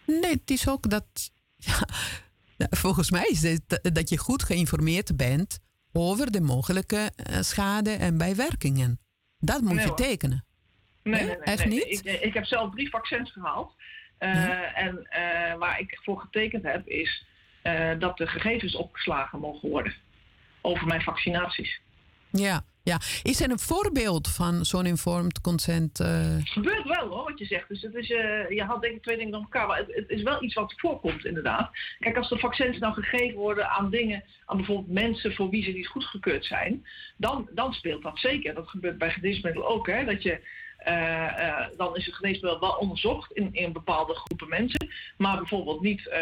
Nee, 0.05 0.31
het 0.31 0.51
is 0.51 0.69
ook 0.69 0.89
dat. 0.89 1.05
Ja, 2.59 2.67
volgens 2.69 3.11
mij 3.11 3.27
is 3.29 3.41
het 3.41 3.79
dat 3.93 4.09
je 4.09 4.17
goed 4.17 4.43
geïnformeerd 4.43 5.17
bent 5.17 5.59
over 5.91 6.31
de 6.31 6.41
mogelijke 6.41 7.11
schade 7.39 7.91
en 7.91 8.17
bijwerkingen. 8.17 8.99
Dat 9.39 9.61
moet 9.61 9.73
nee, 9.73 9.85
je 9.85 9.93
tekenen. 9.93 10.45
Nee, 11.03 11.13
nee, 11.13 11.25
nee 11.25 11.37
echt 11.37 11.65
niet? 11.65 12.05
Ik, 12.05 12.21
ik, 12.21 12.33
heb 12.33 12.45
zelf 12.45 12.71
drie 12.71 12.89
vaccins 12.89 13.31
gehaald. 13.31 13.73
Uh, 14.19 14.33
ja. 14.33 14.73
En 14.73 14.95
uh, 14.95 15.55
waar 15.55 15.79
ik 15.79 15.99
voor 16.03 16.19
getekend 16.19 16.63
heb, 16.63 16.87
is 16.87 17.25
uh, 17.63 17.99
dat 17.99 18.17
de 18.17 18.27
gegevens 18.27 18.75
opgeslagen 18.75 19.39
mogen 19.39 19.69
worden 19.69 19.93
over 20.61 20.87
mijn 20.87 21.01
vaccinaties. 21.01 21.79
Ja, 22.29 22.63
ja. 22.89 22.99
Is 23.23 23.41
er 23.41 23.51
een 23.51 23.59
voorbeeld 23.59 24.27
van 24.27 24.65
zo'n 24.65 24.85
informed 24.85 25.41
consent? 25.41 25.99
Uh... 25.99 26.07
Het 26.07 26.49
gebeurt 26.49 26.87
wel 26.87 27.07
hoor, 27.07 27.23
wat 27.23 27.39
je 27.39 27.45
zegt. 27.45 27.67
Dus 27.67 27.81
het 27.81 27.95
is, 27.95 28.09
uh, 28.09 28.49
je 28.49 28.63
had 28.63 28.81
denk 28.81 28.95
ik 28.95 29.03
twee 29.03 29.17
dingen 29.17 29.31
door 29.31 29.41
elkaar. 29.41 29.67
Maar 29.67 29.77
het, 29.77 30.09
is 30.09 30.23
wel 30.23 30.43
iets 30.43 30.53
wat 30.53 30.73
voorkomt 30.77 31.25
inderdaad. 31.25 31.69
Kijk, 31.99 32.17
als 32.17 32.29
de 32.29 32.39
vaccins 32.39 32.77
nou 32.77 32.93
gegeven 32.93 33.37
worden 33.37 33.69
aan 33.69 33.89
dingen, 33.89 34.23
aan 34.45 34.57
bijvoorbeeld 34.57 34.93
mensen 34.93 35.33
voor 35.33 35.49
wie 35.49 35.63
ze 35.63 35.71
niet 35.71 35.87
goedgekeurd 35.87 36.45
zijn, 36.45 36.85
dan, 37.17 37.49
dan 37.53 37.73
speelt 37.73 38.03
dat 38.03 38.19
zeker. 38.19 38.53
Dat 38.53 38.69
gebeurt 38.69 38.97
bij 38.97 39.11
geneesmiddelen 39.11 39.67
ook. 39.67 39.87
Hè, 39.87 40.05
dat 40.05 40.23
je 40.23 40.39
dan 41.77 41.95
is 41.95 42.05
het 42.05 42.15
geneesmiddel 42.15 42.59
wel 42.59 42.71
onderzocht 42.71 43.31
in, 43.31 43.49
in 43.51 43.71
bepaalde 43.71 44.13
groepen 44.13 44.49
mensen, 44.49 44.87
maar 45.17 45.37
bijvoorbeeld 45.37 45.81
niet 45.81 46.05
uh, 46.07 46.17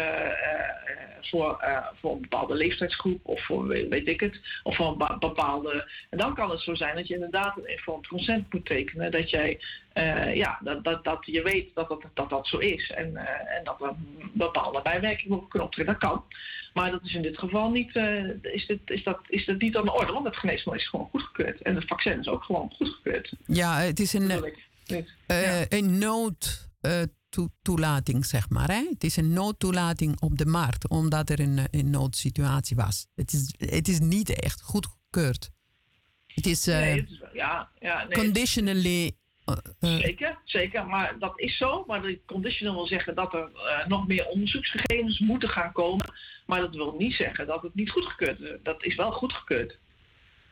voor, 1.20 1.64
voor 2.00 2.12
een 2.12 2.20
bepaalde 2.20 2.54
leeftijdsgroep 2.54 3.20
of 3.22 3.44
voor 3.44 3.66
weet 3.66 4.08
ik 4.08 4.20
het, 4.20 4.40
of 4.62 4.76
voor 4.76 4.86
een 4.86 5.18
bepaalde. 5.18 5.90
En 6.10 6.18
dan 6.18 6.34
kan 6.34 6.50
het 6.50 6.60
zo 6.60 6.74
zijn 6.74 6.96
dat 6.96 7.06
je 7.06 7.14
inderdaad 7.14 7.56
een 7.56 7.70
informed 7.70 8.06
consent 8.06 8.52
moet 8.52 8.66
tekenen, 8.66 9.10
dat 9.10 9.30
jij 9.30 9.60
ja, 10.34 10.58
dat, 10.62 10.84
dat, 10.84 11.04
dat 11.04 11.26
je 11.26 11.42
weet 11.42 11.74
dat 11.74 11.88
dat, 11.88 12.04
dat, 12.14 12.30
dat 12.30 12.46
zo 12.46 12.58
is 12.58 12.90
en, 12.90 13.16
en 13.56 13.64
dat 13.64 13.82
er 13.82 13.94
bepaalde 14.32 14.82
bijwerkingen 14.82 15.38
op 15.38 15.48
kunnen 15.48 15.68
optreden. 15.68 15.92
Dat 15.92 16.10
kan. 16.10 16.24
Maar 16.80 16.90
dat 16.90 17.04
is 17.04 17.14
in 17.14 17.22
dit 17.22 17.38
geval 17.38 17.70
niet, 17.70 17.96
is, 18.42 18.66
dit, 18.66 18.80
is, 18.84 19.02
dat, 19.02 19.20
is 19.28 19.44
dat 19.44 19.60
niet 19.60 19.76
aan 19.76 19.84
de 19.84 19.92
orde, 19.92 20.12
want 20.12 20.24
het 20.24 20.36
geneesmiddel 20.36 20.82
is 20.82 20.88
gewoon 20.88 21.08
goedgekeurd. 21.10 21.62
En 21.62 21.74
het 21.74 21.86
vaccin 21.86 22.18
is 22.18 22.28
ook 22.28 22.44
gewoon 22.44 22.72
goedgekeurd. 22.76 23.32
Ja, 23.46 23.80
het 23.80 24.00
is 24.00 24.12
een, 24.12 24.52
uh, 25.26 25.66
een 25.68 25.98
noodtoelating, 25.98 28.18
uh, 28.18 28.24
zeg 28.24 28.48
maar. 28.48 28.68
Hè? 28.68 28.86
Het 28.90 29.04
is 29.04 29.16
een 29.16 29.32
noodtoelating 29.32 30.20
op 30.20 30.38
de 30.38 30.46
markt, 30.46 30.88
omdat 30.88 31.30
er 31.30 31.40
een, 31.40 31.60
een 31.70 31.90
noodsituatie 31.90 32.76
was. 32.76 33.06
Het 33.14 33.32
is, 33.32 33.54
het 33.58 33.88
is 33.88 33.98
niet 33.98 34.30
echt 34.30 34.62
goedgekeurd. 34.62 35.50
Het 36.26 36.46
is, 36.46 36.68
uh, 36.68 36.78
nee, 36.78 37.00
het 37.00 37.10
is 37.10 37.22
ja, 37.32 37.68
ja, 37.78 38.04
nee, 38.04 38.18
conditionally. 38.18 39.12
Zeker, 39.80 40.38
zeker. 40.44 40.86
Maar 40.86 41.18
dat 41.18 41.40
is 41.40 41.56
zo. 41.56 41.84
Maar 41.86 42.02
de 42.02 42.20
conditional 42.26 42.74
wil 42.74 42.86
zeggen 42.86 43.14
dat 43.14 43.34
er 43.34 43.50
nog 43.88 44.06
meer 44.06 44.26
onderzoeksgegevens 44.26 45.18
moeten 45.18 45.48
gaan 45.48 45.72
komen. 45.72 46.12
Maar 46.46 46.60
dat 46.60 46.74
wil 46.74 46.94
niet 46.98 47.14
zeggen 47.14 47.46
dat 47.46 47.62
het 47.62 47.74
niet 47.74 47.90
goedgekeurd 47.90 48.40
is. 48.40 48.56
Dat 48.62 48.84
is 48.84 48.94
wel 48.94 49.12
goedgekeurd. 49.12 49.78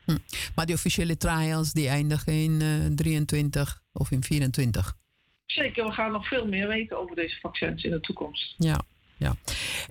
Hm. 0.05 0.17
Maar 0.55 0.67
die 0.67 0.75
officiële 0.75 1.17
trials 1.17 1.73
die 1.73 1.89
eindigen 1.89 2.33
in 2.33 2.61
uh, 2.63 2.87
23 2.95 3.83
of 3.93 4.11
in 4.11 4.23
24. 4.23 4.97
Zeker, 5.47 5.85
we 5.85 5.93
gaan 5.93 6.13
nog 6.13 6.29
veel 6.29 6.47
meer 6.47 6.69
weten 6.69 6.99
over 6.99 7.17
deze 7.17 7.39
vaccins 7.41 7.85
in 7.85 7.91
de 7.91 8.01
toekomst. 8.01 8.55
Ja. 8.59 8.81
Ja. 9.17 9.35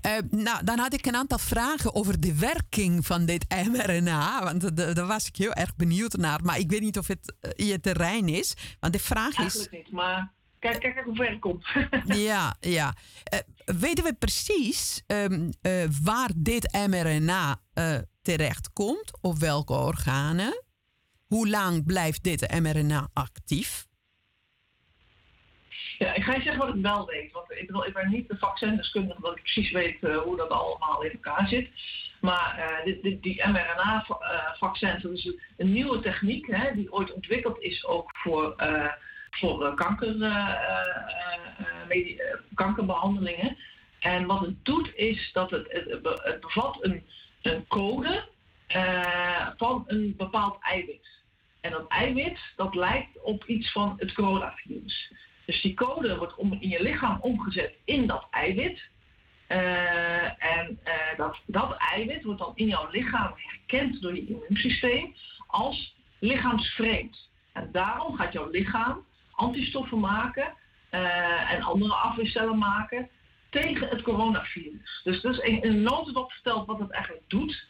Uh, 0.05 0.41
nou, 0.43 0.63
dan 0.63 0.79
had 0.79 0.93
ik 0.93 1.05
een 1.05 1.15
aantal 1.15 1.37
vragen 1.37 1.95
over 1.95 2.19
de 2.19 2.35
werking 2.35 3.05
van 3.05 3.25
dit 3.25 3.45
mRNA. 3.71 4.43
Want 4.43 4.77
daar 4.77 5.07
was 5.07 5.27
ik 5.27 5.35
heel 5.35 5.53
erg 5.53 5.75
benieuwd 5.75 6.13
naar. 6.13 6.43
Maar 6.43 6.59
ik 6.59 6.69
weet 6.69 6.81
niet 6.81 6.97
of 6.97 7.07
het 7.07 7.35
uh, 7.41 7.67
je 7.67 7.79
terrein 7.79 8.27
is. 8.27 8.53
Want 8.79 8.93
de 8.93 8.99
vraag 8.99 9.31
is. 9.31 9.37
Eigenlijk 9.37 9.71
niet, 9.71 9.91
maar 9.91 10.31
kijk, 10.59 10.79
kijk 10.79 11.01
hoe 11.05 11.15
ver 11.15 11.31
ik 11.31 11.39
kom. 11.39 11.61
ja, 12.29 12.55
ja. 12.59 12.93
Uh, 13.33 13.39
weten 13.79 14.03
we 14.03 14.13
precies 14.13 15.03
um, 15.07 15.49
waar 16.03 16.29
dit 16.35 16.71
mRNA 16.87 17.61
terecht 18.21 18.73
komt? 18.73 19.11
Op 19.21 19.37
welke 19.37 19.73
organen? 19.73 20.63
Hoe 21.25 21.49
lang 21.49 21.85
blijft 21.85 22.23
dit 22.23 22.59
mRNA 22.61 23.09
actief? 23.13 23.87
Ja, 25.97 26.13
ik 26.13 26.23
ga 26.23 26.33
je 26.33 26.41
zeggen 26.41 26.65
wat 26.65 26.75
ik 26.75 26.81
wel 26.81 27.05
weet. 27.05 27.31
Want 27.31 27.51
ik, 27.51 27.65
bedoel, 27.65 27.85
ik 27.85 27.93
ben 27.93 28.09
niet 28.09 28.27
de 28.27 28.37
vaccindeskundige 28.37 29.21
dat 29.21 29.35
ik 29.35 29.43
precies 29.43 29.71
weet 29.71 29.97
uh, 30.01 30.17
hoe 30.17 30.37
dat 30.37 30.49
allemaal 30.49 31.03
in 31.03 31.11
elkaar 31.11 31.47
zit. 31.47 31.69
Maar 32.21 32.81
dit, 32.83 33.21
die 33.21 33.47
mRNA-vaccins, 33.47 35.01
dat 35.01 35.11
is 35.11 35.33
een 35.57 35.71
nieuwe 35.71 35.99
techniek 35.99 36.47
hè, 36.47 36.73
die 36.73 36.93
ooit 36.93 37.13
ontwikkeld 37.13 37.59
is 37.59 37.85
ook 37.85 38.11
voor, 38.13 38.53
uh, 38.57 38.91
voor 39.29 39.73
kanker, 39.73 40.15
kankerbehandelingen. 42.53 43.57
En 43.99 44.25
wat 44.25 44.39
het 44.39 44.65
doet 44.65 44.95
is 44.95 45.29
dat 45.33 45.49
het, 45.49 45.71
het, 45.71 46.19
het 46.23 46.39
bevat 46.39 46.77
een, 46.83 47.03
een 47.41 47.67
code 47.67 48.23
van 49.57 49.83
een 49.87 50.13
bepaald 50.17 50.57
eiwit. 50.61 51.07
En 51.61 51.71
dat 51.71 51.87
eiwit 51.87 52.39
dat 52.55 52.75
lijkt 52.75 53.21
op 53.21 53.45
iets 53.45 53.71
van 53.71 53.93
het 53.97 54.13
coronavirus. 54.13 55.11
Dus 55.45 55.61
die 55.61 55.73
code 55.73 56.17
wordt 56.17 56.35
om, 56.35 56.53
in 56.59 56.69
je 56.69 56.81
lichaam 56.81 57.17
omgezet 57.21 57.73
in 57.85 58.07
dat 58.07 58.27
eiwit. 58.31 58.81
Uh, 59.47 60.43
en 60.43 60.79
uh, 60.85 61.17
dat, 61.17 61.37
dat 61.45 61.75
eiwit 61.77 62.23
wordt 62.23 62.39
dan 62.39 62.51
in 62.55 62.67
jouw 62.67 62.87
lichaam 62.91 63.33
herkend 63.35 64.01
door 64.01 64.15
je 64.15 64.25
immuunsysteem 64.25 65.15
als 65.47 65.95
lichaamsvreemd. 66.19 67.29
En 67.53 67.69
daarom 67.71 68.15
gaat 68.15 68.33
jouw 68.33 68.49
lichaam 68.49 69.05
antistoffen 69.31 69.99
maken 69.99 70.53
uh, 70.91 71.51
en 71.51 71.61
andere 71.61 71.93
afweercellen 71.93 72.57
maken 72.57 73.09
tegen 73.49 73.87
het 73.87 74.01
coronavirus. 74.01 75.01
Dus 75.03 75.21
dat 75.21 75.33
is 75.33 75.39
in 75.39 75.59
een 75.61 75.81
notendop 75.81 76.31
verteld 76.31 76.67
wat 76.67 76.79
het 76.79 76.91
eigenlijk 76.91 77.23
doet. 77.27 77.67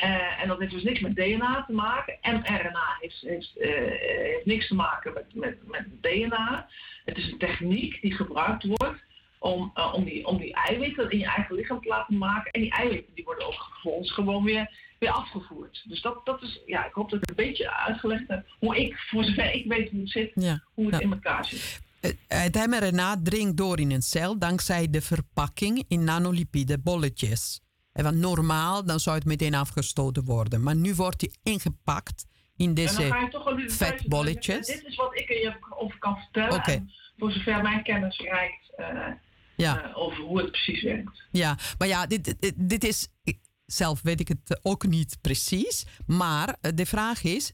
En 0.00 0.48
dat 0.48 0.58
heeft 0.58 0.72
dus 0.72 0.82
niks 0.82 1.00
met 1.00 1.16
DNA 1.16 1.64
te 1.66 1.72
maken. 1.72 2.18
mRNA 2.22 2.96
heeft, 3.00 3.20
heeft, 3.20 3.52
uh, 3.58 3.68
heeft 4.08 4.46
niks 4.46 4.68
te 4.68 4.74
maken 4.74 5.12
met, 5.12 5.34
met, 5.34 5.56
met, 5.66 5.86
DNA. 6.00 6.68
Het 7.04 7.16
is 7.16 7.30
een 7.30 7.38
techniek 7.38 8.00
die 8.02 8.14
gebruikt 8.14 8.64
wordt 8.64 9.02
om, 9.38 9.72
uh, 9.74 9.94
om, 9.94 10.04
die, 10.04 10.26
om 10.26 10.38
die 10.38 10.54
eiwitten 10.54 11.10
in 11.10 11.18
je 11.18 11.26
eigen 11.26 11.54
lichaam 11.54 11.80
te 11.80 11.88
laten 11.88 12.18
maken. 12.18 12.50
En 12.52 12.60
die 12.60 12.70
eiwitten 12.70 13.14
die 13.14 13.24
worden 13.24 13.46
ook 13.46 13.68
vervolgens 13.72 14.12
gewoon 14.12 14.44
weer, 14.44 14.70
weer 14.98 15.10
afgevoerd. 15.10 15.84
Dus 15.88 16.02
dat, 16.02 16.26
dat 16.26 16.42
is, 16.42 16.60
ja, 16.66 16.86
ik 16.86 16.92
hoop 16.92 17.10
dat 17.10 17.22
ik 17.22 17.28
een 17.28 17.46
beetje 17.46 17.74
uitgelegd 17.74 18.28
heb 18.28 18.46
hoe 18.58 18.76
ik, 18.76 18.98
voor 18.98 19.24
zover 19.24 19.54
ik 19.54 19.66
weet 19.66 19.90
hoe 19.90 20.00
het 20.00 20.10
zit, 20.10 20.30
ja, 20.34 20.62
hoe 20.74 20.86
het 20.86 20.94
ja. 20.94 21.00
in 21.00 21.12
elkaar 21.12 21.44
zit. 21.44 21.80
Het 22.28 22.66
mRNA 22.66 23.16
dringt 23.22 23.56
door 23.56 23.80
in 23.80 23.90
een 23.90 24.02
cel 24.02 24.38
dankzij 24.38 24.90
de 24.90 25.00
verpakking 25.00 25.84
in 25.88 26.04
nanolipide 26.04 26.78
bolletjes. 26.78 27.60
Want 27.92 28.16
normaal 28.16 28.84
dan 28.84 29.00
zou 29.00 29.16
het 29.16 29.24
meteen 29.24 29.54
afgestoten 29.54 30.24
worden. 30.24 30.62
Maar 30.62 30.76
nu 30.76 30.94
wordt 30.94 31.20
hij 31.20 31.52
ingepakt 31.52 32.26
in 32.56 32.74
deze 32.74 33.28
vetbolletjes. 33.66 34.66
Dit 34.66 34.84
is 34.84 34.96
wat 34.96 35.18
ik 35.18 35.30
er 35.30 35.40
je 35.40 35.56
over 35.70 35.98
kan 35.98 36.16
vertellen. 36.16 36.52
Okay. 36.52 36.84
voor 37.16 37.32
zover 37.32 37.62
mijn 37.62 37.82
kennis 37.82 38.18
reikt 38.18 38.72
uh, 38.78 38.86
ja. 39.56 39.88
uh, 39.88 39.98
over 39.98 40.22
hoe 40.22 40.38
het 40.38 40.50
precies 40.50 40.82
werkt. 40.82 41.22
Ja, 41.30 41.58
maar 41.78 41.88
ja, 41.88 42.06
dit, 42.06 42.40
dit, 42.40 42.54
dit, 42.56 42.84
is. 42.84 43.08
Zelf 43.66 44.02
weet 44.02 44.20
ik 44.20 44.28
het 44.28 44.60
ook 44.62 44.86
niet 44.86 45.18
precies. 45.20 45.86
Maar 46.06 46.48
uh, 46.48 46.72
de 46.74 46.86
vraag 46.86 47.22
is: 47.22 47.52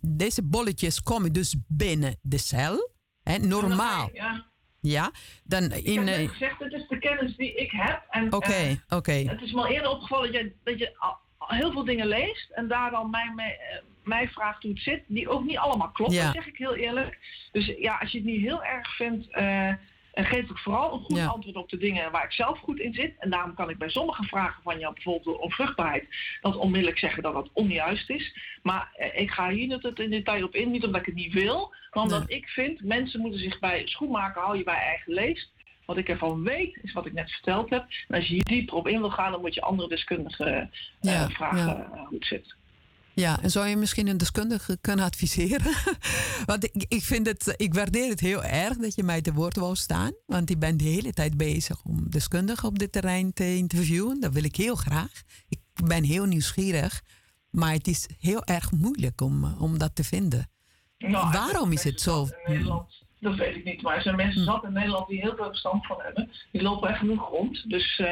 deze 0.00 0.42
bolletjes 0.42 1.02
komen 1.02 1.32
dus 1.32 1.56
binnen 1.68 2.18
de 2.22 2.38
cel. 2.38 2.90
Hè, 3.22 3.38
normaal. 3.38 4.10
Ja. 4.12 4.46
Ja, 4.86 5.10
dan 5.44 5.62
in. 5.62 6.08
Ik 6.08 6.16
heb 6.16 6.28
gezegd, 6.28 6.58
het 6.58 6.72
is 6.72 6.88
de 6.88 6.98
kennis 6.98 7.36
die 7.36 7.54
ik 7.54 7.70
heb. 7.70 8.02
Oké, 8.30 8.48
uh, 8.50 8.70
oké. 8.70 8.94
Okay. 8.94 9.24
Het 9.24 9.42
is 9.42 9.52
me 9.52 9.68
eerder 9.68 9.90
opgevallen 9.90 10.32
dat 10.32 10.42
je, 10.42 10.52
dat 10.64 10.78
je 10.78 11.14
heel 11.38 11.72
veel 11.72 11.84
dingen 11.84 12.06
leest 12.06 12.50
en 12.50 12.68
daar 12.68 12.90
dan 12.90 13.10
mij, 13.10 13.32
mij, 13.34 13.58
mij 14.04 14.28
vraagt 14.28 14.62
hoe 14.62 14.72
het 14.72 14.80
zit, 14.80 15.02
die 15.06 15.28
ook 15.28 15.44
niet 15.44 15.56
allemaal 15.58 15.90
klopt, 15.90 16.12
ja. 16.12 16.24
dat 16.24 16.34
zeg 16.34 16.46
ik 16.46 16.56
heel 16.56 16.74
eerlijk. 16.74 17.18
Dus 17.52 17.72
ja, 17.78 17.96
als 18.00 18.10
je 18.10 18.18
het 18.18 18.26
niet 18.26 18.40
heel 18.40 18.64
erg 18.64 18.96
vindt, 18.96 19.28
uh, 19.30 19.72
geef 20.24 20.50
ik 20.50 20.58
vooral 20.58 20.92
een 20.92 21.00
goed 21.00 21.16
ja. 21.16 21.26
antwoord 21.26 21.56
op 21.56 21.68
de 21.68 21.76
dingen 21.76 22.10
waar 22.10 22.24
ik 22.24 22.32
zelf 22.32 22.58
goed 22.58 22.78
in 22.78 22.94
zit. 22.94 23.14
En 23.18 23.30
daarom 23.30 23.54
kan 23.54 23.70
ik 23.70 23.78
bij 23.78 23.88
sommige 23.88 24.22
vragen 24.22 24.62
van 24.62 24.78
jou, 24.78 24.94
bijvoorbeeld 24.94 25.38
om 25.38 25.50
vruchtbaarheid, 25.50 26.06
dat 26.40 26.56
onmiddellijk 26.56 26.98
zeggen 26.98 27.22
dat 27.22 27.32
dat 27.32 27.50
onjuist 27.52 28.10
is. 28.10 28.36
Maar 28.62 28.94
uh, 28.98 29.20
ik 29.20 29.30
ga 29.30 29.50
hier 29.50 29.66
niet 29.66 29.98
in 29.98 30.10
detail 30.10 30.44
op 30.44 30.54
in, 30.54 30.70
niet 30.70 30.84
omdat 30.84 31.00
ik 31.00 31.06
het 31.06 31.14
niet 31.14 31.32
wil, 31.32 31.74
maar 31.92 32.02
omdat 32.02 32.28
nee. 32.28 32.38
ik 32.38 32.48
vind, 32.48 32.84
mensen 32.84 33.20
moeten 33.20 33.40
zich 33.40 33.58
bij 33.58 33.86
schoenmaken, 33.86 34.42
hou 34.42 34.56
je 34.56 34.64
bij 34.64 34.78
eigen 34.78 35.12
leest. 35.12 35.54
Wat 35.84 35.96
ik 35.96 36.08
ervan 36.08 36.42
weet, 36.42 36.78
is 36.82 36.92
wat 36.92 37.06
ik 37.06 37.12
net 37.12 37.30
verteld 37.30 37.70
heb. 37.70 37.86
En 38.08 38.14
als 38.14 38.26
je 38.26 38.32
hier 38.32 38.44
dieper 38.44 38.76
op 38.76 38.88
in 38.88 39.00
wil 39.00 39.10
gaan, 39.10 39.32
dan 39.32 39.40
moet 39.40 39.54
je 39.54 39.60
andere 39.60 39.88
deskundigen 39.88 40.70
ja, 41.00 41.28
vragen 41.28 41.66
ja. 41.66 42.06
hoe 42.08 42.18
het 42.18 42.26
zit. 42.26 42.54
Ja, 43.24 43.42
en 43.42 43.50
zou 43.50 43.66
je 43.66 43.76
misschien 43.76 44.08
een 44.08 44.16
deskundige 44.16 44.78
kunnen 44.80 45.04
adviseren? 45.04 45.72
want 46.50 46.64
ik, 46.64 46.84
ik 46.88 47.02
vind 47.02 47.26
het, 47.26 47.54
ik 47.56 47.74
waardeer 47.74 48.08
het 48.08 48.20
heel 48.20 48.44
erg 48.44 48.76
dat 48.76 48.94
je 48.94 49.02
mij 49.02 49.20
te 49.20 49.32
woord 49.32 49.56
wou 49.56 49.76
staan. 49.76 50.12
Want 50.26 50.50
ik 50.50 50.58
ben 50.58 50.76
de 50.76 50.84
hele 50.84 51.12
tijd 51.12 51.36
bezig 51.36 51.84
om 51.84 52.10
deskundigen 52.10 52.68
op 52.68 52.78
dit 52.78 52.92
terrein 52.92 53.32
te 53.32 53.56
interviewen. 53.56 54.20
Dat 54.20 54.32
wil 54.32 54.44
ik 54.44 54.56
heel 54.56 54.74
graag. 54.74 55.22
Ik 55.48 55.60
ben 55.84 56.04
heel 56.04 56.24
nieuwsgierig. 56.24 57.02
Maar 57.50 57.72
het 57.72 57.86
is 57.86 58.08
heel 58.18 58.44
erg 58.44 58.72
moeilijk 58.72 59.20
om, 59.20 59.44
om 59.58 59.78
dat 59.78 59.94
te 59.94 60.04
vinden. 60.04 60.50
Nou, 60.98 61.30
Waarom 61.32 61.72
is 61.72 61.84
het 61.84 62.00
zo? 62.00 62.28
Dat 63.20 63.34
weet 63.34 63.56
ik 63.56 63.64
niet. 63.64 63.82
Maar 63.82 63.96
er 63.96 64.02
zijn 64.02 64.16
mensen 64.16 64.44
zat 64.44 64.64
in 64.64 64.72
Nederland 64.72 65.08
die 65.08 65.20
heel 65.20 65.36
veel 65.36 65.48
verstand 65.48 65.86
van 65.86 66.00
hebben. 66.00 66.30
Die 66.52 66.62
lopen 66.62 66.88
echt 66.88 66.98
genoeg 66.98 67.28
rond. 67.28 67.70
Dus, 67.70 67.98
uh, 67.98 68.08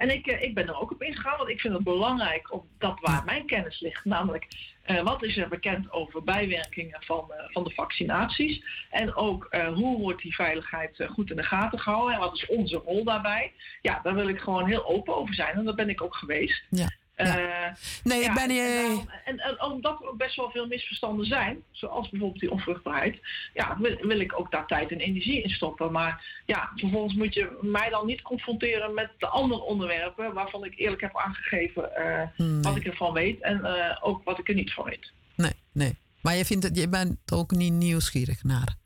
en 0.00 0.10
ik, 0.10 0.26
uh, 0.26 0.42
ik 0.42 0.54
ben 0.54 0.68
er 0.68 0.80
ook 0.80 0.90
op 0.90 1.02
ingegaan, 1.02 1.36
want 1.36 1.48
ik 1.48 1.60
vind 1.60 1.74
het 1.74 1.84
belangrijk 1.84 2.52
op 2.52 2.64
dat 2.78 3.00
waar 3.00 3.24
mijn 3.24 3.46
kennis 3.46 3.80
ligt. 3.80 4.04
Namelijk, 4.04 4.46
uh, 4.86 5.02
wat 5.02 5.22
is 5.22 5.36
er 5.36 5.48
bekend 5.48 5.92
over 5.92 6.24
bijwerkingen 6.24 7.02
van, 7.02 7.32
van 7.46 7.64
de 7.64 7.70
vaccinaties? 7.70 8.62
En 8.90 9.14
ook, 9.14 9.48
hoe 9.74 9.98
wordt 9.98 10.22
die 10.22 10.34
veiligheid 10.34 11.06
goed 11.10 11.30
in 11.30 11.36
de 11.36 11.42
gaten 11.42 11.78
gehouden? 11.78 12.14
En 12.14 12.20
wat 12.20 12.36
is 12.36 12.46
onze 12.46 12.76
rol 12.76 13.04
daarbij? 13.04 13.52
Ja, 13.82 14.00
daar 14.02 14.14
wil 14.14 14.28
ik 14.28 14.40
gewoon 14.40 14.66
heel 14.66 14.86
open 14.86 15.16
over 15.16 15.34
zijn. 15.34 15.56
En 15.56 15.64
dat 15.64 15.76
ben 15.76 15.88
ik 15.88 16.02
ook 16.02 16.16
geweest. 16.16 16.62
Ja. 16.68 16.88
Ja. 17.26 17.76
nee, 18.04 18.22
ik 18.22 18.34
ben... 18.34 18.50
en, 18.50 18.50
eh, 18.50 18.90
en, 19.24 19.38
en 19.38 19.62
omdat 19.62 20.00
er 20.00 20.08
ook 20.08 20.16
best 20.16 20.36
wel 20.36 20.50
veel 20.50 20.66
misverstanden 20.66 21.26
zijn, 21.26 21.62
zoals 21.70 22.08
bijvoorbeeld 22.08 22.40
die 22.40 22.50
onvruchtbaarheid, 22.50 23.18
ja, 23.54 23.76
wil, 23.78 23.96
wil 24.00 24.20
ik 24.20 24.38
ook 24.38 24.50
daar 24.50 24.66
tijd 24.66 24.90
en 24.90 25.00
energie 25.00 25.42
in 25.42 25.50
stoppen. 25.50 25.92
Maar 25.92 26.42
ja, 26.46 26.70
vervolgens 26.76 27.14
moet 27.14 27.34
je 27.34 27.58
mij 27.60 27.90
dan 27.90 28.06
niet 28.06 28.22
confronteren 28.22 28.94
met 28.94 29.10
de 29.18 29.26
andere 29.26 29.62
onderwerpen 29.62 30.32
waarvan 30.34 30.64
ik 30.64 30.78
eerlijk 30.78 31.00
heb 31.00 31.16
aangegeven 31.16 31.96
eh, 31.96 32.28
nee. 32.36 32.60
wat 32.60 32.76
ik 32.76 32.86
ervan 32.86 33.12
weet 33.12 33.40
en 33.40 33.64
eh, 33.64 33.96
ook 34.00 34.24
wat 34.24 34.38
ik 34.38 34.48
er 34.48 34.54
niet 34.54 34.72
van 34.72 34.84
weet. 34.84 35.12
Nee, 35.36 35.52
nee. 35.72 35.98
Maar 36.22 36.36
je, 36.36 36.44
vindt 36.44 36.64
het, 36.64 36.76
je 36.76 36.88
bent 36.88 37.32
ook 37.32 37.50
niet 37.50 37.72
nieuwsgierig 37.72 38.42
naar. 38.42 38.79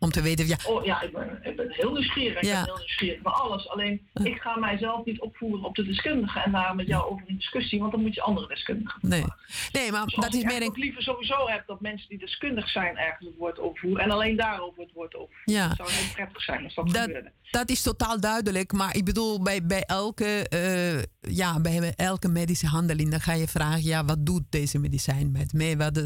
Om 0.00 0.10
te 0.10 0.22
weten, 0.22 0.46
ja, 0.46 0.56
Oh 0.66 0.84
ja, 0.84 1.02
ik 1.02 1.12
ben, 1.12 1.38
ik 1.42 1.56
ben 1.56 1.70
heel 1.70 1.92
nieuwsgierig. 1.92 2.40
Ja. 2.40 2.48
Ik 2.48 2.54
ben 2.54 2.64
heel 2.64 2.76
nieuwsgierig 2.78 3.20
voor 3.22 3.32
alles. 3.32 3.68
Alleen, 3.68 4.08
ik 4.22 4.40
ga 4.40 4.58
mijzelf 4.58 5.04
niet 5.04 5.20
opvoeren 5.20 5.64
op 5.64 5.74
de 5.74 5.84
deskundige 5.84 6.40
en 6.40 6.52
daar 6.52 6.74
met 6.74 6.86
jou 6.86 7.10
over 7.10 7.22
in 7.26 7.36
discussie, 7.36 7.78
want 7.80 7.92
dan 7.92 8.00
moet 8.00 8.14
je 8.14 8.20
andere 8.22 8.48
deskundigen 8.48 8.98
nee. 9.02 9.24
Nee, 9.72 9.90
maar 9.90 10.10
Zoals 10.10 10.24
dat 10.24 10.34
is 10.34 10.40
ik 10.40 10.46
meer 10.46 10.62
een... 10.62 10.68
ook 10.68 10.76
liever 10.76 11.02
sowieso 11.02 11.48
heb 11.48 11.66
dat 11.66 11.80
mensen 11.80 12.08
die 12.08 12.18
deskundig 12.18 12.68
zijn 12.68 12.96
ergens 12.96 13.28
het 13.28 13.36
woord 13.38 13.58
overvoeren 13.58 14.04
en 14.04 14.10
alleen 14.10 14.36
daarover 14.36 14.82
het 14.82 14.92
woord 14.92 15.14
overvoeren. 15.14 15.54
Ja. 15.54 15.68
Het 15.68 15.76
zou 15.76 15.90
heel 15.90 16.12
prettig 16.14 16.42
zijn 16.42 16.64
als 16.64 16.74
dat, 16.74 16.86
Dat- 16.90 17.02
gebeurde. 17.02 17.32
Dat 17.50 17.70
is 17.70 17.82
totaal 17.82 18.20
duidelijk, 18.20 18.72
maar 18.72 18.96
ik 18.96 19.04
bedoel, 19.04 19.42
bij, 19.42 19.66
bij, 19.66 19.82
elke, 19.82 20.48
eh, 20.48 21.32
ja, 21.36 21.60
bij 21.60 21.92
elke 21.96 22.28
medische 22.28 22.66
handeling, 22.66 23.10
dan 23.10 23.20
ga 23.20 23.32
je 23.32 23.48
vragen, 23.48 23.82
ja, 23.82 24.04
wat 24.04 24.26
doet 24.26 24.42
deze 24.50 24.78
medicijn 24.78 25.32
met 25.32 25.52
mij? 25.52 25.76
Wat 25.76 25.94
de, 25.94 26.00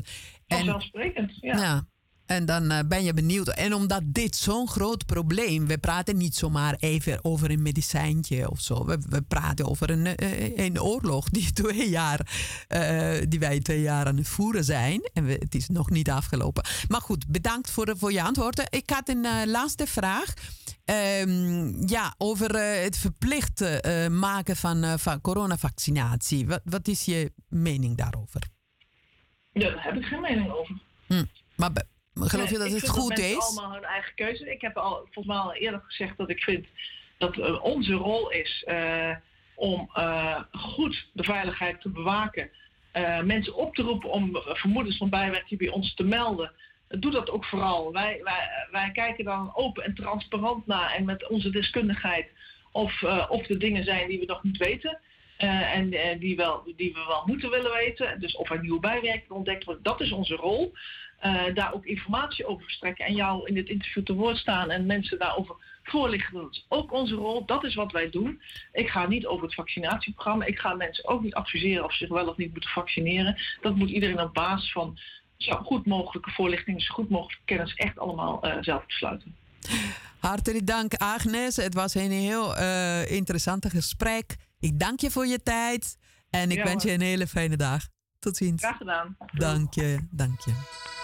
en, 0.46 0.56
Vanzelfsprekend, 0.56 1.32
ja. 1.40 1.56
ja. 1.56 1.86
En 2.32 2.44
dan 2.44 2.70
eh, 2.70 2.78
ben 2.88 3.04
je 3.04 3.14
benieuwd. 3.14 3.48
En 3.48 3.74
omdat 3.74 4.02
dit 4.04 4.36
zo'n 4.36 4.68
groot 4.68 5.06
probleem, 5.06 5.66
we 5.66 5.78
praten 5.78 6.16
niet 6.16 6.36
zomaar 6.36 6.74
even 6.78 7.24
over 7.24 7.50
een 7.50 7.62
medicijntje 7.62 8.50
of 8.50 8.60
zo. 8.60 8.84
We, 8.84 8.98
we 9.08 9.22
praten 9.22 9.66
over 9.66 9.90
een, 9.90 10.06
eh, 10.06 10.56
een 10.56 10.80
oorlog 10.80 11.28
die, 11.28 11.52
twee 11.62 11.88
jaar, 11.88 12.20
eh, 12.68 13.14
die 13.28 13.38
wij 13.40 13.60
twee 13.60 13.80
jaar 13.80 14.06
aan 14.06 14.16
het 14.16 14.28
voeren 14.28 14.64
zijn. 14.64 15.10
En 15.12 15.24
we, 15.24 15.32
het 15.32 15.54
is 15.54 15.68
nog 15.68 15.90
niet 15.90 16.10
afgelopen. 16.10 16.64
Maar 16.88 17.00
goed, 17.00 17.26
bedankt 17.26 17.70
voor, 17.70 17.94
voor 17.98 18.12
je 18.12 18.22
antwoorden. 18.22 18.66
Ik 18.70 18.90
had 18.90 19.08
een 19.08 19.24
eh, 19.24 19.32
laatste 19.46 19.86
vraag. 19.86 20.34
Ehm, 20.84 21.88
ja, 21.88 22.14
over 22.18 22.54
eh, 22.54 22.82
het 22.82 22.96
verplicht 22.96 23.60
eh, 23.60 24.08
maken 24.08 24.56
van, 24.56 24.84
eh, 24.84 24.94
van 24.96 25.20
coronavaccinatie. 25.20 26.46
Wat, 26.46 26.60
wat 26.64 26.88
is 26.88 27.04
je 27.04 27.32
mening 27.48 27.96
daarover? 27.96 28.42
Ja, 29.52 29.70
daar 29.70 29.84
heb 29.84 29.94
ik 29.94 30.04
geen 30.04 30.20
mening 30.20 30.50
over. 30.50 30.80
Maar 31.56 31.70
geloof 32.14 32.50
je 32.50 32.58
dat 32.58 32.70
het 32.70 32.80
vind 32.80 32.92
goed 32.92 33.08
mensen 33.08 33.30
is? 33.30 33.38
allemaal 33.38 33.72
hun 33.72 33.84
eigen 33.84 34.14
keuze. 34.14 34.52
Ik 34.52 34.60
heb 34.60 34.76
al, 34.76 34.96
volgens 34.96 35.26
mij 35.26 35.36
al 35.36 35.54
eerder 35.54 35.82
gezegd 35.86 36.16
dat 36.16 36.30
ik 36.30 36.42
vind 36.42 36.66
dat 37.22 37.38
eh, 37.38 37.64
onze 37.64 37.92
rol 37.92 38.30
is 38.30 38.64
eh, 38.66 39.16
om 39.54 39.90
eh, 39.94 40.40
goed 40.52 41.06
de 41.12 41.24
veiligheid 41.24 41.80
te 41.80 41.88
bewaken. 41.88 42.50
mensen 43.24 43.54
op 43.54 43.74
te 43.74 43.82
roepen 43.82 44.10
om 44.10 44.30
vermoedens 44.42 44.96
van 44.96 45.10
bijwerking 45.10 45.58
bij 45.58 45.68
ons 45.68 45.94
te 45.94 46.04
melden. 46.04 46.52
Doe 46.88 47.10
dat 47.10 47.30
ook 47.30 47.44
vooral. 47.44 47.92
Wij, 47.92 48.20
wij, 48.22 48.48
wij 48.70 48.90
kijken 48.92 49.24
dan 49.24 49.50
open 49.54 49.84
en 49.84 49.94
transparant 49.94 50.66
naar 50.66 50.90
en 50.90 51.04
met 51.04 51.28
onze 51.28 51.50
deskundigheid 51.50 52.26
of, 52.72 53.02
of 53.28 53.48
er 53.48 53.58
dingen 53.58 53.84
zijn 53.84 54.08
die 54.08 54.18
we 54.18 54.26
nog 54.26 54.42
niet 54.42 54.56
weten. 54.56 54.98
en 55.36 55.90
die, 56.18 56.36
wel, 56.36 56.62
die 56.76 56.92
we 56.92 57.04
wel 57.06 57.22
moeten 57.26 57.50
willen 57.50 57.72
weten. 57.72 58.20
Dus 58.20 58.36
of 58.36 58.50
er 58.50 58.60
nieuwe 58.60 58.80
bijwerkingen 58.80 59.36
ontdekt 59.36 59.64
worden, 59.64 59.82
dat 59.82 60.00
is 60.00 60.12
onze 60.12 60.34
rol. 60.34 60.72
Eh, 61.22 61.54
daar 61.54 61.74
ook 61.74 61.84
informatie 61.84 62.46
over 62.46 62.64
verstrekken 62.64 63.06
en 63.06 63.14
jou 63.14 63.46
in 63.46 63.54
dit 63.54 63.68
interview 63.68 64.04
te 64.04 64.12
woord 64.12 64.36
staan 64.36 64.70
en 64.70 64.86
mensen 64.86 65.18
daarover 65.18 65.54
voorlichten. 65.82 66.34
Dat 66.34 66.50
is 66.50 66.66
ook 66.68 66.92
onze 66.92 67.14
rol, 67.14 67.46
dat 67.46 67.64
is 67.64 67.74
wat 67.74 67.92
wij 67.92 68.10
doen. 68.10 68.42
Ik 68.72 68.88
ga 68.88 69.06
niet 69.06 69.26
over 69.26 69.44
het 69.44 69.54
vaccinatieprogramma. 69.54 70.44
Ik 70.44 70.58
ga 70.58 70.74
mensen 70.74 71.08
ook 71.08 71.22
niet 71.22 71.34
adviseren 71.34 71.84
of 71.84 71.92
ze 71.92 71.98
zich 71.98 72.08
wel 72.08 72.28
of 72.28 72.36
niet 72.36 72.50
moeten 72.52 72.70
vaccineren. 72.70 73.36
Dat 73.60 73.76
moet 73.76 73.90
iedereen 73.90 74.20
op 74.20 74.34
basis 74.34 74.72
van 74.72 74.98
zo 75.36 75.56
goed 75.56 75.86
mogelijke 75.86 76.30
voorlichting, 76.30 76.82
zo 76.82 76.94
goed 76.94 77.08
mogelijke 77.08 77.44
kennis 77.44 77.74
echt 77.74 77.98
allemaal 77.98 78.42
eh, 78.42 78.56
zelf 78.60 78.86
besluiten. 78.86 79.36
Hartelijk 80.18 80.66
dank, 80.66 80.94
Agnes. 80.94 81.56
Het 81.56 81.74
was 81.74 81.94
een 81.94 82.10
heel 82.10 82.56
eh 82.56 83.10
interessant 83.10 83.70
gesprek. 83.70 84.36
Ik 84.60 84.78
dank 84.78 85.00
je 85.00 85.10
voor 85.10 85.26
je 85.26 85.42
tijd 85.42 85.96
en 86.30 86.50
ik 86.50 86.56
Ja, 86.56 86.64
wens 86.64 86.84
je 86.84 86.92
een 86.92 87.00
hele 87.00 87.26
fijne 87.26 87.56
dag. 87.56 87.88
Tot 88.18 88.36
ziens. 88.36 88.62
Graag 88.62 88.76
gedaan. 88.76 89.16
Dank 89.32 89.74
je, 89.74 90.06
dank 90.10 90.40
je. 90.40 91.00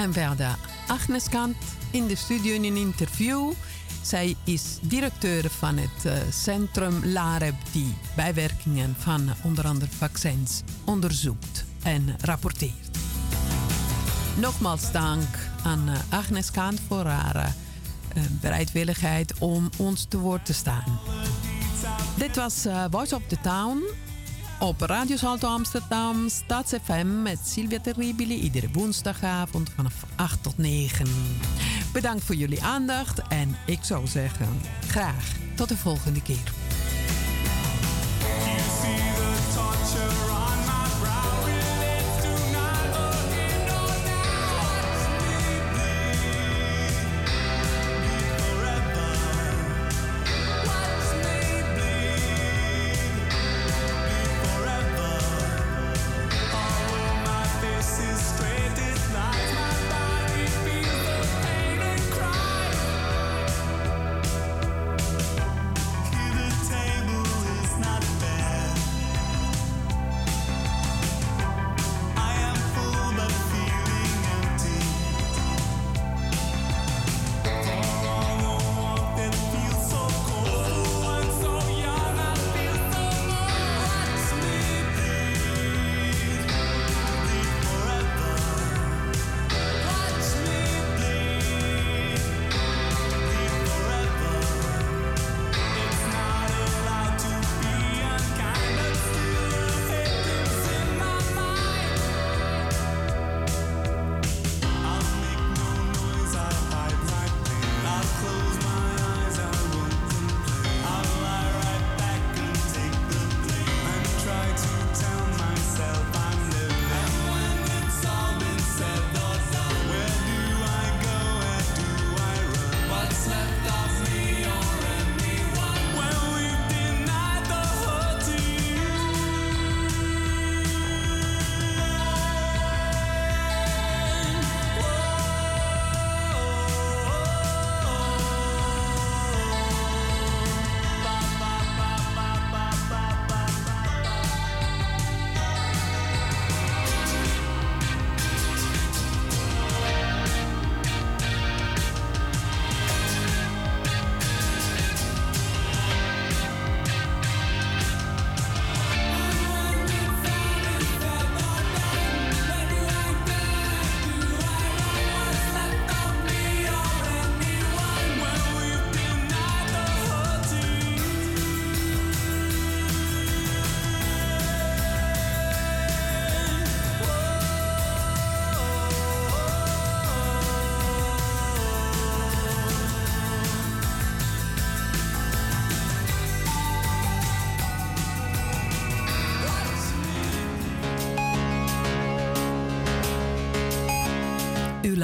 En 0.00 0.12
verder 0.12 0.56
Agnes 0.86 1.28
Kant 1.28 1.56
in 1.90 2.06
de 2.06 2.16
studio 2.16 2.54
in 2.54 2.64
een 2.64 2.76
interview. 2.76 3.52
Zij 4.02 4.36
is 4.44 4.78
directeur 4.82 5.50
van 5.50 5.76
het 5.76 6.04
eh, 6.04 6.12
Centrum 6.32 7.04
LAREB 7.04 7.54
die 7.72 7.94
bijwerkingen 8.16 8.94
van 8.98 9.28
onder 9.42 9.66
andere 9.66 9.90
vaccins 9.90 10.62
onderzoekt 10.84 11.64
en 11.82 12.16
rapporteert. 12.20 12.98
Nogmaals 14.36 14.92
dank 14.92 15.28
aan 15.62 15.88
eh, 15.88 16.18
Agnes 16.18 16.50
Kant 16.50 16.80
voor 16.88 17.04
haar 17.04 17.36
eh, 17.36 18.22
bereidwilligheid 18.40 19.34
om 19.38 19.68
ons 19.76 20.06
te 20.08 20.18
woord 20.18 20.46
te 20.46 20.52
staan. 20.52 21.00
Dit 22.16 22.36
was 22.36 22.66
Voice 22.90 23.14
of 23.14 23.22
the 23.26 23.38
Town 23.42 23.82
op 24.60 24.80
Radio 24.80 25.16
Salto 25.16 25.48
Amsterdam, 25.48 26.28
Stads 26.28 26.72
FM 26.84 27.22
met 27.22 27.38
Sylvia 27.44 27.80
Terribili. 27.80 28.40
Iedere 28.40 28.68
woensdagavond 28.72 29.70
vanaf 29.76 29.94
8 30.16 30.42
tot 30.42 30.58
9. 30.58 31.06
Bedankt 31.92 32.24
voor 32.24 32.34
jullie 32.34 32.62
aandacht 32.62 33.22
en 33.28 33.56
ik 33.66 33.78
zou 33.82 34.06
zeggen 34.06 34.60
graag 34.86 35.32
tot 35.54 35.68
de 35.68 35.76
volgende 35.76 36.22
keer. 36.22 36.59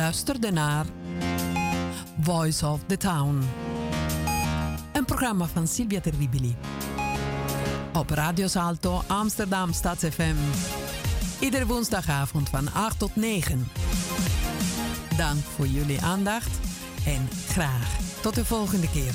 Luisterde 0.06 0.50
naar 0.50 0.86
Voice 2.20 2.66
of 2.66 2.80
the 2.86 2.96
Town. 2.96 3.42
Een 4.92 5.04
programma 5.04 5.46
van 5.46 5.66
Silvia 5.66 6.00
Terribili. 6.00 6.56
Op 7.92 8.10
Radio 8.10 8.46
Salto 8.46 9.02
Amsterdam 9.06 9.72
StadsFM. 9.72 10.34
Iedere 11.40 11.66
woensdagavond 11.66 12.48
van 12.48 12.72
8 12.72 12.98
tot 12.98 13.16
9. 13.16 13.68
Dank 15.16 15.44
voor 15.44 15.66
jullie 15.66 16.02
aandacht 16.02 16.58
en 17.06 17.28
graag 17.48 17.96
tot 18.20 18.34
de 18.34 18.44
volgende 18.44 18.90
keer. 18.90 19.14